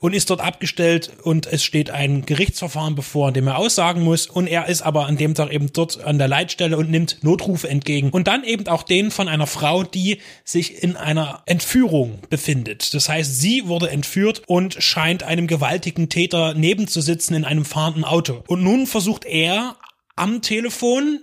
und 0.00 0.14
ist 0.14 0.30
dort 0.30 0.40
abgestellt 0.40 1.10
und 1.22 1.46
es 1.46 1.64
steht 1.64 1.90
ein 1.90 2.26
Gerichtsverfahren 2.26 2.94
bevor, 2.94 3.28
an 3.28 3.34
dem 3.34 3.46
er 3.46 3.58
aussagen 3.58 4.02
muss. 4.02 4.26
Und 4.26 4.46
er 4.46 4.68
ist 4.68 4.82
aber 4.82 5.06
an 5.06 5.16
dem 5.16 5.34
Tag 5.34 5.52
eben 5.52 5.72
dort 5.72 6.02
an 6.04 6.18
der 6.18 6.28
Leitstelle 6.28 6.76
und 6.76 6.90
nimmt 6.90 7.22
Notrufe 7.22 7.68
entgegen. 7.68 8.10
Und 8.10 8.28
dann 8.28 8.44
eben 8.44 8.66
auch 8.68 8.82
den 8.82 9.10
von 9.10 9.28
einer 9.28 9.46
Frau, 9.46 9.82
die 9.82 10.18
sich 10.44 10.82
in 10.82 10.96
einer 10.96 11.42
Entführung 11.46 12.18
befindet. 12.30 12.94
Das 12.94 13.08
heißt, 13.08 13.40
sie 13.40 13.66
wurde 13.66 13.90
entführt 13.90 14.42
und 14.46 14.76
scheint 14.82 15.22
einem 15.22 15.46
gewaltigen 15.46 16.08
Täter 16.08 16.54
nebenzusitzen 16.54 17.34
in 17.34 17.44
einem 17.44 17.64
fahrenden 17.64 18.04
Auto. 18.04 18.42
Und 18.46 18.62
nun 18.62 18.86
versucht 18.86 19.24
er 19.24 19.76
am 20.18 20.42
Telefon 20.42 21.20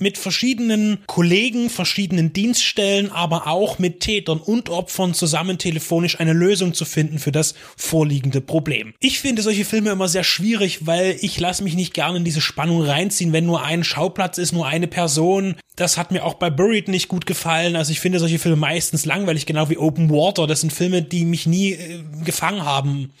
mit 0.00 0.18
verschiedenen 0.18 0.98
Kollegen, 1.06 1.68
verschiedenen 1.70 2.32
Dienststellen, 2.32 3.12
aber 3.12 3.46
auch 3.46 3.78
mit 3.78 4.00
Tätern 4.00 4.38
und 4.38 4.70
Opfern 4.70 5.14
zusammen 5.14 5.58
telefonisch 5.58 6.18
eine 6.18 6.32
Lösung 6.32 6.74
zu 6.74 6.84
finden 6.84 7.18
für 7.18 7.32
das 7.32 7.54
vorliegende 7.76 8.40
Problem. 8.40 8.94
Ich 9.00 9.20
finde 9.20 9.42
solche 9.42 9.64
Filme 9.64 9.90
immer 9.90 10.08
sehr 10.08 10.24
schwierig, 10.24 10.86
weil 10.86 11.16
ich 11.20 11.38
lasse 11.38 11.62
mich 11.62 11.74
nicht 11.74 11.92
gerne 11.92 12.16
in 12.16 12.24
diese 12.24 12.40
Spannung 12.40 12.82
reinziehen, 12.82 13.32
wenn 13.32 13.46
nur 13.46 13.62
ein 13.62 13.84
Schauplatz 13.84 14.38
ist, 14.38 14.52
nur 14.52 14.66
eine 14.66 14.86
Person. 14.86 15.56
Das 15.76 15.98
hat 15.98 16.10
mir 16.12 16.24
auch 16.24 16.34
bei 16.34 16.50
Buried 16.50 16.88
nicht 16.88 17.08
gut 17.08 17.26
gefallen. 17.26 17.76
Also 17.76 17.92
ich 17.92 18.00
finde 18.00 18.18
solche 18.18 18.38
Filme 18.38 18.56
meistens 18.56 19.04
langweilig, 19.04 19.44
genau 19.44 19.68
wie 19.68 19.78
Open 19.78 20.10
Water. 20.10 20.46
Das 20.46 20.62
sind 20.62 20.72
Filme, 20.72 21.02
die 21.02 21.24
mich 21.24 21.46
nie 21.46 21.72
äh, 21.72 22.02
gefangen 22.24 22.64
haben. 22.64 23.12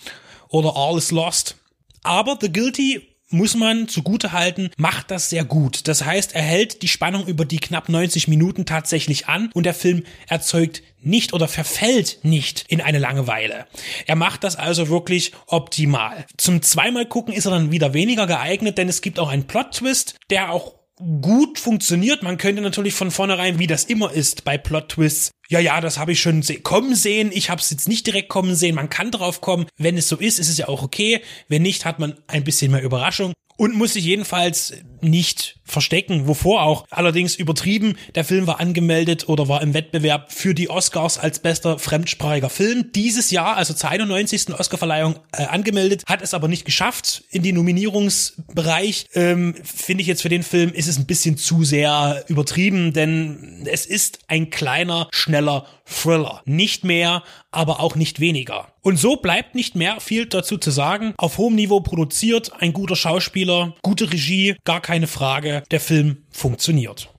Oder 0.48 0.74
All 0.76 0.96
is 0.96 1.10
Lost. 1.10 1.56
Aber 2.02 2.38
The 2.40 2.50
Guilty 2.50 3.09
muss 3.30 3.54
man 3.54 3.88
zugute 3.88 4.32
halten, 4.32 4.70
macht 4.76 5.10
das 5.10 5.30
sehr 5.30 5.44
gut. 5.44 5.88
Das 5.88 6.04
heißt, 6.04 6.34
er 6.34 6.42
hält 6.42 6.82
die 6.82 6.88
Spannung 6.88 7.26
über 7.26 7.44
die 7.44 7.58
knapp 7.58 7.88
90 7.88 8.28
Minuten 8.28 8.66
tatsächlich 8.66 9.28
an 9.28 9.50
und 9.54 9.64
der 9.64 9.74
Film 9.74 10.04
erzeugt 10.28 10.82
nicht 11.02 11.32
oder 11.32 11.48
verfällt 11.48 12.18
nicht 12.22 12.64
in 12.68 12.80
eine 12.80 12.98
Langeweile. 12.98 13.66
Er 14.06 14.16
macht 14.16 14.44
das 14.44 14.56
also 14.56 14.88
wirklich 14.88 15.32
optimal. 15.46 16.26
Zum 16.36 16.60
zweimal 16.62 17.06
gucken 17.06 17.32
ist 17.32 17.46
er 17.46 17.52
dann 17.52 17.72
wieder 17.72 17.94
weniger 17.94 18.26
geeignet, 18.26 18.76
denn 18.76 18.88
es 18.88 19.00
gibt 19.00 19.18
auch 19.18 19.28
einen 19.28 19.46
Plot-Twist, 19.46 20.16
der 20.28 20.52
auch 20.52 20.79
gut 21.20 21.58
funktioniert. 21.58 22.22
Man 22.22 22.38
könnte 22.38 22.62
natürlich 22.62 22.94
von 22.94 23.10
vornherein, 23.10 23.58
wie 23.58 23.66
das 23.66 23.84
immer 23.84 24.12
ist 24.12 24.44
bei 24.44 24.58
Plot-Twists, 24.58 25.30
ja, 25.50 25.58
ja, 25.58 25.80
das 25.80 25.98
habe 25.98 26.12
ich 26.12 26.20
schon 26.20 26.42
se 26.42 26.60
kommen 26.60 26.94
sehen. 26.94 27.30
Ich 27.34 27.50
habe 27.50 27.60
es 27.60 27.70
jetzt 27.70 27.88
nicht 27.88 28.06
direkt 28.06 28.28
kommen 28.28 28.54
sehen. 28.54 28.76
Man 28.76 28.88
kann 28.88 29.10
drauf 29.10 29.40
kommen. 29.40 29.66
Wenn 29.76 29.98
es 29.98 30.08
so 30.08 30.16
ist, 30.16 30.38
ist 30.38 30.48
es 30.48 30.58
ja 30.58 30.68
auch 30.68 30.84
okay. 30.84 31.22
Wenn 31.48 31.62
nicht, 31.62 31.84
hat 31.84 31.98
man 31.98 32.14
ein 32.28 32.44
bisschen 32.44 32.70
mehr 32.70 32.84
Überraschung 32.84 33.32
und 33.56 33.74
muss 33.74 33.94
sich 33.94 34.04
jedenfalls 34.04 34.74
nicht 35.02 35.60
verstecken, 35.64 36.26
wovor 36.26 36.62
auch. 36.62 36.84
Allerdings 36.90 37.36
übertrieben, 37.36 37.96
der 38.14 38.24
Film 38.24 38.46
war 38.46 38.60
angemeldet 38.60 39.28
oder 39.28 39.48
war 39.48 39.62
im 39.62 39.72
Wettbewerb 39.72 40.32
für 40.32 40.54
die 40.54 40.68
Oscars 40.68 41.18
als 41.18 41.38
bester 41.38 41.78
fremdsprachiger 41.78 42.50
Film. 42.50 42.90
Dieses 42.94 43.30
Jahr, 43.30 43.56
also 43.56 43.72
zur 43.72 43.90
91. 43.90 44.52
Oscarverleihung, 44.52 45.16
äh, 45.32 45.44
angemeldet, 45.44 46.02
hat 46.06 46.22
es 46.22 46.34
aber 46.34 46.48
nicht 46.48 46.64
geschafft 46.64 47.24
in 47.30 47.42
die 47.42 47.52
Nominierungsbereich. 47.52 49.06
Ähm, 49.14 49.54
Finde 49.62 50.02
ich 50.02 50.08
jetzt 50.08 50.22
für 50.22 50.28
den 50.28 50.42
Film 50.42 50.72
ist 50.72 50.88
es 50.88 50.98
ein 50.98 51.06
bisschen 51.06 51.36
zu 51.36 51.64
sehr 51.64 52.24
übertrieben, 52.28 52.92
denn 52.92 53.66
es 53.70 53.86
ist 53.86 54.20
ein 54.28 54.50
kleiner, 54.50 55.08
schneller 55.12 55.66
Thriller. 55.90 56.42
Nicht 56.44 56.84
mehr, 56.84 57.22
aber 57.50 57.80
auch 57.80 57.96
nicht 57.96 58.20
weniger. 58.20 58.68
Und 58.82 58.98
so 58.98 59.16
bleibt 59.16 59.54
nicht 59.54 59.74
mehr 59.74 60.00
viel 60.00 60.26
dazu 60.26 60.56
zu 60.56 60.70
sagen. 60.70 61.14
Auf 61.18 61.36
hohem 61.36 61.54
Niveau 61.54 61.80
produziert, 61.80 62.52
ein 62.60 62.72
guter 62.72 62.96
Schauspieler, 62.96 63.74
gute 63.82 64.10
Regie, 64.10 64.56
gar 64.64 64.80
keine 64.90 65.06
Frage. 65.06 65.62
Der 65.70 65.78
Film 65.78 66.24
funktioniert. 66.30 67.14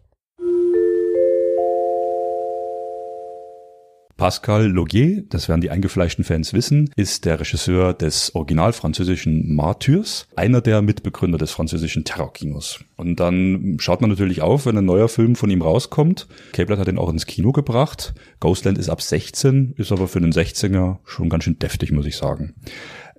Pascal 4.18 4.68
Logier, 4.68 5.24
das 5.30 5.48
werden 5.48 5.62
die 5.62 5.72
eingefleischten 5.72 6.26
Fans 6.26 6.52
wissen, 6.54 6.92
ist 6.98 7.24
der 7.24 7.40
Regisseur 7.40 7.94
des 7.94 8.36
original 8.36 8.74
französischen 8.74 9.56
Martyrs, 9.56 10.28
einer 10.36 10.60
der 10.60 10.82
Mitbegründer 10.82 11.38
des 11.38 11.52
französischen 11.52 12.04
Terrorkinos. 12.04 12.84
Und 12.98 13.22
dann 13.22 13.78
schaut 13.80 14.02
man 14.02 14.10
natürlich 14.10 14.42
auf, 14.42 14.66
wenn 14.66 14.78
ein 14.78 14.86
neuer 14.86 15.08
Film 15.08 15.38
von 15.38 15.50
ihm 15.50 15.62
rauskommt. 15.62 16.28
Cablet 16.52 16.78
hat 16.78 16.90
ihn 16.90 17.00
auch 17.00 17.10
ins 17.10 17.26
Kino 17.26 17.54
gebracht. 17.54 18.14
Ghostland 18.42 18.78
ist 18.78 18.90
ab 18.90 19.02
16, 19.02 19.76
ist 19.78 19.94
aber 19.94 20.10
für 20.10 20.20
einen 20.20 20.34
16er 20.34 20.98
schon 21.06 21.30
ganz 21.30 21.46
schön 21.46 21.58
deftig, 21.58 21.94
muss 21.94 22.06
ich 22.06 22.18
sagen. 22.18 22.54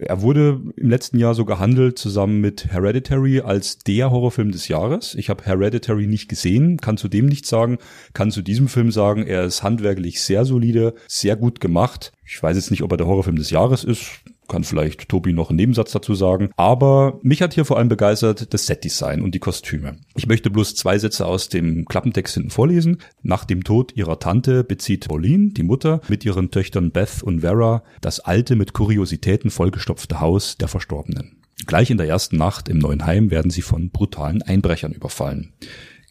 Er 0.06 0.22
wurde 0.22 0.60
im 0.76 0.90
letzten 0.90 1.18
Jahr 1.18 1.34
so 1.34 1.44
gehandelt 1.44 1.98
zusammen 1.98 2.40
mit 2.40 2.72
Hereditary 2.72 3.40
als 3.40 3.78
der 3.78 4.10
Horrorfilm 4.10 4.52
des 4.52 4.68
Jahres. 4.68 5.14
Ich 5.14 5.30
habe 5.30 5.44
Hereditary 5.44 6.06
nicht 6.06 6.28
gesehen, 6.28 6.78
kann 6.78 6.96
zu 6.96 7.08
dem 7.08 7.26
nichts 7.26 7.48
sagen, 7.48 7.78
kann 8.12 8.30
zu 8.30 8.42
diesem 8.42 8.68
Film 8.68 8.90
sagen, 8.90 9.26
er 9.26 9.44
ist 9.44 9.62
handwerklich 9.62 10.22
sehr 10.22 10.44
solide, 10.44 10.94
sehr 11.06 11.36
gut 11.36 11.60
gemacht. 11.60 12.12
Ich 12.24 12.42
weiß 12.42 12.56
jetzt 12.56 12.70
nicht, 12.70 12.82
ob 12.82 12.92
er 12.92 12.96
der 12.96 13.06
Horrorfilm 13.06 13.36
des 13.36 13.50
Jahres 13.50 13.84
ist 13.84 14.22
kann 14.52 14.64
vielleicht 14.64 15.08
Tobi 15.08 15.32
noch 15.32 15.48
einen 15.48 15.56
Nebensatz 15.56 15.92
dazu 15.92 16.14
sagen. 16.14 16.50
Aber 16.56 17.18
mich 17.22 17.40
hat 17.40 17.54
hier 17.54 17.64
vor 17.64 17.78
allem 17.78 17.88
begeistert 17.88 18.52
das 18.52 18.66
Setdesign 18.66 19.22
und 19.22 19.34
die 19.34 19.38
Kostüme. 19.38 19.96
Ich 20.14 20.26
möchte 20.26 20.50
bloß 20.50 20.74
zwei 20.74 20.98
Sätze 20.98 21.26
aus 21.26 21.48
dem 21.48 21.86
Klappentext 21.86 22.34
hinten 22.34 22.50
vorlesen. 22.50 22.98
Nach 23.22 23.46
dem 23.46 23.64
Tod 23.64 23.96
ihrer 23.96 24.18
Tante 24.18 24.62
bezieht 24.62 25.08
Pauline, 25.08 25.52
die 25.52 25.62
Mutter, 25.62 26.02
mit 26.08 26.24
ihren 26.26 26.50
Töchtern 26.50 26.90
Beth 26.90 27.22
und 27.22 27.40
Vera 27.40 27.82
das 28.02 28.20
alte, 28.20 28.54
mit 28.54 28.74
Kuriositäten 28.74 29.50
vollgestopfte 29.50 30.20
Haus 30.20 30.58
der 30.58 30.68
Verstorbenen. 30.68 31.38
Gleich 31.66 31.90
in 31.90 31.96
der 31.96 32.08
ersten 32.08 32.36
Nacht 32.36 32.68
im 32.68 32.78
neuen 32.78 33.06
Heim 33.06 33.30
werden 33.30 33.50
sie 33.50 33.62
von 33.62 33.90
brutalen 33.90 34.42
Einbrechern 34.42 34.92
überfallen. 34.92 35.54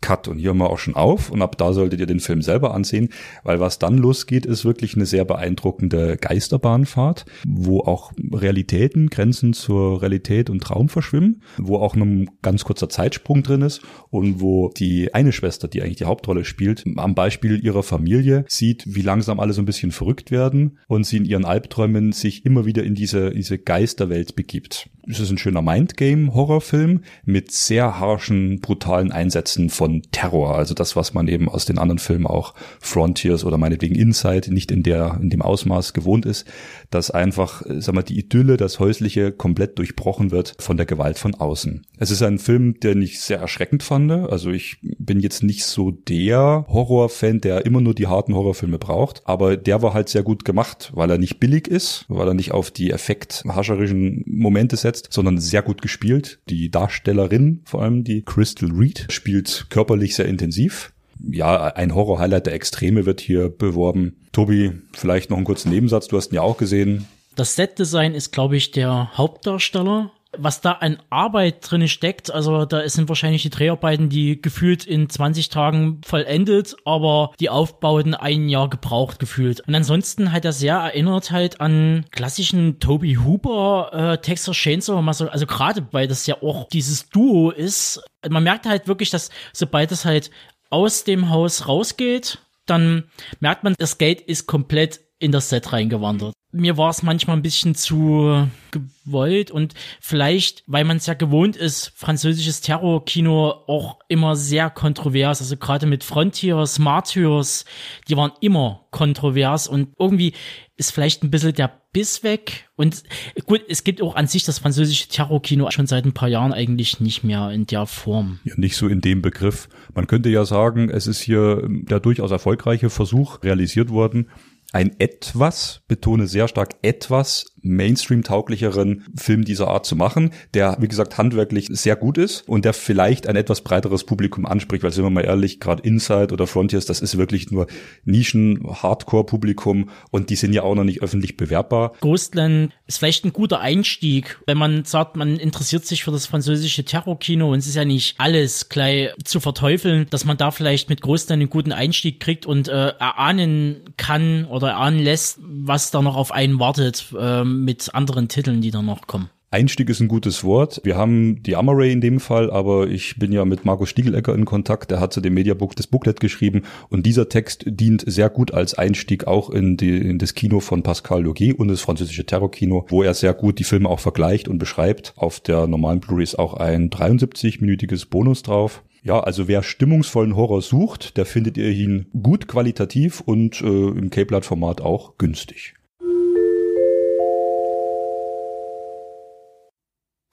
Cut. 0.01 0.27
Und 0.27 0.39
hier 0.39 0.49
haben 0.49 0.57
wir 0.57 0.69
auch 0.69 0.79
schon 0.79 0.95
auf 0.95 1.29
und 1.29 1.41
ab 1.41 1.57
da 1.57 1.73
solltet 1.73 1.99
ihr 1.99 2.07
den 2.07 2.19
Film 2.19 2.41
selber 2.41 2.73
ansehen, 2.73 3.09
weil 3.43 3.59
was 3.59 3.79
dann 3.79 3.97
losgeht, 3.97 4.45
ist 4.45 4.65
wirklich 4.65 4.95
eine 4.95 5.05
sehr 5.05 5.25
beeindruckende 5.25 6.17
Geisterbahnfahrt, 6.17 7.25
wo 7.47 7.81
auch 7.81 8.11
Realitäten, 8.33 9.09
Grenzen 9.09 9.53
zur 9.53 10.01
Realität 10.01 10.49
und 10.49 10.63
Traum 10.63 10.89
verschwimmen, 10.89 11.43
wo 11.57 11.77
auch 11.77 11.95
ein 11.95 12.29
ganz 12.41 12.63
kurzer 12.63 12.89
Zeitsprung 12.89 13.43
drin 13.43 13.61
ist 13.61 13.81
und 14.09 14.41
wo 14.41 14.69
die 14.69 15.13
eine 15.13 15.31
Schwester, 15.31 15.67
die 15.67 15.81
eigentlich 15.81 15.97
die 15.97 16.05
Hauptrolle 16.05 16.45
spielt, 16.45 16.83
am 16.97 17.15
Beispiel 17.15 17.63
ihrer 17.63 17.83
Familie 17.83 18.45
sieht, 18.47 18.83
wie 18.87 19.01
langsam 19.01 19.39
alle 19.39 19.53
so 19.53 19.61
ein 19.61 19.65
bisschen 19.65 19.91
verrückt 19.91 20.31
werden 20.31 20.79
und 20.87 21.05
sie 21.05 21.17
in 21.17 21.25
ihren 21.25 21.45
Albträumen 21.45 22.11
sich 22.11 22.45
immer 22.45 22.65
wieder 22.65 22.83
in 22.83 22.95
diese, 22.95 23.31
diese 23.31 23.59
Geisterwelt 23.59 24.35
begibt. 24.35 24.89
Es 25.07 25.19
ist 25.19 25.31
ein 25.31 25.37
schöner 25.37 25.61
Mindgame-Horrorfilm 25.61 27.01
mit 27.25 27.51
sehr 27.51 27.99
harschen, 27.99 28.59
brutalen 28.59 29.11
Einsätzen 29.11 29.69
von 29.69 29.90
Terror. 30.11 30.55
Also 30.55 30.73
das, 30.73 30.95
was 30.95 31.13
man 31.13 31.27
eben 31.27 31.49
aus 31.49 31.65
den 31.65 31.77
anderen 31.77 31.99
Filmen 31.99 32.27
auch 32.27 32.53
Frontiers 32.79 33.43
oder 33.43 33.57
meinetwegen 33.57 33.95
Inside 33.95 34.53
nicht 34.53 34.71
in 34.71 34.83
der, 34.83 35.19
in 35.21 35.29
dem 35.29 35.41
Ausmaß 35.41 35.93
gewohnt 35.93 36.25
ist, 36.25 36.45
dass 36.89 37.11
einfach, 37.11 37.63
sag 37.67 37.95
mal, 37.95 38.03
die 38.03 38.19
Idylle, 38.19 38.57
das 38.57 38.79
Häusliche 38.79 39.31
komplett 39.31 39.77
durchbrochen 39.77 40.31
wird 40.31 40.55
von 40.59 40.77
der 40.77 40.85
Gewalt 40.85 41.19
von 41.19 41.35
außen. 41.35 41.85
Es 41.97 42.11
ist 42.11 42.21
ein 42.21 42.39
Film, 42.39 42.79
den 42.79 43.01
ich 43.01 43.19
sehr 43.19 43.39
erschreckend 43.39 43.83
fand. 43.83 44.11
Also 44.11 44.51
ich 44.51 44.77
bin 44.81 45.19
jetzt 45.19 45.43
nicht 45.43 45.65
so 45.65 45.91
der 45.91 46.65
Horrorfan, 46.67 47.41
der 47.41 47.65
immer 47.65 47.81
nur 47.81 47.93
die 47.93 48.07
harten 48.07 48.33
Horrorfilme 48.33 48.79
braucht, 48.79 49.21
aber 49.25 49.57
der 49.57 49.81
war 49.81 49.93
halt 49.93 50.09
sehr 50.09 50.23
gut 50.23 50.45
gemacht, 50.45 50.91
weil 50.93 51.09
er 51.09 51.17
nicht 51.17 51.39
billig 51.39 51.67
ist, 51.67 52.05
weil 52.07 52.27
er 52.27 52.33
nicht 52.33 52.51
auf 52.51 52.71
die 52.71 52.91
effekthascherischen 52.91 54.23
Momente 54.25 54.77
setzt, 54.77 55.09
sondern 55.11 55.37
sehr 55.37 55.61
gut 55.61 55.81
gespielt. 55.81 56.39
Die 56.49 56.69
Darstellerin, 56.69 57.61
vor 57.65 57.81
allem 57.81 58.03
die 58.03 58.23
Crystal 58.23 58.71
Reed, 58.71 59.07
spielt 59.09 59.67
körperlich 59.81 60.15
sehr 60.15 60.27
intensiv. 60.27 60.93
Ja, 61.31 61.73
ein 61.73 61.95
Horror-Highlight 61.95 62.45
der 62.45 62.53
Extreme 62.53 63.07
wird 63.07 63.19
hier 63.19 63.49
beworben. 63.49 64.15
Tobi, 64.31 64.73
vielleicht 64.93 65.31
noch 65.31 65.37
einen 65.37 65.45
kurzen 65.45 65.71
Nebensatz. 65.71 66.07
Du 66.07 66.17
hast 66.17 66.31
ihn 66.31 66.35
ja 66.35 66.41
auch 66.43 66.57
gesehen. 66.57 67.07
Das 67.35 67.55
Setdesign 67.55 68.13
ist, 68.13 68.31
glaube 68.31 68.57
ich, 68.57 68.69
der 68.69 69.17
Hauptdarsteller 69.17 70.11
was 70.37 70.61
da 70.61 70.73
an 70.73 70.97
Arbeit 71.09 71.57
drin 71.69 71.87
steckt, 71.87 72.31
also 72.31 72.65
da 72.65 72.87
sind 72.87 73.09
wahrscheinlich 73.09 73.41
die 73.41 73.49
Dreharbeiten, 73.49 74.09
die 74.09 74.41
gefühlt 74.41 74.85
in 74.85 75.09
20 75.09 75.49
Tagen 75.49 76.01
vollendet, 76.05 76.75
aber 76.85 77.33
die 77.39 77.49
Aufbauten 77.49 78.13
ein 78.13 78.47
Jahr 78.47 78.69
gebraucht 78.69 79.19
gefühlt. 79.19 79.61
Und 79.61 79.75
ansonsten 79.75 80.31
hat 80.31 80.45
er 80.45 80.53
sehr 80.53 80.75
erinnert 80.75 81.31
halt 81.31 81.59
an 81.59 82.05
klassischen 82.11 82.79
Toby 82.79 83.15
Hooper, 83.15 83.89
äh, 84.13 84.17
Texas 84.19 84.55
Chainsaw 84.55 85.01
Massacre, 85.01 85.33
also 85.33 85.45
gerade 85.45 85.87
weil 85.91 86.07
das 86.07 86.25
ja 86.27 86.41
auch 86.41 86.67
dieses 86.69 87.09
Duo 87.09 87.51
ist. 87.51 88.01
Man 88.29 88.43
merkt 88.43 88.65
halt 88.65 88.87
wirklich, 88.87 89.09
dass 89.09 89.31
sobald 89.53 89.91
es 89.91 90.05
halt 90.05 90.31
aus 90.69 91.03
dem 91.03 91.29
Haus 91.29 91.67
rausgeht, 91.67 92.39
dann 92.65 93.03
merkt 93.41 93.63
man, 93.63 93.75
das 93.77 93.97
Geld 93.97 94.21
ist 94.21 94.47
komplett 94.47 95.01
in 95.19 95.31
das 95.31 95.49
Set 95.49 95.73
reingewandert 95.73 96.33
mir 96.51 96.77
war 96.77 96.89
es 96.89 97.03
manchmal 97.03 97.37
ein 97.37 97.41
bisschen 97.41 97.75
zu 97.75 98.47
gewollt 98.71 99.51
und 99.51 99.73
vielleicht, 99.99 100.63
weil 100.67 100.83
man 100.83 100.97
es 100.97 101.05
ja 101.05 101.13
gewohnt 101.13 101.55
ist, 101.55 101.91
französisches 101.95 102.61
Terrorkino 102.61 103.51
auch 103.67 103.99
immer 104.07 104.35
sehr 104.35 104.69
kontrovers, 104.69 105.41
also 105.41 105.57
gerade 105.57 105.85
mit 105.85 106.03
Frontiers, 106.03 106.79
Martyrs, 106.79 107.65
die 108.07 108.17
waren 108.17 108.31
immer 108.41 108.85
kontrovers 108.91 109.67
und 109.67 109.89
irgendwie 109.97 110.33
ist 110.77 110.91
vielleicht 110.91 111.23
ein 111.23 111.31
bisschen 111.31 111.53
der 111.53 111.71
Biss 111.93 112.23
weg 112.23 112.69
und 112.75 113.03
gut, 113.45 113.61
es 113.67 113.83
gibt 113.83 114.01
auch 114.01 114.15
an 114.15 114.27
sich 114.27 114.43
das 114.43 114.59
französische 114.59 115.09
Terrorkino 115.09 115.69
schon 115.71 115.87
seit 115.87 116.05
ein 116.05 116.13
paar 116.13 116.29
Jahren 116.29 116.53
eigentlich 116.53 116.99
nicht 116.99 117.23
mehr 117.23 117.51
in 117.51 117.65
der 117.65 117.85
Form. 117.85 118.39
Ja, 118.45 118.53
nicht 118.57 118.77
so 118.77 118.87
in 118.87 119.01
dem 119.01 119.21
Begriff. 119.21 119.67
Man 119.93 120.07
könnte 120.07 120.29
ja 120.29 120.45
sagen, 120.45 120.89
es 120.89 121.07
ist 121.07 121.19
hier 121.19 121.67
der 121.67 121.99
durchaus 121.99 122.31
erfolgreiche 122.31 122.89
Versuch 122.89 123.43
realisiert 123.43 123.89
worden, 123.89 124.29
ein 124.71 124.99
etwas, 124.99 125.81
betone 125.87 126.27
sehr 126.27 126.47
stark 126.47 126.75
etwas 126.81 127.45
Mainstream-tauglicheren 127.63 129.05
Film 129.15 129.45
dieser 129.45 129.67
Art 129.67 129.85
zu 129.85 129.95
machen, 129.95 130.31
der, 130.53 130.77
wie 130.79 130.87
gesagt, 130.87 131.17
handwerklich 131.17 131.67
sehr 131.69 131.95
gut 131.95 132.17
ist 132.17 132.47
und 132.47 132.65
der 132.65 132.73
vielleicht 132.73 133.27
ein 133.27 133.35
etwas 133.35 133.61
breiteres 133.61 134.03
Publikum 134.03 134.45
anspricht, 134.45 134.83
weil 134.83 134.91
sind 134.91 135.03
wir 135.03 135.09
mal 135.09 135.25
ehrlich, 135.25 135.59
gerade 135.59 135.83
Inside 135.83 136.33
oder 136.33 136.47
Frontiers, 136.47 136.85
das 136.85 137.01
ist 137.01 137.17
wirklich 137.17 137.51
nur 137.51 137.67
Nischen-Hardcore-Publikum 138.05 139.89
und 140.11 140.29
die 140.29 140.35
sind 140.35 140.53
ja 140.53 140.63
auch 140.63 140.75
noch 140.75 140.83
nicht 140.83 141.01
öffentlich 141.01 141.37
bewerbbar. 141.37 141.93
Ghostland 142.01 142.73
ist 142.87 142.97
vielleicht 142.97 143.25
ein 143.25 143.33
guter 143.33 143.59
Einstieg, 143.59 144.39
wenn 144.47 144.57
man 144.57 144.85
sagt, 144.85 145.15
man 145.15 145.37
interessiert 145.37 145.85
sich 145.85 146.03
für 146.03 146.11
das 146.11 146.25
französische 146.25 146.83
Terrorkino 146.83 147.51
und 147.51 147.59
es 147.59 147.67
ist 147.67 147.75
ja 147.75 147.85
nicht 147.85 148.15
alles 148.17 148.69
gleich 148.69 149.09
zu 149.23 149.39
verteufeln, 149.39 150.07
dass 150.09 150.25
man 150.25 150.37
da 150.37 150.51
vielleicht 150.51 150.89
mit 150.89 151.01
Ghostland 151.01 151.41
einen 151.41 151.49
guten 151.49 151.71
Einstieg 151.71 152.19
kriegt 152.19 152.45
und 152.45 152.67
äh, 152.67 152.89
erahnen 152.89 153.81
kann 153.97 154.45
oder 154.45 154.69
erahnen 154.69 154.99
lässt, 154.99 155.39
was 155.41 155.91
da 155.91 156.01
noch 156.01 156.15
auf 156.15 156.31
einen 156.31 156.59
wartet. 156.59 157.05
Ähm, 157.17 157.50
mit 157.51 157.93
anderen 157.93 158.27
Titeln, 158.27 158.61
die 158.61 158.71
da 158.71 158.81
noch 158.81 159.07
kommen. 159.07 159.29
Einstieg 159.53 159.89
ist 159.89 159.99
ein 159.99 160.07
gutes 160.07 160.45
Wort. 160.45 160.79
Wir 160.85 160.95
haben 160.95 161.43
die 161.43 161.57
Amaray 161.57 161.91
in 161.91 161.99
dem 161.99 162.21
Fall, 162.21 162.49
aber 162.49 162.87
ich 162.87 163.17
bin 163.19 163.33
ja 163.33 163.43
mit 163.43 163.65
Markus 163.65 163.89
Stiegelecker 163.89 164.33
in 164.33 164.45
Kontakt. 164.45 164.91
Der 164.91 165.01
hat 165.01 165.11
zu 165.11 165.19
dem 165.19 165.33
Mediabook 165.33 165.75
das 165.75 165.87
Booklet 165.87 166.21
geschrieben 166.21 166.61
und 166.87 167.05
dieser 167.05 167.27
Text 167.27 167.65
dient 167.67 168.01
sehr 168.07 168.29
gut 168.29 168.53
als 168.53 168.75
Einstieg 168.75 169.27
auch 169.27 169.49
in, 169.49 169.75
die, 169.75 169.97
in 169.97 170.19
das 170.19 170.35
Kino 170.35 170.61
von 170.61 170.83
Pascal 170.83 171.23
Logier 171.23 171.59
und 171.59 171.67
das 171.67 171.81
französische 171.81 172.25
Terrorkino, 172.25 172.85
wo 172.87 173.03
er 173.03 173.13
sehr 173.13 173.33
gut 173.33 173.59
die 173.59 173.65
Filme 173.65 173.89
auch 173.89 173.99
vergleicht 173.99 174.47
und 174.47 174.57
beschreibt. 174.57 175.11
Auf 175.17 175.41
der 175.41 175.67
normalen 175.67 175.99
Blu-ray 175.99 176.23
ist 176.23 176.39
auch 176.39 176.53
ein 176.53 176.89
73-minütiges 176.89 178.09
Bonus 178.09 178.43
drauf. 178.43 178.83
Ja, 179.03 179.19
also 179.19 179.49
wer 179.49 179.63
stimmungsvollen 179.63 180.37
Horror 180.37 180.61
sucht, 180.61 181.17
der 181.17 181.25
findet 181.25 181.57
ihr 181.57 181.71
ihn 181.71 182.05
gut 182.23 182.47
qualitativ 182.47 183.19
und 183.19 183.59
äh, 183.59 183.65
im 183.65 184.11
K-Blatt-Format 184.11 184.79
auch 184.79 185.17
günstig. 185.17 185.73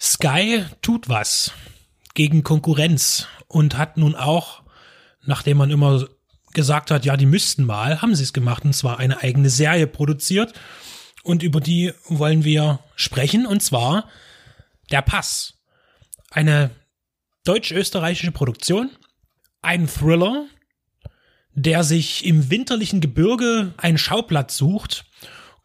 Sky 0.01 0.65
tut 0.81 1.09
was 1.09 1.53
gegen 2.15 2.45
Konkurrenz 2.45 3.27
und 3.49 3.77
hat 3.77 3.97
nun 3.97 4.15
auch, 4.15 4.63
nachdem 5.25 5.59
man 5.59 5.71
immer 5.71 6.07
gesagt 6.53 6.91
hat, 6.91 7.05
ja, 7.05 7.17
die 7.17 7.27
müssten 7.27 7.65
mal, 7.65 8.01
haben 8.01 8.15
sie 8.15 8.23
es 8.23 8.33
gemacht 8.33 8.65
und 8.65 8.75
zwar 8.75 8.99
eine 8.99 9.23
eigene 9.23 9.51
Serie 9.51 9.87
produziert 9.87 10.55
und 11.23 11.43
über 11.43 11.61
die 11.61 11.93
wollen 12.07 12.45
wir 12.45 12.81
sprechen 12.97 13.47
und 13.47 13.63
zwar 13.63 14.09
Der 14.91 15.03
Pass. 15.03 15.55
Eine 16.31 16.71
deutsch-österreichische 17.45 18.33
Produktion, 18.33 18.91
ein 19.63 19.89
Thriller, 19.89 20.47
der 21.55 21.83
sich 21.83 22.25
im 22.25 22.51
winterlichen 22.51 23.01
Gebirge 23.01 23.75
einen 23.77 23.99
Schauplatz 23.99 24.57
sucht 24.57 25.05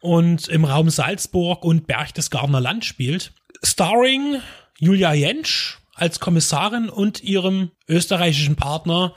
und 0.00 0.48
im 0.48 0.64
Raum 0.64 0.90
Salzburg 0.90 1.64
und 1.64 1.86
Berchtesgadener 1.86 2.60
Land 2.60 2.84
spielt 2.84 3.32
starring 3.64 4.40
Julia 4.78 5.12
Jentsch 5.12 5.78
als 5.94 6.20
Kommissarin 6.20 6.88
und 6.88 7.22
ihrem 7.22 7.70
österreichischen 7.88 8.56
Partner 8.56 9.14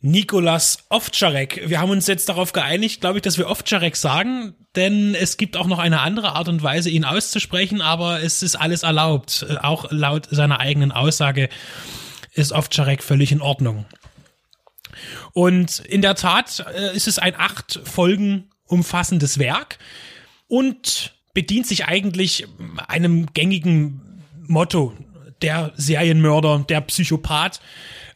Nikolas 0.00 0.78
Ovtcharek. 0.90 1.62
Wir 1.66 1.80
haben 1.80 1.90
uns 1.90 2.06
jetzt 2.06 2.28
darauf 2.28 2.52
geeinigt, 2.52 3.00
glaube 3.00 3.18
ich, 3.18 3.22
dass 3.22 3.38
wir 3.38 3.48
Ovtcharek 3.48 3.96
sagen, 3.96 4.54
denn 4.76 5.14
es 5.14 5.38
gibt 5.38 5.56
auch 5.56 5.66
noch 5.66 5.78
eine 5.78 6.00
andere 6.00 6.32
Art 6.32 6.48
und 6.48 6.62
Weise, 6.62 6.90
ihn 6.90 7.06
auszusprechen, 7.06 7.80
aber 7.80 8.22
es 8.22 8.42
ist 8.42 8.56
alles 8.56 8.82
erlaubt. 8.82 9.46
Äh, 9.48 9.56
Auch 9.56 9.90
laut 9.90 10.28
seiner 10.30 10.60
eigenen 10.60 10.92
Aussage 10.92 11.48
ist 12.32 12.52
Ovtcharek 12.52 13.02
völlig 13.02 13.32
in 13.32 13.40
Ordnung. 13.40 13.86
Und 15.32 15.78
in 15.78 16.02
der 16.02 16.16
Tat 16.16 16.66
äh, 16.74 16.94
ist 16.94 17.08
es 17.08 17.18
ein 17.18 17.34
acht 17.36 17.80
Folgen 17.84 18.50
umfassendes 18.66 19.38
Werk 19.38 19.78
und 20.48 21.14
bedient 21.34 21.66
sich 21.66 21.84
eigentlich 21.86 22.46
einem 22.88 23.26
gängigen 23.34 24.00
Motto. 24.46 24.92
Der 25.42 25.72
Serienmörder, 25.76 26.64
der 26.68 26.80
Psychopath. 26.80 27.60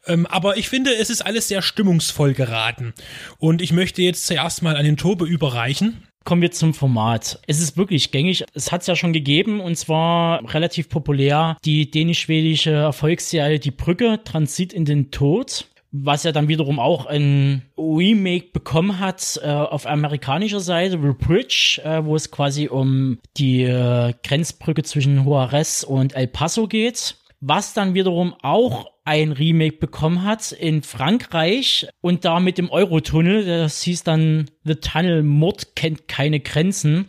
Ähm, 0.07 0.27
aber 0.27 0.57
ich 0.57 0.69
finde, 0.69 0.95
es 0.95 1.11
ist 1.11 1.21
alles 1.21 1.49
sehr 1.49 1.61
stimmungsvoll 1.61 2.33
geraten. 2.33 2.95
Und 3.39 3.61
ich 3.61 3.73
möchte 3.73 4.01
jetzt 4.03 4.27
zuerst 4.27 4.63
mal 4.63 4.77
an 4.77 4.85
den 4.85 4.97
Tobe 4.97 5.27
überreichen. 5.27 6.05
Kommen 6.25 6.43
wir 6.43 6.53
zum 6.53 6.75
Format. 6.75 7.41
Es 7.47 7.61
ist 7.61 7.77
wirklich 7.77 8.11
gängig. 8.11 8.45
Es 8.55 8.71
hat 8.71 8.83
es 8.83 8.87
ja 8.87 8.97
schon 8.97 9.13
gegeben 9.13 9.61
und 9.61 9.77
zwar 9.77 10.43
relativ 10.53 10.89
populär 10.89 11.57
die 11.65 11.91
dänisch-schwedische 11.91 12.71
Erfolgsserie 12.71 13.59
Die 13.59 13.71
Brücke, 13.71 14.21
Transit 14.25 14.73
in 14.73 14.85
den 14.85 15.11
Tod. 15.11 15.67
Was 15.91 16.25
ja 16.25 16.33
dann 16.33 16.49
wiederum 16.49 16.79
auch 16.79 17.07
ein 17.07 17.63
Remake 17.79 18.49
bekommen 18.53 18.99
hat 18.99 19.41
äh, 19.43 19.49
auf 19.49 19.87
amerikanischer 19.87 20.61
Seite, 20.61 21.01
The 21.01 21.27
Bridge, 21.27 21.81
äh, 21.83 22.05
wo 22.05 22.15
es 22.15 22.31
quasi 22.31 22.69
um 22.69 23.19
die 23.37 23.63
äh, 23.63 24.13
Grenzbrücke 24.23 24.83
zwischen 24.83 25.25
Juarez 25.25 25.85
und 25.85 26.15
El 26.15 26.27
Paso 26.27 26.67
geht. 26.67 27.17
Was 27.41 27.73
dann 27.73 27.95
wiederum 27.95 28.35
auch 28.43 28.91
ein 29.09 29.33
Remake 29.33 29.79
bekommen 29.79 30.23
hat 30.23 30.53
in 30.53 30.83
Frankreich 30.83 31.89
und 32.03 32.27
da 32.27 32.41
mit 32.41 32.59
dem 32.59 32.69
Eurotunnel, 32.69 33.47
das 33.47 33.81
hieß 33.83 34.03
dann 34.03 34.51
The 34.65 34.75
Tunnel 34.75 35.23
Mord 35.23 35.75
kennt 35.75 36.09
keine 36.09 36.41
Grenzen. 36.41 37.07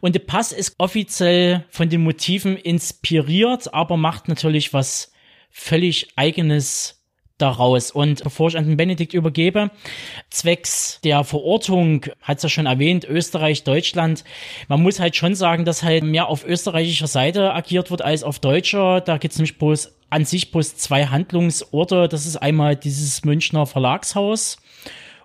Und 0.00 0.14
der 0.14 0.20
Pass 0.20 0.52
ist 0.52 0.76
offiziell 0.78 1.64
von 1.70 1.88
den 1.88 2.02
Motiven 2.02 2.56
inspiriert, 2.56 3.74
aber 3.74 3.96
macht 3.96 4.28
natürlich 4.28 4.72
was 4.72 5.12
völlig 5.50 6.12
eigenes 6.14 6.99
daraus. 7.40 7.90
Und 7.90 8.22
bevor 8.22 8.48
ich 8.48 8.58
an 8.58 8.66
den 8.66 8.76
Benedikt 8.76 9.14
übergebe, 9.14 9.70
zwecks 10.30 11.00
der 11.04 11.24
Verortung, 11.24 12.06
hat 12.22 12.38
es 12.38 12.42
ja 12.42 12.48
schon 12.48 12.66
erwähnt, 12.66 13.04
Österreich, 13.04 13.64
Deutschland, 13.64 14.24
man 14.68 14.82
muss 14.82 15.00
halt 15.00 15.16
schon 15.16 15.34
sagen, 15.34 15.64
dass 15.64 15.82
halt 15.82 16.04
mehr 16.04 16.28
auf 16.28 16.44
österreichischer 16.44 17.06
Seite 17.06 17.54
agiert 17.54 17.90
wird 17.90 18.02
als 18.02 18.22
auf 18.22 18.38
deutscher. 18.38 19.00
Da 19.00 19.18
gibt 19.18 19.32
es 19.32 19.38
nämlich 19.38 19.58
bloß 19.58 19.92
an 20.10 20.24
sich 20.24 20.50
bloß 20.50 20.76
zwei 20.76 21.06
Handlungsorte. 21.06 22.08
Das 22.08 22.26
ist 22.26 22.36
einmal 22.36 22.76
dieses 22.76 23.24
Münchner 23.24 23.66
Verlagshaus 23.66 24.58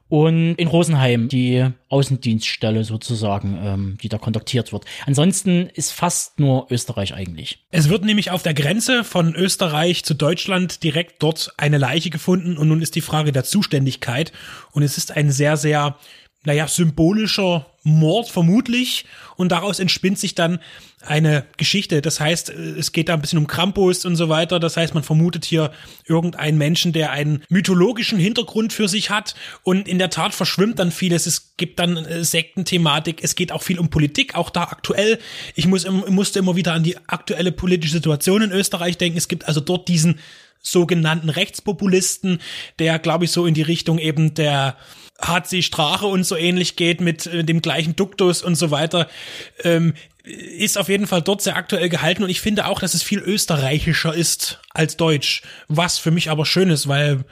und 0.08 0.56
in 0.56 0.68
Rosenheim 0.68 1.30
die 1.30 1.66
Außendienststelle 1.90 2.84
sozusagen, 2.84 3.58
ähm, 3.62 3.98
die 4.02 4.10
da 4.10 4.18
kontaktiert 4.18 4.72
wird. 4.72 4.86
Ansonsten 5.06 5.68
ist 5.74 5.92
fast 5.92 6.40
nur 6.40 6.68
Österreich 6.70 7.16
eigentlich. 7.16 7.66
Es 7.72 7.90
wird 7.90 8.06
nämlich 8.06 8.30
auf 8.30 8.44
der 8.44 8.54
Grenze 8.54 9.04
von 9.04 9.34
Österreich 9.34 10.04
zu 10.04 10.14
Deutschland 10.14 10.84
direkt 10.84 11.24
dort 11.24 11.54
eine 11.58 11.80
Leiche 11.80 12.12
gefunden 12.12 12.58
und 12.58 12.68
nun 12.68 12.82
ist 12.82 12.96
die 12.96 13.02
Frage 13.02 13.32
der 13.32 13.44
Zuständigkeit 13.44 14.32
und 14.72 14.84
es 14.84 14.98
ist 14.98 15.12
ein 15.12 15.32
sehr, 15.32 15.58
sehr, 15.58 15.98
naja, 16.46 16.68
symbolischer 16.68 17.66
Mord 17.84 18.30
vermutlich 18.30 19.06
und 19.36 19.52
daraus 19.52 19.80
entspinnt 19.80 20.18
sich 20.18 20.34
dann 20.34 20.60
eine 21.02 21.46
Geschichte. 21.58 22.02
Das 22.02 22.20
heißt, 22.20 22.50
es 22.50 22.92
geht 22.92 23.10
da 23.10 23.14
ein 23.14 23.22
bisschen 23.22 23.38
um 23.38 23.46
Krampus 23.46 24.06
und 24.06 24.16
so 24.16 24.28
weiter. 24.28 24.60
Das 24.60 24.76
heißt, 24.76 24.96
man 24.96 25.04
vermutet 25.04 25.46
hier 25.46 25.72
irgendeinen 26.06 26.58
Menschen, 26.58 26.94
der 26.94 27.12
einen 27.12 27.44
mythologischen 27.50 28.18
Hintergrund 28.18 28.74
für 28.74 28.88
sich 28.88 29.12
hat 29.12 29.36
und 29.62 29.88
in 29.88 30.00
der 30.00 30.10
Tat 30.10 30.34
verschwimmt 30.34 30.80
dann 30.80 30.92
vieles. 30.92 31.28
Es 31.28 31.54
gibt 31.58 31.80
dann 31.80 31.98
äh, 31.98 32.24
Sektenthematik. 32.24 33.24
Es 33.24 33.36
geht 33.36 33.52
auch 33.52 33.62
viel 33.62 33.78
um 33.78 33.90
Politik, 33.90 34.34
auch 34.34 34.50
da 34.50 34.64
aktuell. 34.64 35.20
Ich 35.54 35.68
muss, 35.68 35.88
musste 35.90 36.40
immer 36.40 36.56
wieder 36.56 36.74
an 36.74 36.84
die 36.84 36.98
aktuelle 37.08 37.52
politische 37.52 37.94
Situation 37.94 38.42
in 38.42 38.52
Österreich 38.52 38.98
denken. 38.98 39.18
Es 39.18 39.28
gibt 39.28 39.48
also 39.48 39.60
dort 39.60 39.88
diesen 39.88 40.20
sogenannten 40.62 41.30
Rechtspopulisten, 41.30 42.40
der, 42.80 42.98
glaube 42.98 43.26
ich, 43.26 43.32
so 43.32 43.46
in 43.46 43.54
die 43.54 43.62
Richtung 43.62 44.00
eben 44.00 44.34
der 44.34 44.76
HC 45.22 45.62
Strache 45.62 46.08
und 46.08 46.26
so 46.26 46.36
ähnlich 46.36 46.76
geht 46.76 47.02
mit 47.02 47.26
äh, 47.26 47.44
dem 47.44 47.62
gleichen 47.62 47.96
Duktus 47.96 48.42
und 48.42 48.56
so 48.56 48.72
weiter, 48.72 49.08
ähm, 49.64 49.94
ist 50.24 50.78
auf 50.78 50.90
jeden 50.90 51.08
Fall 51.08 51.22
dort 51.22 51.42
sehr 51.42 51.56
aktuell 51.56 51.88
gehalten 51.88 52.24
und 52.24 52.30
ich 52.30 52.42
finde 52.42 52.66
auch, 52.66 52.80
dass 52.80 52.96
es 52.96 53.04
viel 53.04 53.20
österreichischer 53.20 54.14
ist 54.14 54.60
als 54.72 54.98
deutsch, 54.98 55.44
was 55.68 56.00
für 56.00 56.12
mich 56.12 56.32
aber 56.32 56.46
schön 56.46 56.70
ist, 56.70 56.88
weil 56.88 57.26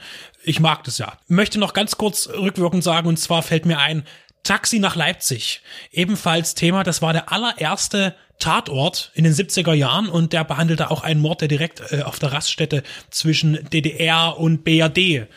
ich 0.44 0.60
mag 0.60 0.84
das 0.84 0.98
ja. 0.98 1.18
Möchte 1.26 1.58
noch 1.58 1.72
ganz 1.72 1.96
kurz 1.96 2.28
rückwirkend 2.28 2.84
sagen 2.84 3.08
und 3.08 3.18
zwar 3.18 3.42
fällt 3.42 3.66
mir 3.66 3.78
ein, 3.78 4.04
Taxi 4.44 4.78
nach 4.78 4.94
Leipzig. 4.94 5.62
Ebenfalls 5.90 6.54
Thema, 6.54 6.84
das 6.84 7.00
war 7.00 7.14
der 7.14 7.32
allererste 7.32 8.14
Tatort 8.38 9.10
in 9.14 9.24
den 9.24 9.32
70er 9.32 9.72
Jahren 9.72 10.08
und 10.08 10.34
der 10.34 10.44
behandelte 10.44 10.90
auch 10.90 11.02
einen 11.02 11.20
Mord, 11.20 11.40
der 11.40 11.48
direkt 11.48 11.80
äh, 11.92 12.02
auf 12.02 12.18
der 12.18 12.32
Raststätte 12.32 12.82
zwischen 13.10 13.58
DDR 13.70 14.38
und 14.38 14.62
BRD 14.62 15.28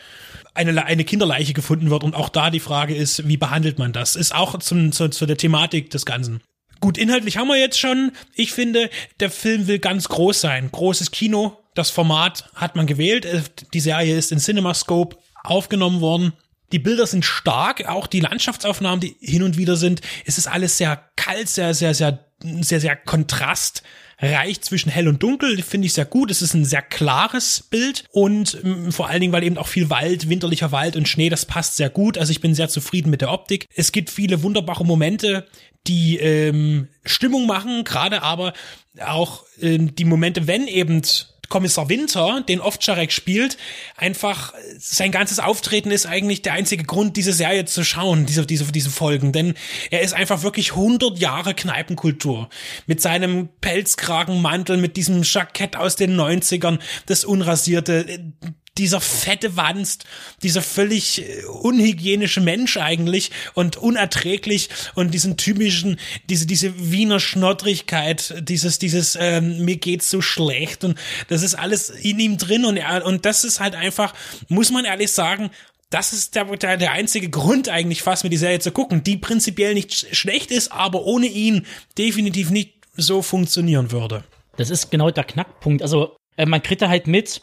eine, 0.58 0.84
eine 0.84 1.04
Kinderleiche 1.04 1.52
gefunden 1.52 1.90
wird 1.90 2.04
und 2.04 2.14
auch 2.14 2.28
da 2.28 2.50
die 2.50 2.60
Frage 2.60 2.94
ist, 2.94 3.26
wie 3.28 3.36
behandelt 3.36 3.78
man 3.78 3.92
das? 3.92 4.16
Ist 4.16 4.34
auch 4.34 4.58
zum, 4.58 4.92
zu, 4.92 5.08
zu 5.08 5.24
der 5.26 5.36
Thematik 5.36 5.90
des 5.90 6.04
Ganzen. 6.04 6.42
Gut, 6.80 6.98
inhaltlich 6.98 7.36
haben 7.36 7.48
wir 7.48 7.58
jetzt 7.58 7.78
schon. 7.78 8.12
Ich 8.34 8.52
finde, 8.52 8.90
der 9.20 9.30
Film 9.30 9.66
will 9.66 9.78
ganz 9.78 10.08
groß 10.08 10.40
sein. 10.40 10.70
Großes 10.70 11.10
Kino. 11.10 11.58
Das 11.74 11.90
Format 11.90 12.50
hat 12.54 12.76
man 12.76 12.86
gewählt. 12.86 13.24
Äh, 13.24 13.42
Die 13.72 13.80
Serie 13.80 14.16
ist 14.16 14.32
in 14.32 14.38
CinemaScope 14.38 15.16
aufgenommen 15.42 16.00
worden. 16.00 16.32
Die 16.72 16.78
Bilder 16.78 17.06
sind 17.06 17.24
stark, 17.24 17.88
auch 17.88 18.06
die 18.06 18.20
Landschaftsaufnahmen, 18.20 19.00
die 19.00 19.16
hin 19.20 19.42
und 19.42 19.56
wieder 19.56 19.76
sind. 19.76 20.02
Es 20.26 20.36
ist 20.38 20.46
alles 20.46 20.76
sehr 20.76 21.02
kalt, 21.16 21.48
sehr, 21.48 21.72
sehr, 21.72 21.94
sehr, 21.94 22.18
sehr, 22.60 22.80
sehr 22.80 22.96
kontrastreich 22.96 23.82
zwischen 24.60 24.90
hell 24.90 25.08
und 25.08 25.22
dunkel. 25.22 25.62
Finde 25.62 25.86
ich 25.86 25.92
sehr 25.92 26.04
gut. 26.04 26.30
Es 26.30 26.42
ist 26.42 26.54
ein 26.54 26.64
sehr 26.64 26.82
klares 26.82 27.62
Bild 27.70 28.04
und 28.10 28.58
ähm, 28.64 28.90
vor 28.90 29.08
allen 29.08 29.20
Dingen, 29.20 29.32
weil 29.32 29.44
eben 29.44 29.58
auch 29.58 29.68
viel 29.68 29.90
Wald, 29.90 30.28
winterlicher 30.28 30.72
Wald 30.72 30.96
und 30.96 31.08
Schnee, 31.08 31.28
das 31.28 31.46
passt 31.46 31.76
sehr 31.76 31.90
gut. 31.90 32.18
Also 32.18 32.32
ich 32.32 32.40
bin 32.40 32.54
sehr 32.54 32.68
zufrieden 32.68 33.10
mit 33.10 33.20
der 33.20 33.30
Optik. 33.30 33.66
Es 33.74 33.92
gibt 33.92 34.10
viele 34.10 34.42
wunderbare 34.42 34.84
Momente, 34.84 35.46
die 35.86 36.18
ähm, 36.18 36.88
Stimmung 37.04 37.46
machen, 37.46 37.84
gerade 37.84 38.22
aber 38.22 38.52
auch 39.04 39.44
ähm, 39.60 39.94
die 39.94 40.04
Momente, 40.04 40.46
wenn 40.46 40.66
eben 40.66 41.02
Kommissar 41.48 41.88
Winter, 41.88 42.42
den 42.48 42.60
Ovtcharek 42.60 43.12
spielt, 43.12 43.56
einfach 43.96 44.54
äh, 44.54 44.56
sein 44.78 45.12
ganzes 45.12 45.38
Auftreten 45.38 45.90
ist 45.90 46.06
eigentlich 46.06 46.42
der 46.42 46.52
einzige 46.52 46.84
Grund, 46.84 47.16
diese 47.16 47.32
Serie 47.32 47.64
zu 47.64 47.84
schauen, 47.84 48.26
diese, 48.26 48.46
diese, 48.46 48.70
diese 48.70 48.90
Folgen. 48.90 49.32
Denn 49.32 49.54
er 49.90 50.02
ist 50.02 50.14
einfach 50.14 50.42
wirklich 50.42 50.72
100 50.72 51.18
Jahre 51.18 51.54
Kneipenkultur. 51.54 52.48
Mit 52.86 53.00
seinem 53.00 53.48
Pelzkragenmantel, 53.60 54.76
mit 54.76 54.96
diesem 54.96 55.22
Jackett 55.22 55.76
aus 55.76 55.96
den 55.96 56.18
90ern, 56.18 56.78
das 57.06 57.24
unrasierte, 57.24 58.08
äh, 58.08 58.18
dieser 58.78 59.00
fette 59.00 59.56
Wanst, 59.56 60.04
dieser 60.42 60.62
völlig 60.62 61.22
äh, 61.22 61.44
unhygienische 61.44 62.40
Mensch 62.40 62.76
eigentlich 62.76 63.30
und 63.54 63.76
unerträglich 63.76 64.68
und 64.94 65.12
diesen 65.12 65.36
typischen, 65.36 65.98
diese, 66.28 66.46
diese 66.46 66.92
Wiener 66.92 67.20
Schnottrigkeit, 67.20 68.34
dieses, 68.40 68.78
dieses, 68.78 69.16
ähm, 69.20 69.64
mir 69.64 69.76
geht's 69.76 70.10
so 70.10 70.20
schlecht 70.22 70.84
und 70.84 70.98
das 71.28 71.42
ist 71.42 71.54
alles 71.54 71.90
in 71.90 72.18
ihm 72.20 72.38
drin 72.38 72.64
und 72.64 72.76
er, 72.76 73.04
und 73.04 73.24
das 73.24 73.44
ist 73.44 73.60
halt 73.60 73.74
einfach, 73.74 74.14
muss 74.48 74.70
man 74.70 74.84
ehrlich 74.84 75.10
sagen, 75.12 75.50
das 75.90 76.12
ist 76.12 76.34
der, 76.34 76.44
der, 76.44 76.76
der 76.76 76.92
einzige 76.92 77.30
Grund 77.30 77.68
eigentlich 77.68 78.02
fast, 78.02 78.22
mir 78.22 78.30
die 78.30 78.36
Serie 78.36 78.60
zu 78.60 78.72
gucken, 78.72 79.02
die 79.02 79.16
prinzipiell 79.16 79.72
nicht 79.74 79.90
sch- 79.90 80.14
schlecht 80.14 80.50
ist, 80.50 80.70
aber 80.70 81.04
ohne 81.04 81.26
ihn 81.26 81.66
definitiv 81.96 82.50
nicht 82.50 82.74
so 82.94 83.22
funktionieren 83.22 83.90
würde. 83.90 84.24
Das 84.58 84.70
ist 84.70 84.90
genau 84.90 85.10
der 85.10 85.24
Knackpunkt. 85.24 85.82
Also 85.82 86.16
äh, 86.36 86.44
man 86.44 86.62
kriegt 86.62 86.82
da 86.82 86.88
halt 86.88 87.06
mit, 87.06 87.40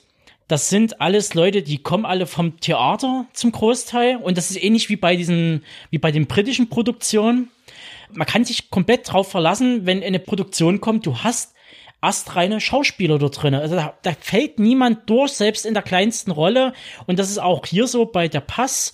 das 0.48 0.70
sind 0.70 1.02
alles 1.02 1.34
Leute, 1.34 1.64
die 1.64 1.80
kommen 1.80 2.06
alle 2.06 2.28
vom 2.28 2.60
Theater 2.60 3.26
zum 3.34 3.52
Großteil 3.52 4.18
und 4.18 4.38
das 4.38 4.52
ist 4.52 4.64
ähnlich 4.64 4.90
wie 4.90 4.96
bei 4.96 5.16
diesen, 5.16 5.64
wie 5.90 5.98
bei 5.98 6.12
den 6.12 6.28
britischen 6.28 6.70
Produktionen. 6.70 7.50
Man 8.14 8.28
kann 8.28 8.46
sich 8.46 8.70
komplett 8.70 9.12
drauf 9.12 9.30
verlassen, 9.30 9.86
wenn 9.86 10.04
eine 10.04 10.20
Produktion 10.20 10.82
kommt, 10.82 11.06
du 11.06 11.18
hast 11.18 11.56
astreine 12.02 12.62
Schauspieler 12.62 13.18
dort 13.18 13.42
drin. 13.42 13.56
Also 13.56 13.76
da, 13.76 13.98
da 14.04 14.14
fällt 14.20 14.60
niemand 14.60 15.10
durch, 15.10 15.32
selbst 15.32 15.66
in 15.66 15.74
der 15.74 15.82
kleinsten 15.82 16.32
Rolle. 16.32 16.74
Und 17.08 17.18
das 17.18 17.30
ist 17.30 17.40
auch 17.40 17.66
hier 17.66 17.88
so 17.88 18.06
bei 18.06 18.28
der 18.28 18.42
Pass. 18.42 18.94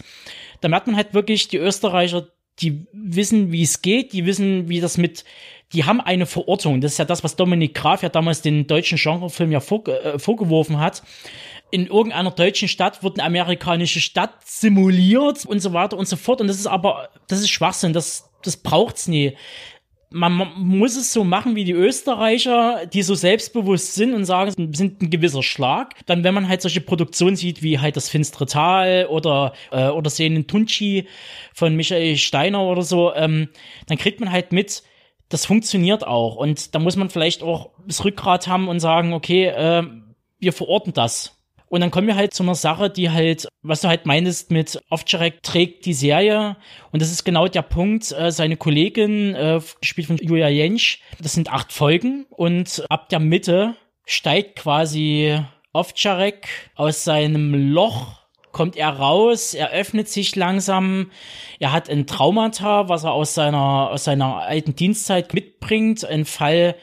Da 0.61 0.69
merkt 0.69 0.87
man 0.87 0.95
halt 0.95 1.13
wirklich, 1.13 1.49
die 1.49 1.57
Österreicher, 1.57 2.27
die 2.59 2.87
wissen, 2.93 3.51
wie 3.51 3.63
es 3.63 3.81
geht, 3.81 4.13
die 4.13 4.25
wissen, 4.25 4.69
wie 4.69 4.79
das 4.79 4.97
mit, 4.97 5.25
die 5.73 5.85
haben 5.85 6.01
eine 6.01 6.25
Verortung. 6.25 6.81
Das 6.81 6.93
ist 6.93 6.97
ja 6.97 7.05
das, 7.05 7.23
was 7.23 7.35
Dominik 7.35 7.73
Graf 7.73 8.03
ja 8.03 8.09
damals 8.09 8.41
den 8.41 8.67
deutschen 8.67 8.97
Genrefilm 8.97 9.51
ja 9.51 9.59
vor, 9.59 9.87
äh, 9.87 10.19
vorgeworfen 10.19 10.79
hat. 10.79 11.03
In 11.71 11.87
irgendeiner 11.87 12.31
deutschen 12.31 12.67
Stadt 12.67 13.03
wird 13.03 13.19
eine 13.19 13.27
amerikanische 13.27 14.01
Stadt 14.01 14.33
simuliert 14.45 15.45
und 15.45 15.59
so 15.59 15.71
weiter 15.73 15.97
und 15.97 16.07
so 16.07 16.17
fort. 16.17 16.41
Und 16.41 16.47
das 16.47 16.57
ist 16.57 16.67
aber, 16.67 17.09
das 17.27 17.39
ist 17.39 17.49
Schwachsinn, 17.49 17.93
das, 17.93 18.29
das 18.43 18.57
braucht's 18.57 19.07
nie 19.07 19.35
man 20.13 20.51
muss 20.57 20.97
es 20.97 21.13
so 21.13 21.23
machen 21.23 21.55
wie 21.55 21.63
die 21.63 21.71
Österreicher, 21.71 22.85
die 22.85 23.01
so 23.01 23.15
selbstbewusst 23.15 23.95
sind 23.95 24.13
und 24.13 24.25
sagen, 24.25 24.53
wir 24.57 24.75
sind 24.77 25.01
ein 25.01 25.09
gewisser 25.09 25.41
Schlag. 25.41 25.95
Dann, 26.05 26.25
wenn 26.25 26.33
man 26.33 26.49
halt 26.49 26.61
solche 26.61 26.81
Produktionen 26.81 27.37
sieht, 27.37 27.63
wie 27.63 27.79
halt 27.79 27.95
das 27.95 28.09
Finstere 28.09 28.45
Tal 28.45 29.07
oder, 29.09 29.53
äh, 29.71 29.87
oder 29.87 30.09
Sehen 30.09 30.47
Tunchi 30.47 31.07
von 31.53 31.75
Michael 31.77 32.17
Steiner 32.17 32.61
oder 32.61 32.81
so, 32.81 33.13
ähm, 33.15 33.47
dann 33.87 33.97
kriegt 33.97 34.19
man 34.19 34.31
halt 34.31 34.51
mit, 34.51 34.83
das 35.31 35.45
funktioniert 35.45 36.05
auch. 36.05 36.35
Und 36.35 36.75
da 36.75 36.79
muss 36.79 36.95
man 36.95 37.09
vielleicht 37.09 37.41
auch 37.41 37.71
das 37.87 38.03
Rückgrat 38.03 38.47
haben 38.47 38.67
und 38.67 38.79
sagen, 38.79 39.13
okay, 39.13 39.45
äh, 39.45 39.83
wir 40.39 40.53
verorten 40.53 40.93
das. 40.93 41.37
Und 41.67 41.79
dann 41.79 41.89
kommen 41.89 42.07
wir 42.07 42.17
halt 42.17 42.33
zu 42.33 42.43
einer 42.43 42.55
Sache, 42.55 42.89
die 42.89 43.11
halt, 43.11 43.47
was 43.61 43.79
du 43.79 43.87
halt 43.87 44.05
meinst 44.05 44.51
mit 44.51 44.77
Ovtcharek 44.89 45.41
trägt 45.41 45.85
die 45.85 45.93
Serie. 45.93 46.57
Und 46.91 47.01
das 47.01 47.11
ist 47.11 47.23
genau 47.23 47.47
der 47.47 47.61
Punkt. 47.61 48.11
Äh, 48.11 48.31
seine 48.31 48.57
Kollegin, 48.57 49.33
äh, 49.35 49.61
gespielt 49.79 50.07
von 50.07 50.17
Julia 50.17 50.49
Jentsch, 50.49 50.99
das 51.21 51.31
sind 51.31 51.49
acht 51.49 51.71
Folgen. 51.71 52.25
Und 52.29 52.83
ab 52.89 53.07
der 53.07 53.19
Mitte 53.19 53.75
steigt 54.05 54.57
quasi 54.57 55.39
Ovtcharek 55.71 56.49
aus 56.75 57.05
seinem 57.05 57.71
Loch 57.71 58.20
kommt 58.51 58.75
er 58.75 58.89
raus, 58.89 59.53
er 59.53 59.71
öffnet 59.71 60.09
sich 60.09 60.35
langsam, 60.35 61.11
er 61.59 61.71
hat 61.71 61.89
ein 61.89 62.07
Traumata, 62.07 62.89
was 62.89 63.03
er 63.03 63.13
aus 63.13 63.33
seiner, 63.33 63.89
aus 63.91 64.03
seiner 64.03 64.37
alten 64.37 64.75
Dienstzeit 64.75 65.33
mitbringt, 65.33 66.05
ein 66.05 66.25
Fall, 66.25 66.75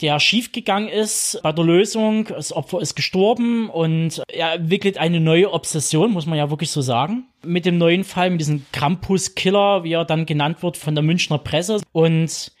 der 0.00 0.18
schiefgegangen 0.18 0.88
ist 0.88 1.40
bei 1.42 1.52
der 1.52 1.64
Lösung. 1.64 2.24
Das 2.26 2.52
Opfer 2.52 2.80
ist 2.80 2.94
gestorben 2.94 3.68
und 3.68 4.22
er 4.28 4.54
entwickelt 4.54 4.98
eine 4.98 5.20
neue 5.20 5.52
Obsession, 5.52 6.12
muss 6.12 6.26
man 6.26 6.38
ja 6.38 6.50
wirklich 6.50 6.70
so 6.70 6.80
sagen. 6.80 7.28
Mit 7.44 7.66
dem 7.66 7.78
neuen 7.78 8.04
Fall, 8.04 8.30
mit 8.30 8.40
diesem 8.40 8.64
Krampus-Killer, 8.72 9.84
wie 9.84 9.92
er 9.92 10.04
dann 10.04 10.26
genannt 10.26 10.62
wird 10.62 10.76
von 10.76 10.94
der 10.94 11.04
Münchner 11.04 11.38
Presse. 11.38 11.80
Und 11.92 12.52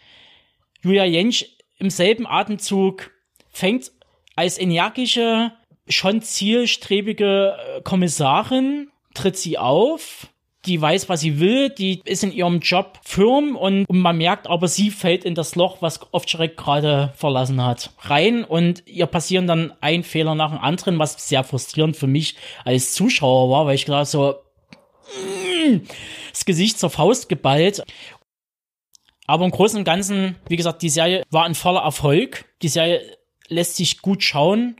Julia 0.82 1.04
Jentsch 1.04 1.46
im 1.78 1.90
selben 1.90 2.26
Atemzug 2.26 3.10
fängt 3.50 3.90
als 4.36 4.58
energische, 4.58 5.52
schon 5.90 6.22
zielstrebige 6.22 7.56
äh, 7.58 7.80
Kommissarin, 7.82 8.90
tritt 9.14 9.36
sie 9.36 9.58
auf, 9.58 10.28
die 10.66 10.80
weiß, 10.80 11.08
was 11.08 11.20
sie 11.20 11.40
will, 11.40 11.70
die 11.70 12.02
ist 12.04 12.22
in 12.22 12.32
ihrem 12.32 12.60
Job 12.60 12.98
firm 13.02 13.56
und, 13.56 13.86
man 13.88 14.18
merkt 14.18 14.46
aber, 14.46 14.68
sie 14.68 14.90
fällt 14.90 15.24
in 15.24 15.34
das 15.34 15.54
Loch, 15.54 15.80
was 15.80 16.00
Ovtcharek 16.12 16.56
gerade 16.56 17.12
verlassen 17.16 17.64
hat, 17.64 17.90
rein 18.00 18.44
und 18.44 18.86
ihr 18.86 19.06
passieren 19.06 19.46
dann 19.46 19.72
ein 19.80 20.02
Fehler 20.02 20.34
nach 20.34 20.50
dem 20.50 20.60
anderen, 20.60 20.98
was 20.98 21.28
sehr 21.28 21.44
frustrierend 21.44 21.96
für 21.96 22.06
mich 22.06 22.36
als 22.64 22.92
Zuschauer 22.94 23.50
war, 23.50 23.66
weil 23.66 23.74
ich 23.74 23.86
gerade 23.86 24.04
so 24.04 24.34
mm, 25.66 25.78
das 26.30 26.44
Gesicht 26.44 26.78
zur 26.78 26.90
Faust 26.90 27.28
geballt. 27.28 27.82
Aber 29.26 29.44
im 29.44 29.52
Großen 29.52 29.78
und 29.78 29.84
Ganzen, 29.84 30.36
wie 30.48 30.56
gesagt, 30.56 30.82
die 30.82 30.88
Serie 30.88 31.22
war 31.30 31.44
ein 31.44 31.54
voller 31.54 31.82
Erfolg. 31.82 32.46
Die 32.62 32.68
Serie 32.68 33.00
lässt 33.48 33.76
sich 33.76 34.02
gut 34.02 34.24
schauen 34.24 34.76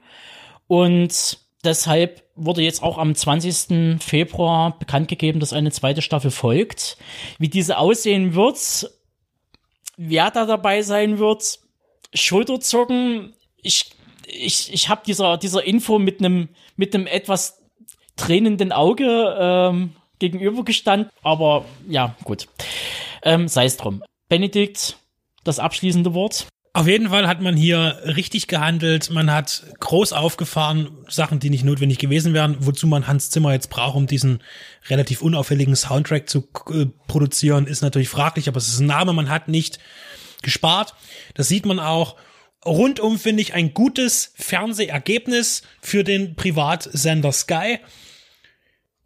und 0.70 1.38
deshalb 1.64 2.22
wurde 2.36 2.62
jetzt 2.62 2.80
auch 2.80 2.96
am 2.96 3.16
20. 3.16 4.00
Februar 4.00 4.78
bekannt 4.78 5.08
gegeben, 5.08 5.40
dass 5.40 5.52
eine 5.52 5.72
zweite 5.72 6.00
Staffel 6.00 6.30
folgt. 6.30 6.96
Wie 7.40 7.48
diese 7.48 7.76
aussehen 7.76 8.36
wird, 8.36 8.88
wer 9.96 10.30
da 10.30 10.46
dabei 10.46 10.82
sein 10.82 11.18
wird, 11.18 11.58
Schulterzucken. 12.14 13.32
Ich, 13.60 13.90
ich, 14.28 14.72
ich 14.72 14.88
habe 14.88 15.02
dieser, 15.04 15.38
dieser 15.38 15.64
Info 15.64 15.98
mit 15.98 16.20
einem 16.20 16.50
mit 16.76 16.94
einem 16.94 17.08
etwas 17.08 17.60
tränenden 18.14 18.70
Auge 18.70 19.36
ähm, 19.40 19.96
gegenübergestanden. 20.20 21.10
Aber 21.24 21.64
ja, 21.88 22.14
gut. 22.22 22.46
Ähm, 23.24 23.48
Sei 23.48 23.64
es 23.64 23.76
drum. 23.76 24.04
Benedikt, 24.28 24.98
das 25.42 25.58
abschließende 25.58 26.14
Wort. 26.14 26.46
Auf 26.72 26.86
jeden 26.86 27.08
Fall 27.08 27.26
hat 27.26 27.40
man 27.40 27.56
hier 27.56 28.00
richtig 28.04 28.46
gehandelt. 28.46 29.10
Man 29.10 29.32
hat 29.32 29.64
groß 29.80 30.12
aufgefahren, 30.12 30.88
Sachen, 31.08 31.40
die 31.40 31.50
nicht 31.50 31.64
notwendig 31.64 31.98
gewesen 31.98 32.32
wären, 32.32 32.58
wozu 32.60 32.86
man 32.86 33.08
Hans 33.08 33.30
Zimmer 33.30 33.52
jetzt 33.52 33.70
braucht, 33.70 33.96
um 33.96 34.06
diesen 34.06 34.40
relativ 34.88 35.20
unauffälligen 35.20 35.74
Soundtrack 35.74 36.28
zu 36.28 36.48
äh, 36.72 36.86
produzieren, 37.08 37.66
ist 37.66 37.82
natürlich 37.82 38.08
fraglich, 38.08 38.46
aber 38.46 38.58
es 38.58 38.68
ist 38.68 38.78
ein 38.78 38.86
Name, 38.86 39.12
man 39.12 39.30
hat 39.30 39.48
nicht 39.48 39.80
gespart. 40.42 40.94
Das 41.34 41.48
sieht 41.48 41.66
man 41.66 41.80
auch. 41.80 42.14
Rundum 42.64 43.18
finde 43.18 43.42
ich 43.42 43.54
ein 43.54 43.74
gutes 43.74 44.32
Fernsehergebnis 44.36 45.62
für 45.80 46.04
den 46.04 46.36
Privatsender 46.36 47.32
Sky. 47.32 47.80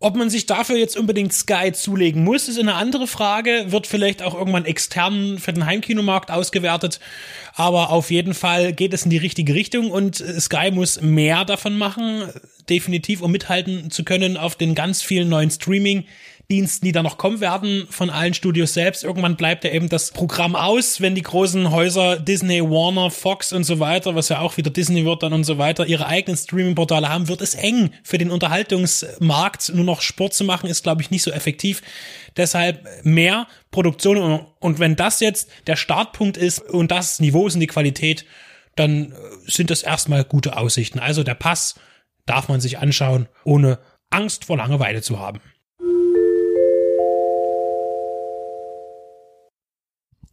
Ob 0.05 0.16
man 0.16 0.28
sich 0.28 0.44
dafür 0.44 0.76
jetzt 0.76 0.98
unbedingt 0.98 1.32
Sky 1.32 1.72
zulegen 1.72 2.24
muss, 2.24 2.46
ist 2.46 2.59
eine 2.59 2.74
andere 2.74 3.07
Frage. 3.07 3.72
Wird 3.72 3.86
vielleicht 3.86 4.22
auch 4.22 4.34
irgendwann 4.34 4.66
extern 4.66 5.38
für 5.38 5.55
den 5.55 5.64
Heimkinomarkt 5.64 6.30
ausgewertet. 6.30 7.00
Aber 7.55 7.88
auf 7.88 8.11
jeden 8.11 8.34
Fall 8.34 8.74
geht 8.74 8.92
es 8.92 9.05
in 9.05 9.11
die 9.11 9.16
richtige 9.16 9.55
Richtung 9.55 9.90
und 9.90 10.16
Sky 10.16 10.70
muss 10.70 11.00
mehr 11.00 11.46
davon 11.46 11.78
machen, 11.78 12.24
definitiv, 12.68 13.22
um 13.22 13.32
mithalten 13.32 13.90
zu 13.90 14.05
können 14.05 14.36
auf 14.36 14.57
den 14.57 14.74
ganz 14.74 15.00
vielen 15.00 15.30
neuen 15.30 15.50
Streaming 15.50 16.05
Diensten, 16.51 16.84
die 16.84 16.92
da 16.92 17.03
noch 17.03 17.16
kommen 17.16 17.40
werden 17.40 17.86
von 17.88 18.11
allen 18.11 18.34
Studios 18.34 18.74
selbst. 18.74 19.03
Irgendwann 19.03 19.36
bleibt 19.36 19.64
ja 19.64 19.70
eben 19.70 19.88
das 19.88 20.11
Programm 20.11 20.55
aus, 20.55 21.01
wenn 21.01 21.14
die 21.14 21.22
großen 21.22 21.70
Häuser 21.70 22.18
Disney, 22.18 22.62
Warner, 22.62 23.11
Fox 23.11 23.53
und 23.53 23.64
so 23.64 23.80
weiter, 23.80 24.14
was 24.14 24.28
ja 24.28 24.40
auch 24.40 24.57
wieder 24.57 24.70
Disney 24.70 25.07
wird 25.07 25.22
dann 25.22 25.32
und 25.32 25.45
so 25.45 25.57
weiter, 25.57 25.86
ihre 25.86 26.07
eigenen 26.07 26.36
Streaming-Portale 26.36 27.09
haben, 27.09 27.28
wird 27.28 27.40
es 27.40 27.55
eng 27.55 27.90
für 28.03 28.18
den 28.18 28.30
Unterhaltungsmarkt. 28.30 29.72
Nur 29.74 29.84
noch 29.84 30.03
Sport 30.03 30.34
zu 30.34 30.45
machen, 30.45 30.68
ist, 30.68 30.82
glaube 30.82 31.01
ich, 31.01 31.11
nicht 31.11 31.22
so 31.22 31.30
effektiv. 31.30 31.82
Deshalb 32.36 32.86
mehr 33.05 33.47
Produktion 33.70 34.47
und 34.61 34.78
wenn 34.78 34.97
das 34.97 35.20
jetzt 35.20 35.49
der 35.66 35.76
Startpunkt 35.76 36.36
ist 36.36 36.61
und 36.61 36.90
das 36.90 37.20
Niveau 37.20 37.47
ist 37.47 37.55
und 37.55 37.61
die 37.61 37.66
Qualität, 37.66 38.26
dann 38.76 39.14
sind 39.47 39.70
das 39.70 39.82
erstmal 39.82 40.24
gute 40.24 40.57
Aussichten. 40.57 40.99
Also 40.99 41.22
der 41.22 41.34
Pass 41.34 41.76
darf 42.26 42.49
man 42.49 42.61
sich 42.61 42.78
anschauen, 42.78 43.28
ohne 43.45 43.78
Angst 44.11 44.47
vor 44.47 44.57
Langeweile 44.57 45.03
zu 45.03 45.18
haben. 45.18 45.40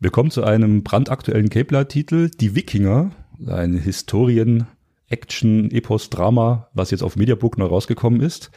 Wir 0.02 0.10
kommen 0.10 0.32
zu 0.32 0.44
einem 0.44 0.82
brandaktuellen 0.82 1.50
Cape 1.50 1.76
Light-Titel, 1.76 2.32
Die 2.32 2.56
Wikinger, 2.56 3.12
ein 3.46 3.78
Historien, 3.78 4.66
Action, 5.08 5.70
Epos, 5.70 6.10
Drama, 6.10 6.70
was 6.74 6.90
jetzt 6.90 7.04
auf 7.04 7.16
Mediabook 7.16 7.60
neu 7.60 7.68
rausgekommen 7.68 8.20
ist. 8.20 8.50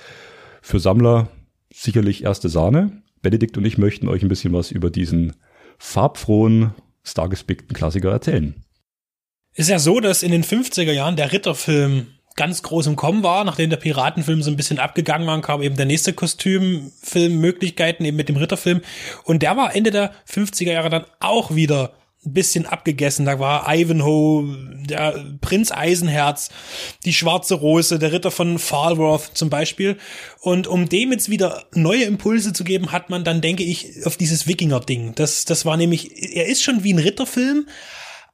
Für 0.62 0.80
Sammler 0.80 1.28
sicherlich 1.70 2.24
erste 2.24 2.48
Sahne. 2.48 3.02
Benedikt 3.20 3.58
und 3.58 3.66
ich 3.66 3.76
möchten 3.76 4.08
euch 4.08 4.22
ein 4.22 4.30
bisschen 4.30 4.54
was 4.54 4.70
über 4.70 4.88
diesen 4.88 5.34
farbfrohen, 5.76 6.72
stargespickten 7.02 7.76
Klassiker 7.76 8.10
erzählen. 8.10 8.54
Ist 9.52 9.68
ja 9.68 9.78
so, 9.78 10.00
dass 10.00 10.22
in 10.22 10.32
den 10.32 10.44
50er 10.44 10.92
Jahren 10.92 11.16
der 11.16 11.30
Ritterfilm 11.30 12.06
ganz 12.36 12.62
groß 12.62 12.88
im 12.88 12.96
Kommen 12.96 13.22
war, 13.22 13.44
nachdem 13.44 13.70
der 13.70 13.76
Piratenfilm 13.76 14.42
so 14.42 14.50
ein 14.50 14.56
bisschen 14.56 14.78
abgegangen 14.78 15.26
war, 15.26 15.40
kam 15.40 15.62
eben 15.62 15.76
der 15.76 15.86
nächste 15.86 16.12
Kostümfilm 16.12 17.38
Möglichkeiten 17.38 18.04
eben 18.04 18.16
mit 18.16 18.28
dem 18.28 18.36
Ritterfilm 18.36 18.80
und 19.24 19.42
der 19.42 19.56
war 19.56 19.74
Ende 19.74 19.90
der 19.90 20.12
50er 20.28 20.72
Jahre 20.72 20.90
dann 20.90 21.04
auch 21.20 21.54
wieder 21.54 21.92
ein 22.26 22.32
bisschen 22.32 22.66
abgegessen. 22.66 23.26
Da 23.26 23.38
war 23.38 23.72
Ivanhoe, 23.72 24.56
der 24.88 25.24
Prinz 25.40 25.70
Eisenherz, 25.72 26.50
die 27.04 27.12
Schwarze 27.12 27.54
Rose, 27.54 27.98
der 27.98 28.12
Ritter 28.12 28.30
von 28.30 28.58
Falworth 28.58 29.30
zum 29.34 29.50
Beispiel. 29.50 29.98
Und 30.40 30.66
um 30.66 30.88
dem 30.88 31.12
jetzt 31.12 31.30
wieder 31.30 31.64
neue 31.74 32.04
Impulse 32.04 32.52
zu 32.52 32.64
geben, 32.64 32.92
hat 32.92 33.10
man 33.10 33.24
dann, 33.24 33.40
denke 33.40 33.62
ich, 33.62 34.06
auf 34.06 34.16
dieses 34.16 34.46
Wikinger-Ding. 34.46 35.14
Das, 35.14 35.44
das 35.44 35.64
war 35.64 35.76
nämlich, 35.76 36.34
er 36.34 36.46
ist 36.46 36.62
schon 36.62 36.84
wie 36.84 36.92
ein 36.92 36.98
Ritterfilm, 36.98 37.66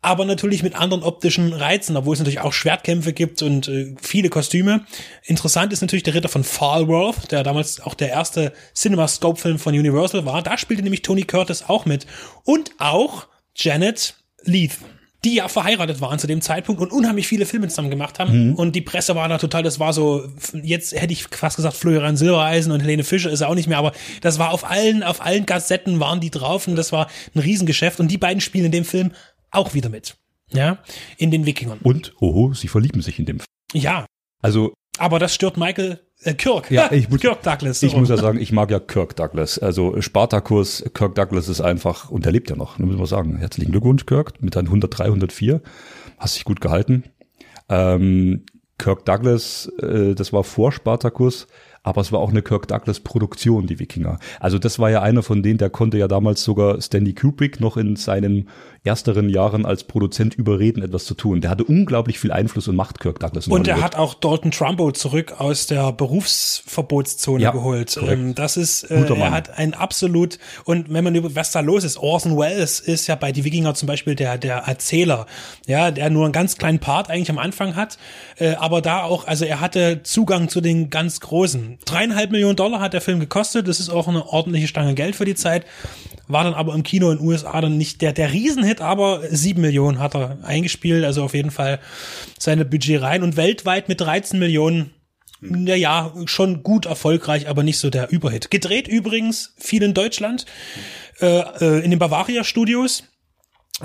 aber 0.02 0.24
natürlich 0.24 0.62
mit 0.62 0.74
anderen 0.74 1.02
optischen 1.02 1.52
Reizen, 1.52 1.96
obwohl 1.96 2.14
es 2.14 2.20
natürlich 2.20 2.40
auch 2.40 2.52
Schwertkämpfe 2.52 3.12
gibt 3.12 3.42
und 3.42 3.68
äh, 3.68 3.94
viele 4.00 4.30
Kostüme. 4.30 4.86
Interessant 5.24 5.72
ist 5.72 5.82
natürlich 5.82 6.04
der 6.04 6.14
Ritter 6.14 6.28
von 6.28 6.44
Falworth, 6.44 7.30
der 7.30 7.42
damals 7.42 7.80
auch 7.80 7.94
der 7.94 8.08
erste 8.08 8.52
CinemaScope-Film 8.74 9.58
von 9.58 9.74
Universal 9.74 10.24
war. 10.24 10.42
Da 10.42 10.56
spielte 10.56 10.82
nämlich 10.82 11.02
Tony 11.02 11.24
Curtis 11.24 11.64
auch 11.68 11.84
mit. 11.84 12.06
Und 12.44 12.70
auch 12.78 13.26
Janet 13.54 14.14
Leith 14.42 14.78
die 15.24 15.34
ja 15.34 15.48
verheiratet 15.48 16.00
waren 16.00 16.18
zu 16.18 16.26
dem 16.26 16.40
Zeitpunkt 16.40 16.80
und 16.80 16.92
unheimlich 16.92 17.28
viele 17.28 17.44
Filme 17.44 17.68
zusammen 17.68 17.90
gemacht 17.90 18.18
haben. 18.18 18.50
Mhm. 18.50 18.54
Und 18.54 18.74
die 18.74 18.80
Presse 18.80 19.14
war 19.14 19.28
da 19.28 19.36
total, 19.36 19.62
das 19.62 19.78
war 19.78 19.92
so, 19.92 20.26
jetzt 20.62 20.98
hätte 20.98 21.12
ich 21.12 21.24
fast 21.24 21.56
gesagt, 21.56 21.76
Florian 21.76 22.16
Silbereisen 22.16 22.72
und 22.72 22.80
Helene 22.80 23.04
Fischer 23.04 23.30
ist 23.30 23.42
er 23.42 23.50
auch 23.50 23.54
nicht 23.54 23.68
mehr, 23.68 23.76
aber 23.76 23.92
das 24.22 24.38
war 24.38 24.50
auf 24.50 24.68
allen, 24.68 25.02
auf 25.02 25.20
allen 25.20 25.44
Kassetten 25.44 26.00
waren 26.00 26.20
die 26.20 26.30
drauf 26.30 26.66
und 26.68 26.76
das 26.76 26.90
war 26.90 27.08
ein 27.34 27.40
Riesengeschäft. 27.40 28.00
Und 28.00 28.08
die 28.08 28.18
beiden 28.18 28.40
spielen 28.40 28.66
in 28.66 28.72
dem 28.72 28.84
Film 28.86 29.12
auch 29.50 29.74
wieder 29.74 29.88
mit. 29.88 30.16
Ja, 30.52 30.78
in 31.16 31.30
den 31.30 31.46
Wikingern. 31.46 31.78
Und, 31.82 32.12
oho, 32.20 32.54
sie 32.54 32.68
verlieben 32.68 33.02
sich 33.02 33.18
in 33.18 33.26
dem. 33.26 33.38
Ja. 33.72 34.06
Also. 34.42 34.74
Aber 34.98 35.18
das 35.18 35.34
stört 35.34 35.56
Michael 35.56 36.00
äh, 36.22 36.34
Kirk. 36.34 36.70
Ja, 36.70 36.90
ich 36.92 37.08
muss, 37.08 37.20
Kirk 37.20 37.42
Douglas. 37.42 37.80
So. 37.80 37.86
Ich 37.86 37.96
muss 37.96 38.08
ja 38.08 38.16
sagen, 38.16 38.40
ich 38.40 38.52
mag 38.52 38.70
ja 38.70 38.80
Kirk 38.80 39.16
Douglas. 39.16 39.58
Also 39.58 40.00
Spartacus, 40.00 40.84
Kirk 40.92 41.14
Douglas 41.14 41.48
ist 41.48 41.60
einfach, 41.60 42.10
und 42.10 42.24
der 42.24 42.32
lebt 42.32 42.50
ja 42.50 42.56
noch, 42.56 42.78
muss 42.78 42.96
man 42.96 43.06
sagen. 43.06 43.36
Herzlichen 43.38 43.70
Glückwunsch, 43.70 44.06
Kirk, 44.06 44.42
mit 44.42 44.56
deinen 44.56 44.66
103, 44.66 45.04
104. 45.04 45.60
Hast 46.18 46.36
dich 46.36 46.44
gut 46.44 46.60
gehalten. 46.60 47.04
Ähm, 47.68 48.44
Kirk 48.80 49.04
Douglas, 49.04 49.70
äh, 49.80 50.14
das 50.14 50.32
war 50.32 50.42
vor 50.42 50.72
Spartacus, 50.72 51.46
aber 51.82 52.00
es 52.00 52.12
war 52.12 52.20
auch 52.20 52.30
eine 52.30 52.42
Kirk 52.42 52.66
Douglas 52.66 53.00
Produktion, 53.00 53.66
die 53.66 53.78
Wikinger. 53.78 54.18
Also 54.40 54.58
das 54.58 54.78
war 54.78 54.90
ja 54.90 55.02
einer 55.02 55.22
von 55.22 55.42
denen, 55.42 55.58
der 55.58 55.70
konnte 55.70 55.98
ja 55.98 56.08
damals 56.08 56.42
sogar 56.42 56.80
Stanley 56.80 57.14
Kubrick 57.14 57.60
noch 57.60 57.76
in 57.76 57.96
seinen 57.96 58.48
ersteren 58.82 59.28
Jahren 59.28 59.66
als 59.66 59.84
Produzent 59.84 60.34
überreden, 60.34 60.82
etwas 60.82 61.04
zu 61.04 61.12
tun. 61.14 61.42
Der 61.42 61.50
hatte 61.50 61.64
unglaublich 61.64 62.18
viel 62.18 62.32
Einfluss 62.32 62.66
und 62.66 62.76
Macht, 62.76 62.98
Kirk 62.98 63.20
Douglas. 63.20 63.46
Und 63.46 63.68
er 63.68 63.82
hat 63.82 63.94
auch 63.94 64.14
Dalton 64.14 64.52
Trumbo 64.52 64.90
zurück 64.92 65.34
aus 65.38 65.66
der 65.66 65.92
Berufsverbotszone 65.92 67.42
Ja, 67.42 67.50
geholt. 67.50 67.94
korrekt. 67.94 68.18
Ähm, 68.18 68.34
das 68.34 68.56
ist, 68.56 68.84
äh, 68.84 69.04
er 69.04 69.30
hat 69.32 69.58
ein 69.58 69.74
absolut, 69.74 70.38
und 70.64 70.90
wenn 70.92 71.04
man 71.04 71.14
über, 71.14 71.34
was 71.34 71.52
da 71.52 71.60
los 71.60 71.84
ist, 71.84 71.98
Orson 71.98 72.38
Welles 72.38 72.80
ist 72.80 73.06
ja 73.06 73.16
bei 73.16 73.32
Die 73.32 73.44
Wikinger 73.44 73.74
zum 73.74 73.86
Beispiel 73.86 74.14
der, 74.14 74.38
der 74.38 74.56
Erzähler, 74.56 75.26
ja, 75.66 75.90
der 75.90 76.08
nur 76.08 76.24
einen 76.24 76.32
ganz 76.32 76.56
kleinen 76.56 76.78
Part 76.78 77.10
eigentlich 77.10 77.30
am 77.30 77.38
Anfang 77.38 77.76
hat, 77.76 77.98
äh, 78.38 78.54
aber 78.54 78.80
da 78.80 79.02
auch, 79.02 79.26
also 79.26 79.44
er 79.44 79.60
hatte 79.60 80.02
Zugang 80.04 80.48
zu 80.48 80.62
den 80.62 80.88
ganz 80.88 81.20
Großen. 81.20 81.78
Dreieinhalb 81.84 82.30
Millionen 82.30 82.56
Dollar 82.56 82.80
hat 82.80 82.94
der 82.94 83.02
Film 83.02 83.20
gekostet, 83.20 83.68
das 83.68 83.78
ist 83.78 83.90
auch 83.90 84.08
eine 84.08 84.26
ordentliche 84.26 84.68
Stange 84.68 84.94
Geld 84.94 85.16
für 85.16 85.26
die 85.26 85.34
Zeit, 85.34 85.66
war 86.28 86.44
dann 86.44 86.54
aber 86.54 86.74
im 86.74 86.82
Kino 86.82 87.10
in 87.10 87.18
den 87.18 87.26
USA 87.26 87.60
dann 87.60 87.76
nicht 87.76 88.00
der, 88.00 88.12
der 88.12 88.32
Riesenhit, 88.32 88.69
aber 88.78 89.22
sieben 89.30 89.62
Millionen 89.62 89.98
hat 89.98 90.14
er 90.14 90.38
eingespielt, 90.42 91.04
also 91.04 91.24
auf 91.24 91.34
jeden 91.34 91.50
Fall 91.50 91.80
seine 92.38 92.64
Budget 92.64 93.02
rein 93.02 93.22
und 93.22 93.36
weltweit 93.36 93.88
mit 93.88 94.00
13 94.00 94.38
Millionen 94.38 94.92
ja, 95.42 95.74
ja, 95.74 96.12
schon 96.26 96.62
gut 96.62 96.86
erfolgreich, 96.86 97.48
aber 97.48 97.62
nicht 97.62 97.78
so 97.78 97.90
der 97.90 98.10
Überhit. 98.10 98.50
Gedreht 98.50 98.88
übrigens 98.88 99.54
viel 99.58 99.82
in 99.82 99.94
Deutschland, 99.94 100.44
äh, 101.20 101.40
äh, 101.60 101.84
in 101.84 101.90
den 101.90 101.98
Bavaria 101.98 102.44
Studios. 102.44 103.04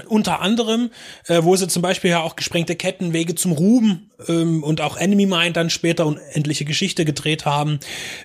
Unter 0.08 0.42
anderem, 0.42 0.90
äh, 1.28 1.44
wo 1.44 1.56
sie 1.56 1.70
zum 1.70 1.82
Beispiel 1.82 2.10
ja 2.10 2.20
auch 2.20 2.36
gesprengte 2.36 2.76
Ketten, 2.76 3.14
Wege 3.14 3.34
zum 3.36 3.54
Ruhm 3.54 4.12
ähm, 4.28 4.62
und 4.62 4.82
auch 4.82 4.98
Enemy 4.98 5.26
Mind 5.26 5.56
dann 5.56 5.70
später 5.70 6.06
unendliche 6.06 6.66
Geschichte 6.66 7.06
gedreht 7.06 7.46
haben. 7.46 7.80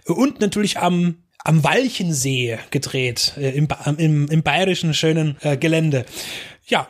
Und 0.05 0.41
natürlich 0.41 0.79
am 0.79 1.23
am 1.45 1.65
Walchensee 1.65 2.59
gedreht, 2.71 3.35
äh, 3.37 3.51
im, 3.51 3.69
im, 3.97 4.29
im 4.29 4.43
bayerischen 4.43 4.95
schönen 4.95 5.37
äh, 5.41 5.57
Gelände. 5.57 6.05
Ja, 6.67 6.89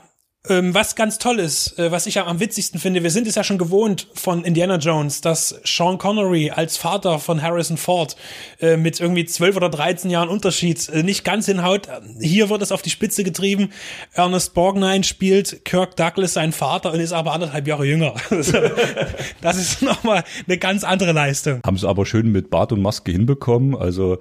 ähm, 0.48 0.72
was 0.72 0.96
ganz 0.96 1.18
toll 1.18 1.38
ist, 1.38 1.78
äh, 1.78 1.92
was 1.92 2.06
ich 2.06 2.18
am, 2.18 2.26
am 2.26 2.40
witzigsten 2.40 2.80
finde, 2.80 3.02
wir 3.02 3.10
sind 3.10 3.26
es 3.26 3.34
ja 3.34 3.44
schon 3.44 3.58
gewohnt 3.58 4.08
von 4.14 4.42
Indiana 4.42 4.76
Jones, 4.76 5.20
dass 5.20 5.60
Sean 5.64 5.98
Connery 5.98 6.50
als 6.50 6.78
Vater 6.78 7.18
von 7.18 7.42
Harrison 7.42 7.76
Ford 7.76 8.16
äh, 8.58 8.78
mit 8.78 9.00
irgendwie 9.00 9.26
12 9.26 9.56
oder 9.56 9.68
13 9.68 10.10
Jahren 10.10 10.30
Unterschied 10.30 10.88
äh, 10.88 11.02
nicht 11.02 11.24
ganz 11.24 11.44
hinhaut. 11.44 11.88
Hier 12.20 12.48
wird 12.48 12.62
es 12.62 12.72
auf 12.72 12.80
die 12.80 12.88
Spitze 12.88 13.22
getrieben. 13.22 13.68
Ernest 14.14 14.54
Borgnine 14.54 15.04
spielt 15.04 15.66
Kirk 15.66 15.96
Douglas 15.96 16.32
sein 16.32 16.52
Vater 16.52 16.92
und 16.94 17.00
ist 17.00 17.12
aber 17.12 17.32
anderthalb 17.32 17.68
Jahre 17.68 17.84
jünger. 17.84 18.14
das 19.42 19.56
ist 19.58 19.82
nochmal 19.82 20.24
eine 20.46 20.56
ganz 20.56 20.84
andere 20.84 21.12
Leistung. 21.12 21.60
Haben 21.66 21.76
sie 21.76 21.86
aber 21.86 22.06
schön 22.06 22.32
mit 22.32 22.48
Bart 22.48 22.72
und 22.72 22.80
Maske 22.80 23.12
hinbekommen. 23.12 23.76
Also 23.76 24.18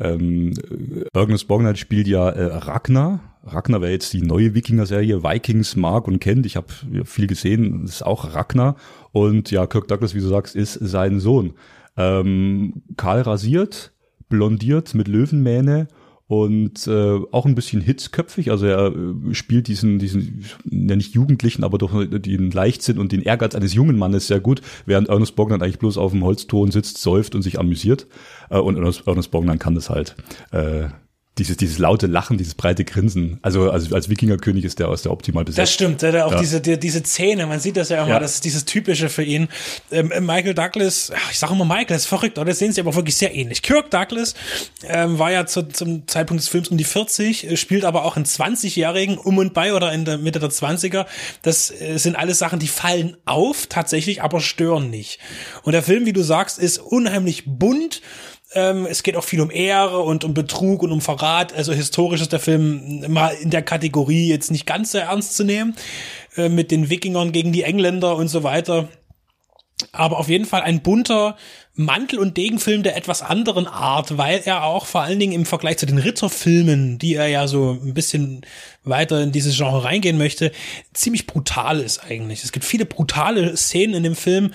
ähm, 0.00 0.54
Ernest 1.12 1.46
Borgnine 1.48 1.76
spielt 1.76 2.08
ja 2.08 2.30
äh, 2.30 2.56
Ragnar. 2.56 3.20
Ragnar 3.44 3.80
wäre 3.80 3.92
jetzt 3.92 4.12
die 4.12 4.22
neue 4.22 4.54
Wikinger-Serie. 4.54 5.22
Vikings 5.22 5.76
mag 5.76 6.08
und 6.08 6.20
kennt. 6.20 6.46
Ich 6.46 6.56
habe 6.56 6.68
viel 7.04 7.26
gesehen. 7.26 7.82
Das 7.82 7.96
ist 7.96 8.02
auch 8.02 8.34
Ragnar. 8.34 8.76
Und 9.12 9.50
ja, 9.50 9.66
Kirk 9.66 9.88
Douglas, 9.88 10.14
wie 10.14 10.20
du 10.20 10.28
sagst, 10.28 10.56
ist 10.56 10.74
sein 10.74 11.20
Sohn. 11.20 11.54
Ähm, 11.96 12.82
kahl 12.96 13.22
rasiert, 13.22 13.92
blondiert 14.28 14.94
mit 14.94 15.08
Löwenmähne 15.08 15.88
und 16.30 16.86
äh, 16.86 17.18
auch 17.32 17.44
ein 17.44 17.56
bisschen 17.56 17.80
hitzköpfig. 17.80 18.52
Also 18.52 18.64
er 18.64 18.94
äh, 18.94 19.34
spielt 19.34 19.66
diesen, 19.66 19.98
diesen, 19.98 20.44
ja 20.64 20.94
nicht 20.94 21.12
Jugendlichen, 21.12 21.64
aber 21.64 21.76
doch 21.76 21.90
den 22.08 22.52
Leichtsinn 22.52 22.98
und 22.98 23.10
den 23.10 23.22
Ehrgeiz 23.22 23.56
eines 23.56 23.74
jungen 23.74 23.98
Mannes 23.98 24.28
sehr 24.28 24.38
gut, 24.38 24.60
während 24.86 25.08
Ernest 25.08 25.34
Borgnine 25.34 25.64
eigentlich 25.64 25.80
bloß 25.80 25.98
auf 25.98 26.12
dem 26.12 26.22
Holzton 26.22 26.70
sitzt, 26.70 26.98
säuft 26.98 27.34
und 27.34 27.42
sich 27.42 27.58
amüsiert. 27.58 28.06
Äh, 28.48 28.60
und 28.60 28.76
Ernest, 28.76 29.08
Ernest 29.08 29.32
Borgnine 29.32 29.58
kann 29.58 29.74
das 29.74 29.90
halt. 29.90 30.14
Äh, 30.52 30.90
dieses, 31.40 31.56
dieses 31.56 31.78
laute 31.78 32.06
Lachen, 32.06 32.38
dieses 32.38 32.54
breite 32.54 32.84
Grinsen. 32.84 33.38
Also, 33.42 33.70
also 33.70 33.94
als 33.94 34.08
Wikingerkönig 34.08 34.64
ist 34.64 34.78
der 34.78 34.88
aus 34.88 35.02
der 35.02 35.10
optimal 35.12 35.44
besetzt. 35.44 35.58
Das 35.58 35.72
stimmt, 35.72 36.02
der, 36.02 36.12
der 36.12 36.26
auch 36.26 36.32
Ja. 36.32 36.38
diese, 36.40 36.60
die, 36.60 36.78
diese 36.78 37.02
Zähne, 37.02 37.46
man 37.46 37.58
sieht 37.58 37.76
das 37.76 37.88
ja 37.88 37.98
immer, 38.02 38.10
Ja. 38.14 38.18
das 38.20 38.34
ist 38.34 38.44
dieses 38.44 38.64
Typische 38.66 39.08
für 39.08 39.22
ihn. 39.24 39.48
Ähm, 39.90 40.12
äh, 40.12 40.20
Michael 40.20 40.54
Douglas, 40.54 41.10
ich 41.30 41.38
sage 41.38 41.54
immer 41.54 41.64
Michael, 41.64 41.96
ist 41.96 42.06
verrückt, 42.06 42.38
aber 42.38 42.48
das 42.50 42.58
sehen 42.58 42.72
sie 42.72 42.80
aber 42.80 42.94
wirklich 42.94 43.16
sehr 43.16 43.34
ähnlich. 43.34 43.62
Kirk 43.62 43.90
Douglas 43.90 44.34
ähm, 44.86 45.18
war 45.18 45.32
ja 45.32 45.46
zu, 45.46 45.62
zum 45.68 46.06
Zeitpunkt 46.06 46.42
des 46.42 46.48
Films 46.48 46.68
um 46.68 46.76
die 46.76 46.84
40, 46.84 47.50
äh, 47.50 47.56
spielt 47.56 47.84
aber 47.84 48.04
auch 48.04 48.16
einen 48.16 48.26
20-Jährigen 48.26 49.18
um 49.18 49.38
und 49.38 49.54
bei 49.54 49.74
oder 49.74 49.92
in 49.92 50.04
der 50.04 50.18
Mitte 50.18 50.38
der 50.38 50.50
20er. 50.50 51.06
Das 51.42 51.70
äh, 51.70 51.96
sind 51.98 52.16
alles 52.16 52.38
Sachen, 52.38 52.58
die 52.58 52.68
fallen 52.68 53.16
auf 53.24 53.66
tatsächlich, 53.68 54.22
aber 54.22 54.40
stören 54.40 54.90
nicht. 54.90 55.18
Und 55.62 55.72
der 55.72 55.82
Film, 55.82 56.04
wie 56.06 56.12
du 56.12 56.22
sagst, 56.22 56.58
ist 56.58 56.78
unheimlich 56.78 57.44
bunt. 57.46 58.02
Ähm, 58.52 58.86
es 58.86 59.02
geht 59.02 59.16
auch 59.16 59.24
viel 59.24 59.40
um 59.40 59.50
Ehre 59.50 60.00
und 60.00 60.24
um 60.24 60.34
Betrug 60.34 60.82
und 60.82 60.90
um 60.92 61.00
Verrat. 61.00 61.52
Also 61.52 61.72
historisch 61.72 62.20
ist 62.20 62.32
der 62.32 62.40
Film 62.40 63.04
mal 63.08 63.30
in 63.40 63.50
der 63.50 63.62
Kategorie 63.62 64.28
jetzt 64.28 64.50
nicht 64.50 64.66
ganz 64.66 64.92
so 64.92 64.98
ernst 64.98 65.36
zu 65.36 65.44
nehmen. 65.44 65.76
Äh, 66.36 66.48
mit 66.48 66.70
den 66.70 66.90
Wikingern 66.90 67.32
gegen 67.32 67.52
die 67.52 67.62
Engländer 67.62 68.16
und 68.16 68.28
so 68.28 68.42
weiter. 68.42 68.88
Aber 69.92 70.18
auf 70.18 70.28
jeden 70.28 70.44
Fall 70.44 70.62
ein 70.62 70.82
bunter 70.82 71.36
Mantel- 71.74 72.18
und 72.18 72.36
Degenfilm 72.36 72.82
der 72.82 72.96
etwas 72.96 73.22
anderen 73.22 73.66
Art, 73.66 74.18
weil 74.18 74.42
er 74.44 74.64
auch 74.64 74.84
vor 74.84 75.00
allen 75.00 75.18
Dingen 75.18 75.32
im 75.32 75.46
Vergleich 75.46 75.78
zu 75.78 75.86
den 75.86 75.98
Ritterfilmen, 75.98 76.98
die 76.98 77.14
er 77.14 77.28
ja 77.28 77.48
so 77.48 77.78
ein 77.82 77.94
bisschen 77.94 78.42
weiter 78.84 79.22
in 79.22 79.32
dieses 79.32 79.56
Genre 79.56 79.82
reingehen 79.82 80.18
möchte, 80.18 80.52
ziemlich 80.92 81.26
brutal 81.26 81.80
ist 81.80 82.04
eigentlich. 82.04 82.44
Es 82.44 82.52
gibt 82.52 82.66
viele 82.66 82.84
brutale 82.84 83.56
Szenen 83.56 83.94
in 83.94 84.02
dem 84.02 84.16
Film, 84.16 84.52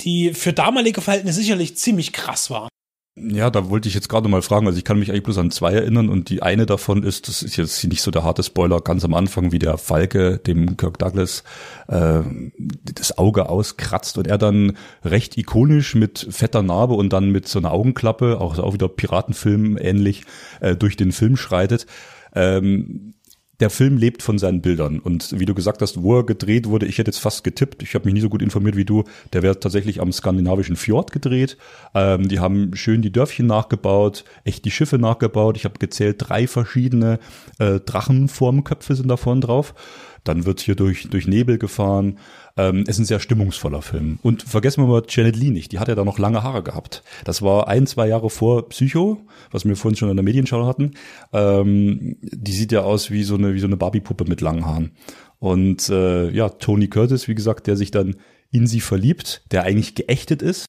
die 0.00 0.34
für 0.34 0.52
damalige 0.52 1.00
Verhältnisse 1.00 1.40
sicherlich 1.40 1.76
ziemlich 1.76 2.12
krass 2.12 2.50
waren. 2.50 2.68
Ja, 3.16 3.48
da 3.48 3.70
wollte 3.70 3.86
ich 3.88 3.94
jetzt 3.94 4.08
gerade 4.08 4.28
mal 4.28 4.42
fragen. 4.42 4.66
Also 4.66 4.76
ich 4.76 4.84
kann 4.84 4.98
mich 4.98 5.10
eigentlich 5.10 5.22
bloß 5.22 5.38
an 5.38 5.52
zwei 5.52 5.72
erinnern 5.72 6.08
und 6.08 6.30
die 6.30 6.42
eine 6.42 6.66
davon 6.66 7.04
ist, 7.04 7.28
das 7.28 7.44
ist 7.44 7.56
jetzt 7.56 7.84
nicht 7.84 8.02
so 8.02 8.10
der 8.10 8.24
harte 8.24 8.42
Spoiler, 8.42 8.80
ganz 8.80 9.04
am 9.04 9.14
Anfang, 9.14 9.52
wie 9.52 9.60
der 9.60 9.78
Falke 9.78 10.38
dem 10.38 10.76
Kirk 10.76 10.98
Douglas 10.98 11.44
äh, 11.86 12.22
das 12.58 13.16
Auge 13.16 13.48
auskratzt 13.48 14.18
und 14.18 14.26
er 14.26 14.36
dann 14.36 14.76
recht 15.04 15.38
ikonisch 15.38 15.94
mit 15.94 16.26
fetter 16.30 16.64
Narbe 16.64 16.94
und 16.94 17.12
dann 17.12 17.30
mit 17.30 17.46
so 17.46 17.60
einer 17.60 17.70
Augenklappe, 17.70 18.40
auch, 18.40 18.58
auch 18.58 18.74
wieder 18.74 18.88
Piratenfilm 18.88 19.78
ähnlich, 19.78 20.24
äh, 20.60 20.74
durch 20.74 20.96
den 20.96 21.12
Film 21.12 21.36
schreitet. 21.36 21.86
Ähm, 22.34 23.13
der 23.60 23.70
Film 23.70 23.96
lebt 23.96 24.22
von 24.22 24.38
seinen 24.38 24.60
Bildern. 24.60 24.98
Und 24.98 25.38
wie 25.38 25.44
du 25.44 25.54
gesagt 25.54 25.80
hast, 25.82 26.02
wo 26.02 26.18
er 26.18 26.26
gedreht 26.26 26.68
wurde, 26.68 26.86
ich 26.86 26.98
hätte 26.98 27.10
jetzt 27.10 27.20
fast 27.20 27.44
getippt. 27.44 27.82
Ich 27.82 27.94
habe 27.94 28.06
mich 28.06 28.14
nie 28.14 28.20
so 28.20 28.28
gut 28.28 28.42
informiert 28.42 28.76
wie 28.76 28.84
du. 28.84 29.04
Der 29.32 29.42
wird 29.42 29.62
tatsächlich 29.62 30.00
am 30.00 30.12
skandinavischen 30.12 30.76
Fjord 30.76 31.12
gedreht. 31.12 31.56
Ähm, 31.94 32.28
die 32.28 32.40
haben 32.40 32.74
schön 32.74 33.02
die 33.02 33.12
Dörfchen 33.12 33.46
nachgebaut, 33.46 34.24
echt 34.44 34.64
die 34.64 34.70
Schiffe 34.70 34.98
nachgebaut. 34.98 35.56
Ich 35.56 35.64
habe 35.64 35.78
gezählt, 35.78 36.16
drei 36.18 36.46
verschiedene 36.46 37.18
äh, 37.58 37.80
Drachenformköpfe 37.80 38.96
sind 38.96 39.08
da 39.08 39.16
vorne 39.16 39.40
drauf. 39.40 39.74
Dann 40.24 40.46
wird 40.46 40.60
hier 40.60 40.74
durch, 40.74 41.08
durch 41.10 41.28
Nebel 41.28 41.58
gefahren. 41.58 42.18
Ähm, 42.56 42.84
ist 42.86 42.98
ein 42.98 43.04
sehr 43.04 43.18
stimmungsvoller 43.18 43.82
Film. 43.82 44.20
Und 44.22 44.44
vergessen 44.44 44.82
wir 44.82 44.86
mal 44.86 45.02
Janet 45.08 45.34
Lee 45.34 45.50
nicht. 45.50 45.72
Die 45.72 45.80
hat 45.80 45.88
ja 45.88 45.96
da 45.96 46.04
noch 46.04 46.20
lange 46.20 46.44
Haare 46.44 46.62
gehabt. 46.62 47.02
Das 47.24 47.42
war 47.42 47.66
ein, 47.66 47.86
zwei 47.88 48.06
Jahre 48.06 48.30
vor 48.30 48.68
Psycho, 48.68 49.26
was 49.50 49.64
wir 49.64 49.74
vorhin 49.74 49.96
schon 49.96 50.08
in 50.08 50.16
der 50.16 50.22
Medienschau 50.22 50.64
hatten. 50.64 50.92
Ähm, 51.32 52.16
die 52.22 52.52
sieht 52.52 52.70
ja 52.70 52.82
aus 52.82 53.10
wie 53.10 53.24
so 53.24 53.34
eine, 53.34 53.54
wie 53.54 53.60
so 53.60 53.66
eine 53.66 53.76
Barbie-Puppe 53.76 54.26
mit 54.28 54.40
langen 54.40 54.66
Haaren. 54.66 54.92
Und 55.40 55.88
äh, 55.88 56.30
ja, 56.30 56.48
Tony 56.48 56.86
Curtis, 56.86 57.26
wie 57.26 57.34
gesagt, 57.34 57.66
der 57.66 57.76
sich 57.76 57.90
dann 57.90 58.16
in 58.52 58.68
sie 58.68 58.80
verliebt, 58.80 59.42
der 59.50 59.64
eigentlich 59.64 59.96
geächtet 59.96 60.40
ist. 60.40 60.66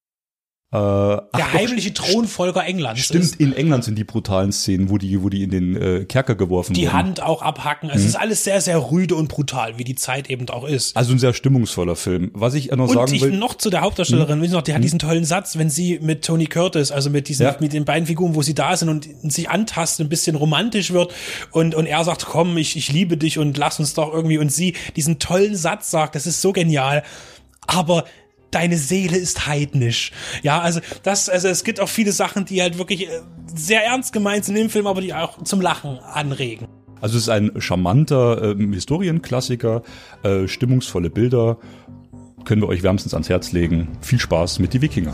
Äh, 0.75 1.21
ach 1.31 1.37
Der 1.37 1.45
doch, 1.45 1.53
heimliche 1.53 1.93
Thronfolger 1.93 2.65
Englands. 2.65 3.01
Stimmt, 3.01 3.23
ist 3.23 3.35
in 3.39 3.53
England 3.53 3.83
sind 3.83 3.97
die 3.97 4.03
brutalen 4.03 4.51
Szenen, 4.51 4.89
wo 4.89 4.97
die, 4.97 5.21
wo 5.21 5.29
die 5.29 5.43
in 5.43 5.51
den 5.51 5.75
äh, 5.81 6.05
Kerker 6.05 6.35
geworfen 6.35 6.73
die 6.73 6.83
wurden. 6.83 6.93
Hand 6.93 7.23
auch 7.23 7.41
abhacken. 7.41 7.89
Es 7.89 8.03
ist 8.03 8.15
alles 8.15 8.43
sehr, 8.43 8.59
sehr 8.61 8.91
rüde 8.91 9.15
und 9.15 9.27
brutal, 9.27 9.77
wie 9.77 9.83
die 9.83 9.95
Zeit 9.95 10.29
eben 10.29 10.49
auch 10.49 10.65
ist. 10.67 10.95
Also 10.97 11.13
ein 11.13 11.19
sehr 11.19 11.33
stimmungsvoller 11.33 11.95
Film. 11.95 12.31
Was 12.33 12.53
ich 12.53 12.71
noch 12.71 12.87
Und 12.87 12.93
sagen 12.93 13.13
ich 13.13 13.21
will, 13.21 13.31
noch 13.37 13.55
zu 13.55 13.69
der 13.69 13.81
Hauptdarstellerin, 13.81 14.41
Sie 14.41 14.49
noch, 14.49 14.61
die 14.61 14.73
hat 14.73 14.83
diesen 14.83 14.99
tollen 14.99 15.25
Satz, 15.25 15.57
wenn 15.57 15.69
sie 15.69 15.99
mit 16.01 16.25
Tony 16.25 16.45
Curtis, 16.45 16.91
also 16.91 17.09
mit 17.09 17.29
diesen, 17.29 17.43
Ja. 17.45 17.55
mit 17.59 17.73
den 17.73 17.85
beiden 17.85 18.05
Figuren, 18.05 18.35
wo 18.35 18.41
sie 18.41 18.53
da 18.53 18.75
sind 18.75 18.89
und 18.89 19.07
sich 19.31 19.49
antasten, 19.49 20.05
ein 20.05 20.09
bisschen 20.09 20.35
romantisch 20.35 20.91
wird 20.91 21.13
und, 21.51 21.73
und 21.75 21.85
er 21.85 22.03
sagt, 22.03 22.25
komm, 22.25 22.57
ich, 22.57 22.75
ich 22.75 22.91
liebe 22.91 23.17
dich 23.17 23.37
und 23.39 23.57
lass 23.57 23.79
uns 23.79 23.93
doch 23.93 24.13
irgendwie 24.13 24.37
und 24.37 24.51
sie 24.51 24.75
diesen 24.95 25.19
tollen 25.19 25.55
Satz 25.55 25.91
sagt, 25.91 26.15
das 26.15 26.25
ist 26.27 26.41
so 26.41 26.51
genial, 26.51 27.03
aber 27.67 28.05
deine 28.55 28.77
Seele 28.77 29.17
ist 29.17 29.47
heidnisch. 29.47 30.11
Ja, 30.41 30.61
also 30.61 30.79
das, 31.03 31.29
also 31.29 31.49
es 31.49 31.63
gibt 31.63 31.79
auch 31.79 31.89
viele 31.89 32.13
Sachen, 32.13 32.45
die 32.45 32.61
halt 32.61 32.77
wirklich 32.77 33.07
äh, 33.07 33.21
sehr 33.53 33.85
ernst 33.85 34.13
gemeint 34.13 34.45
sind 34.45 34.55
im 34.55 34.69
Film, 34.69 34.87
aber 34.87 35.01
die 35.01 35.13
auch 35.13 35.43
zum 35.43 35.61
Lachen 35.61 35.99
anregen. 35.99 36.67
Also 37.01 37.17
es 37.17 37.23
ist 37.23 37.29
ein 37.29 37.51
charmanter 37.59 38.41
ähm, 38.41 38.73
Historienklassiker, 38.73 39.83
äh, 40.23 40.47
stimmungsvolle 40.47 41.09
Bilder, 41.09 41.57
können 42.45 42.61
wir 42.61 42.69
euch 42.69 42.83
wärmstens 42.83 43.13
ans 43.13 43.27
Herz 43.27 43.51
legen. 43.51 43.89
Viel 44.01 44.19
Spaß 44.19 44.59
mit 44.59 44.73
die 44.73 44.81
Wikinger. 44.81 45.13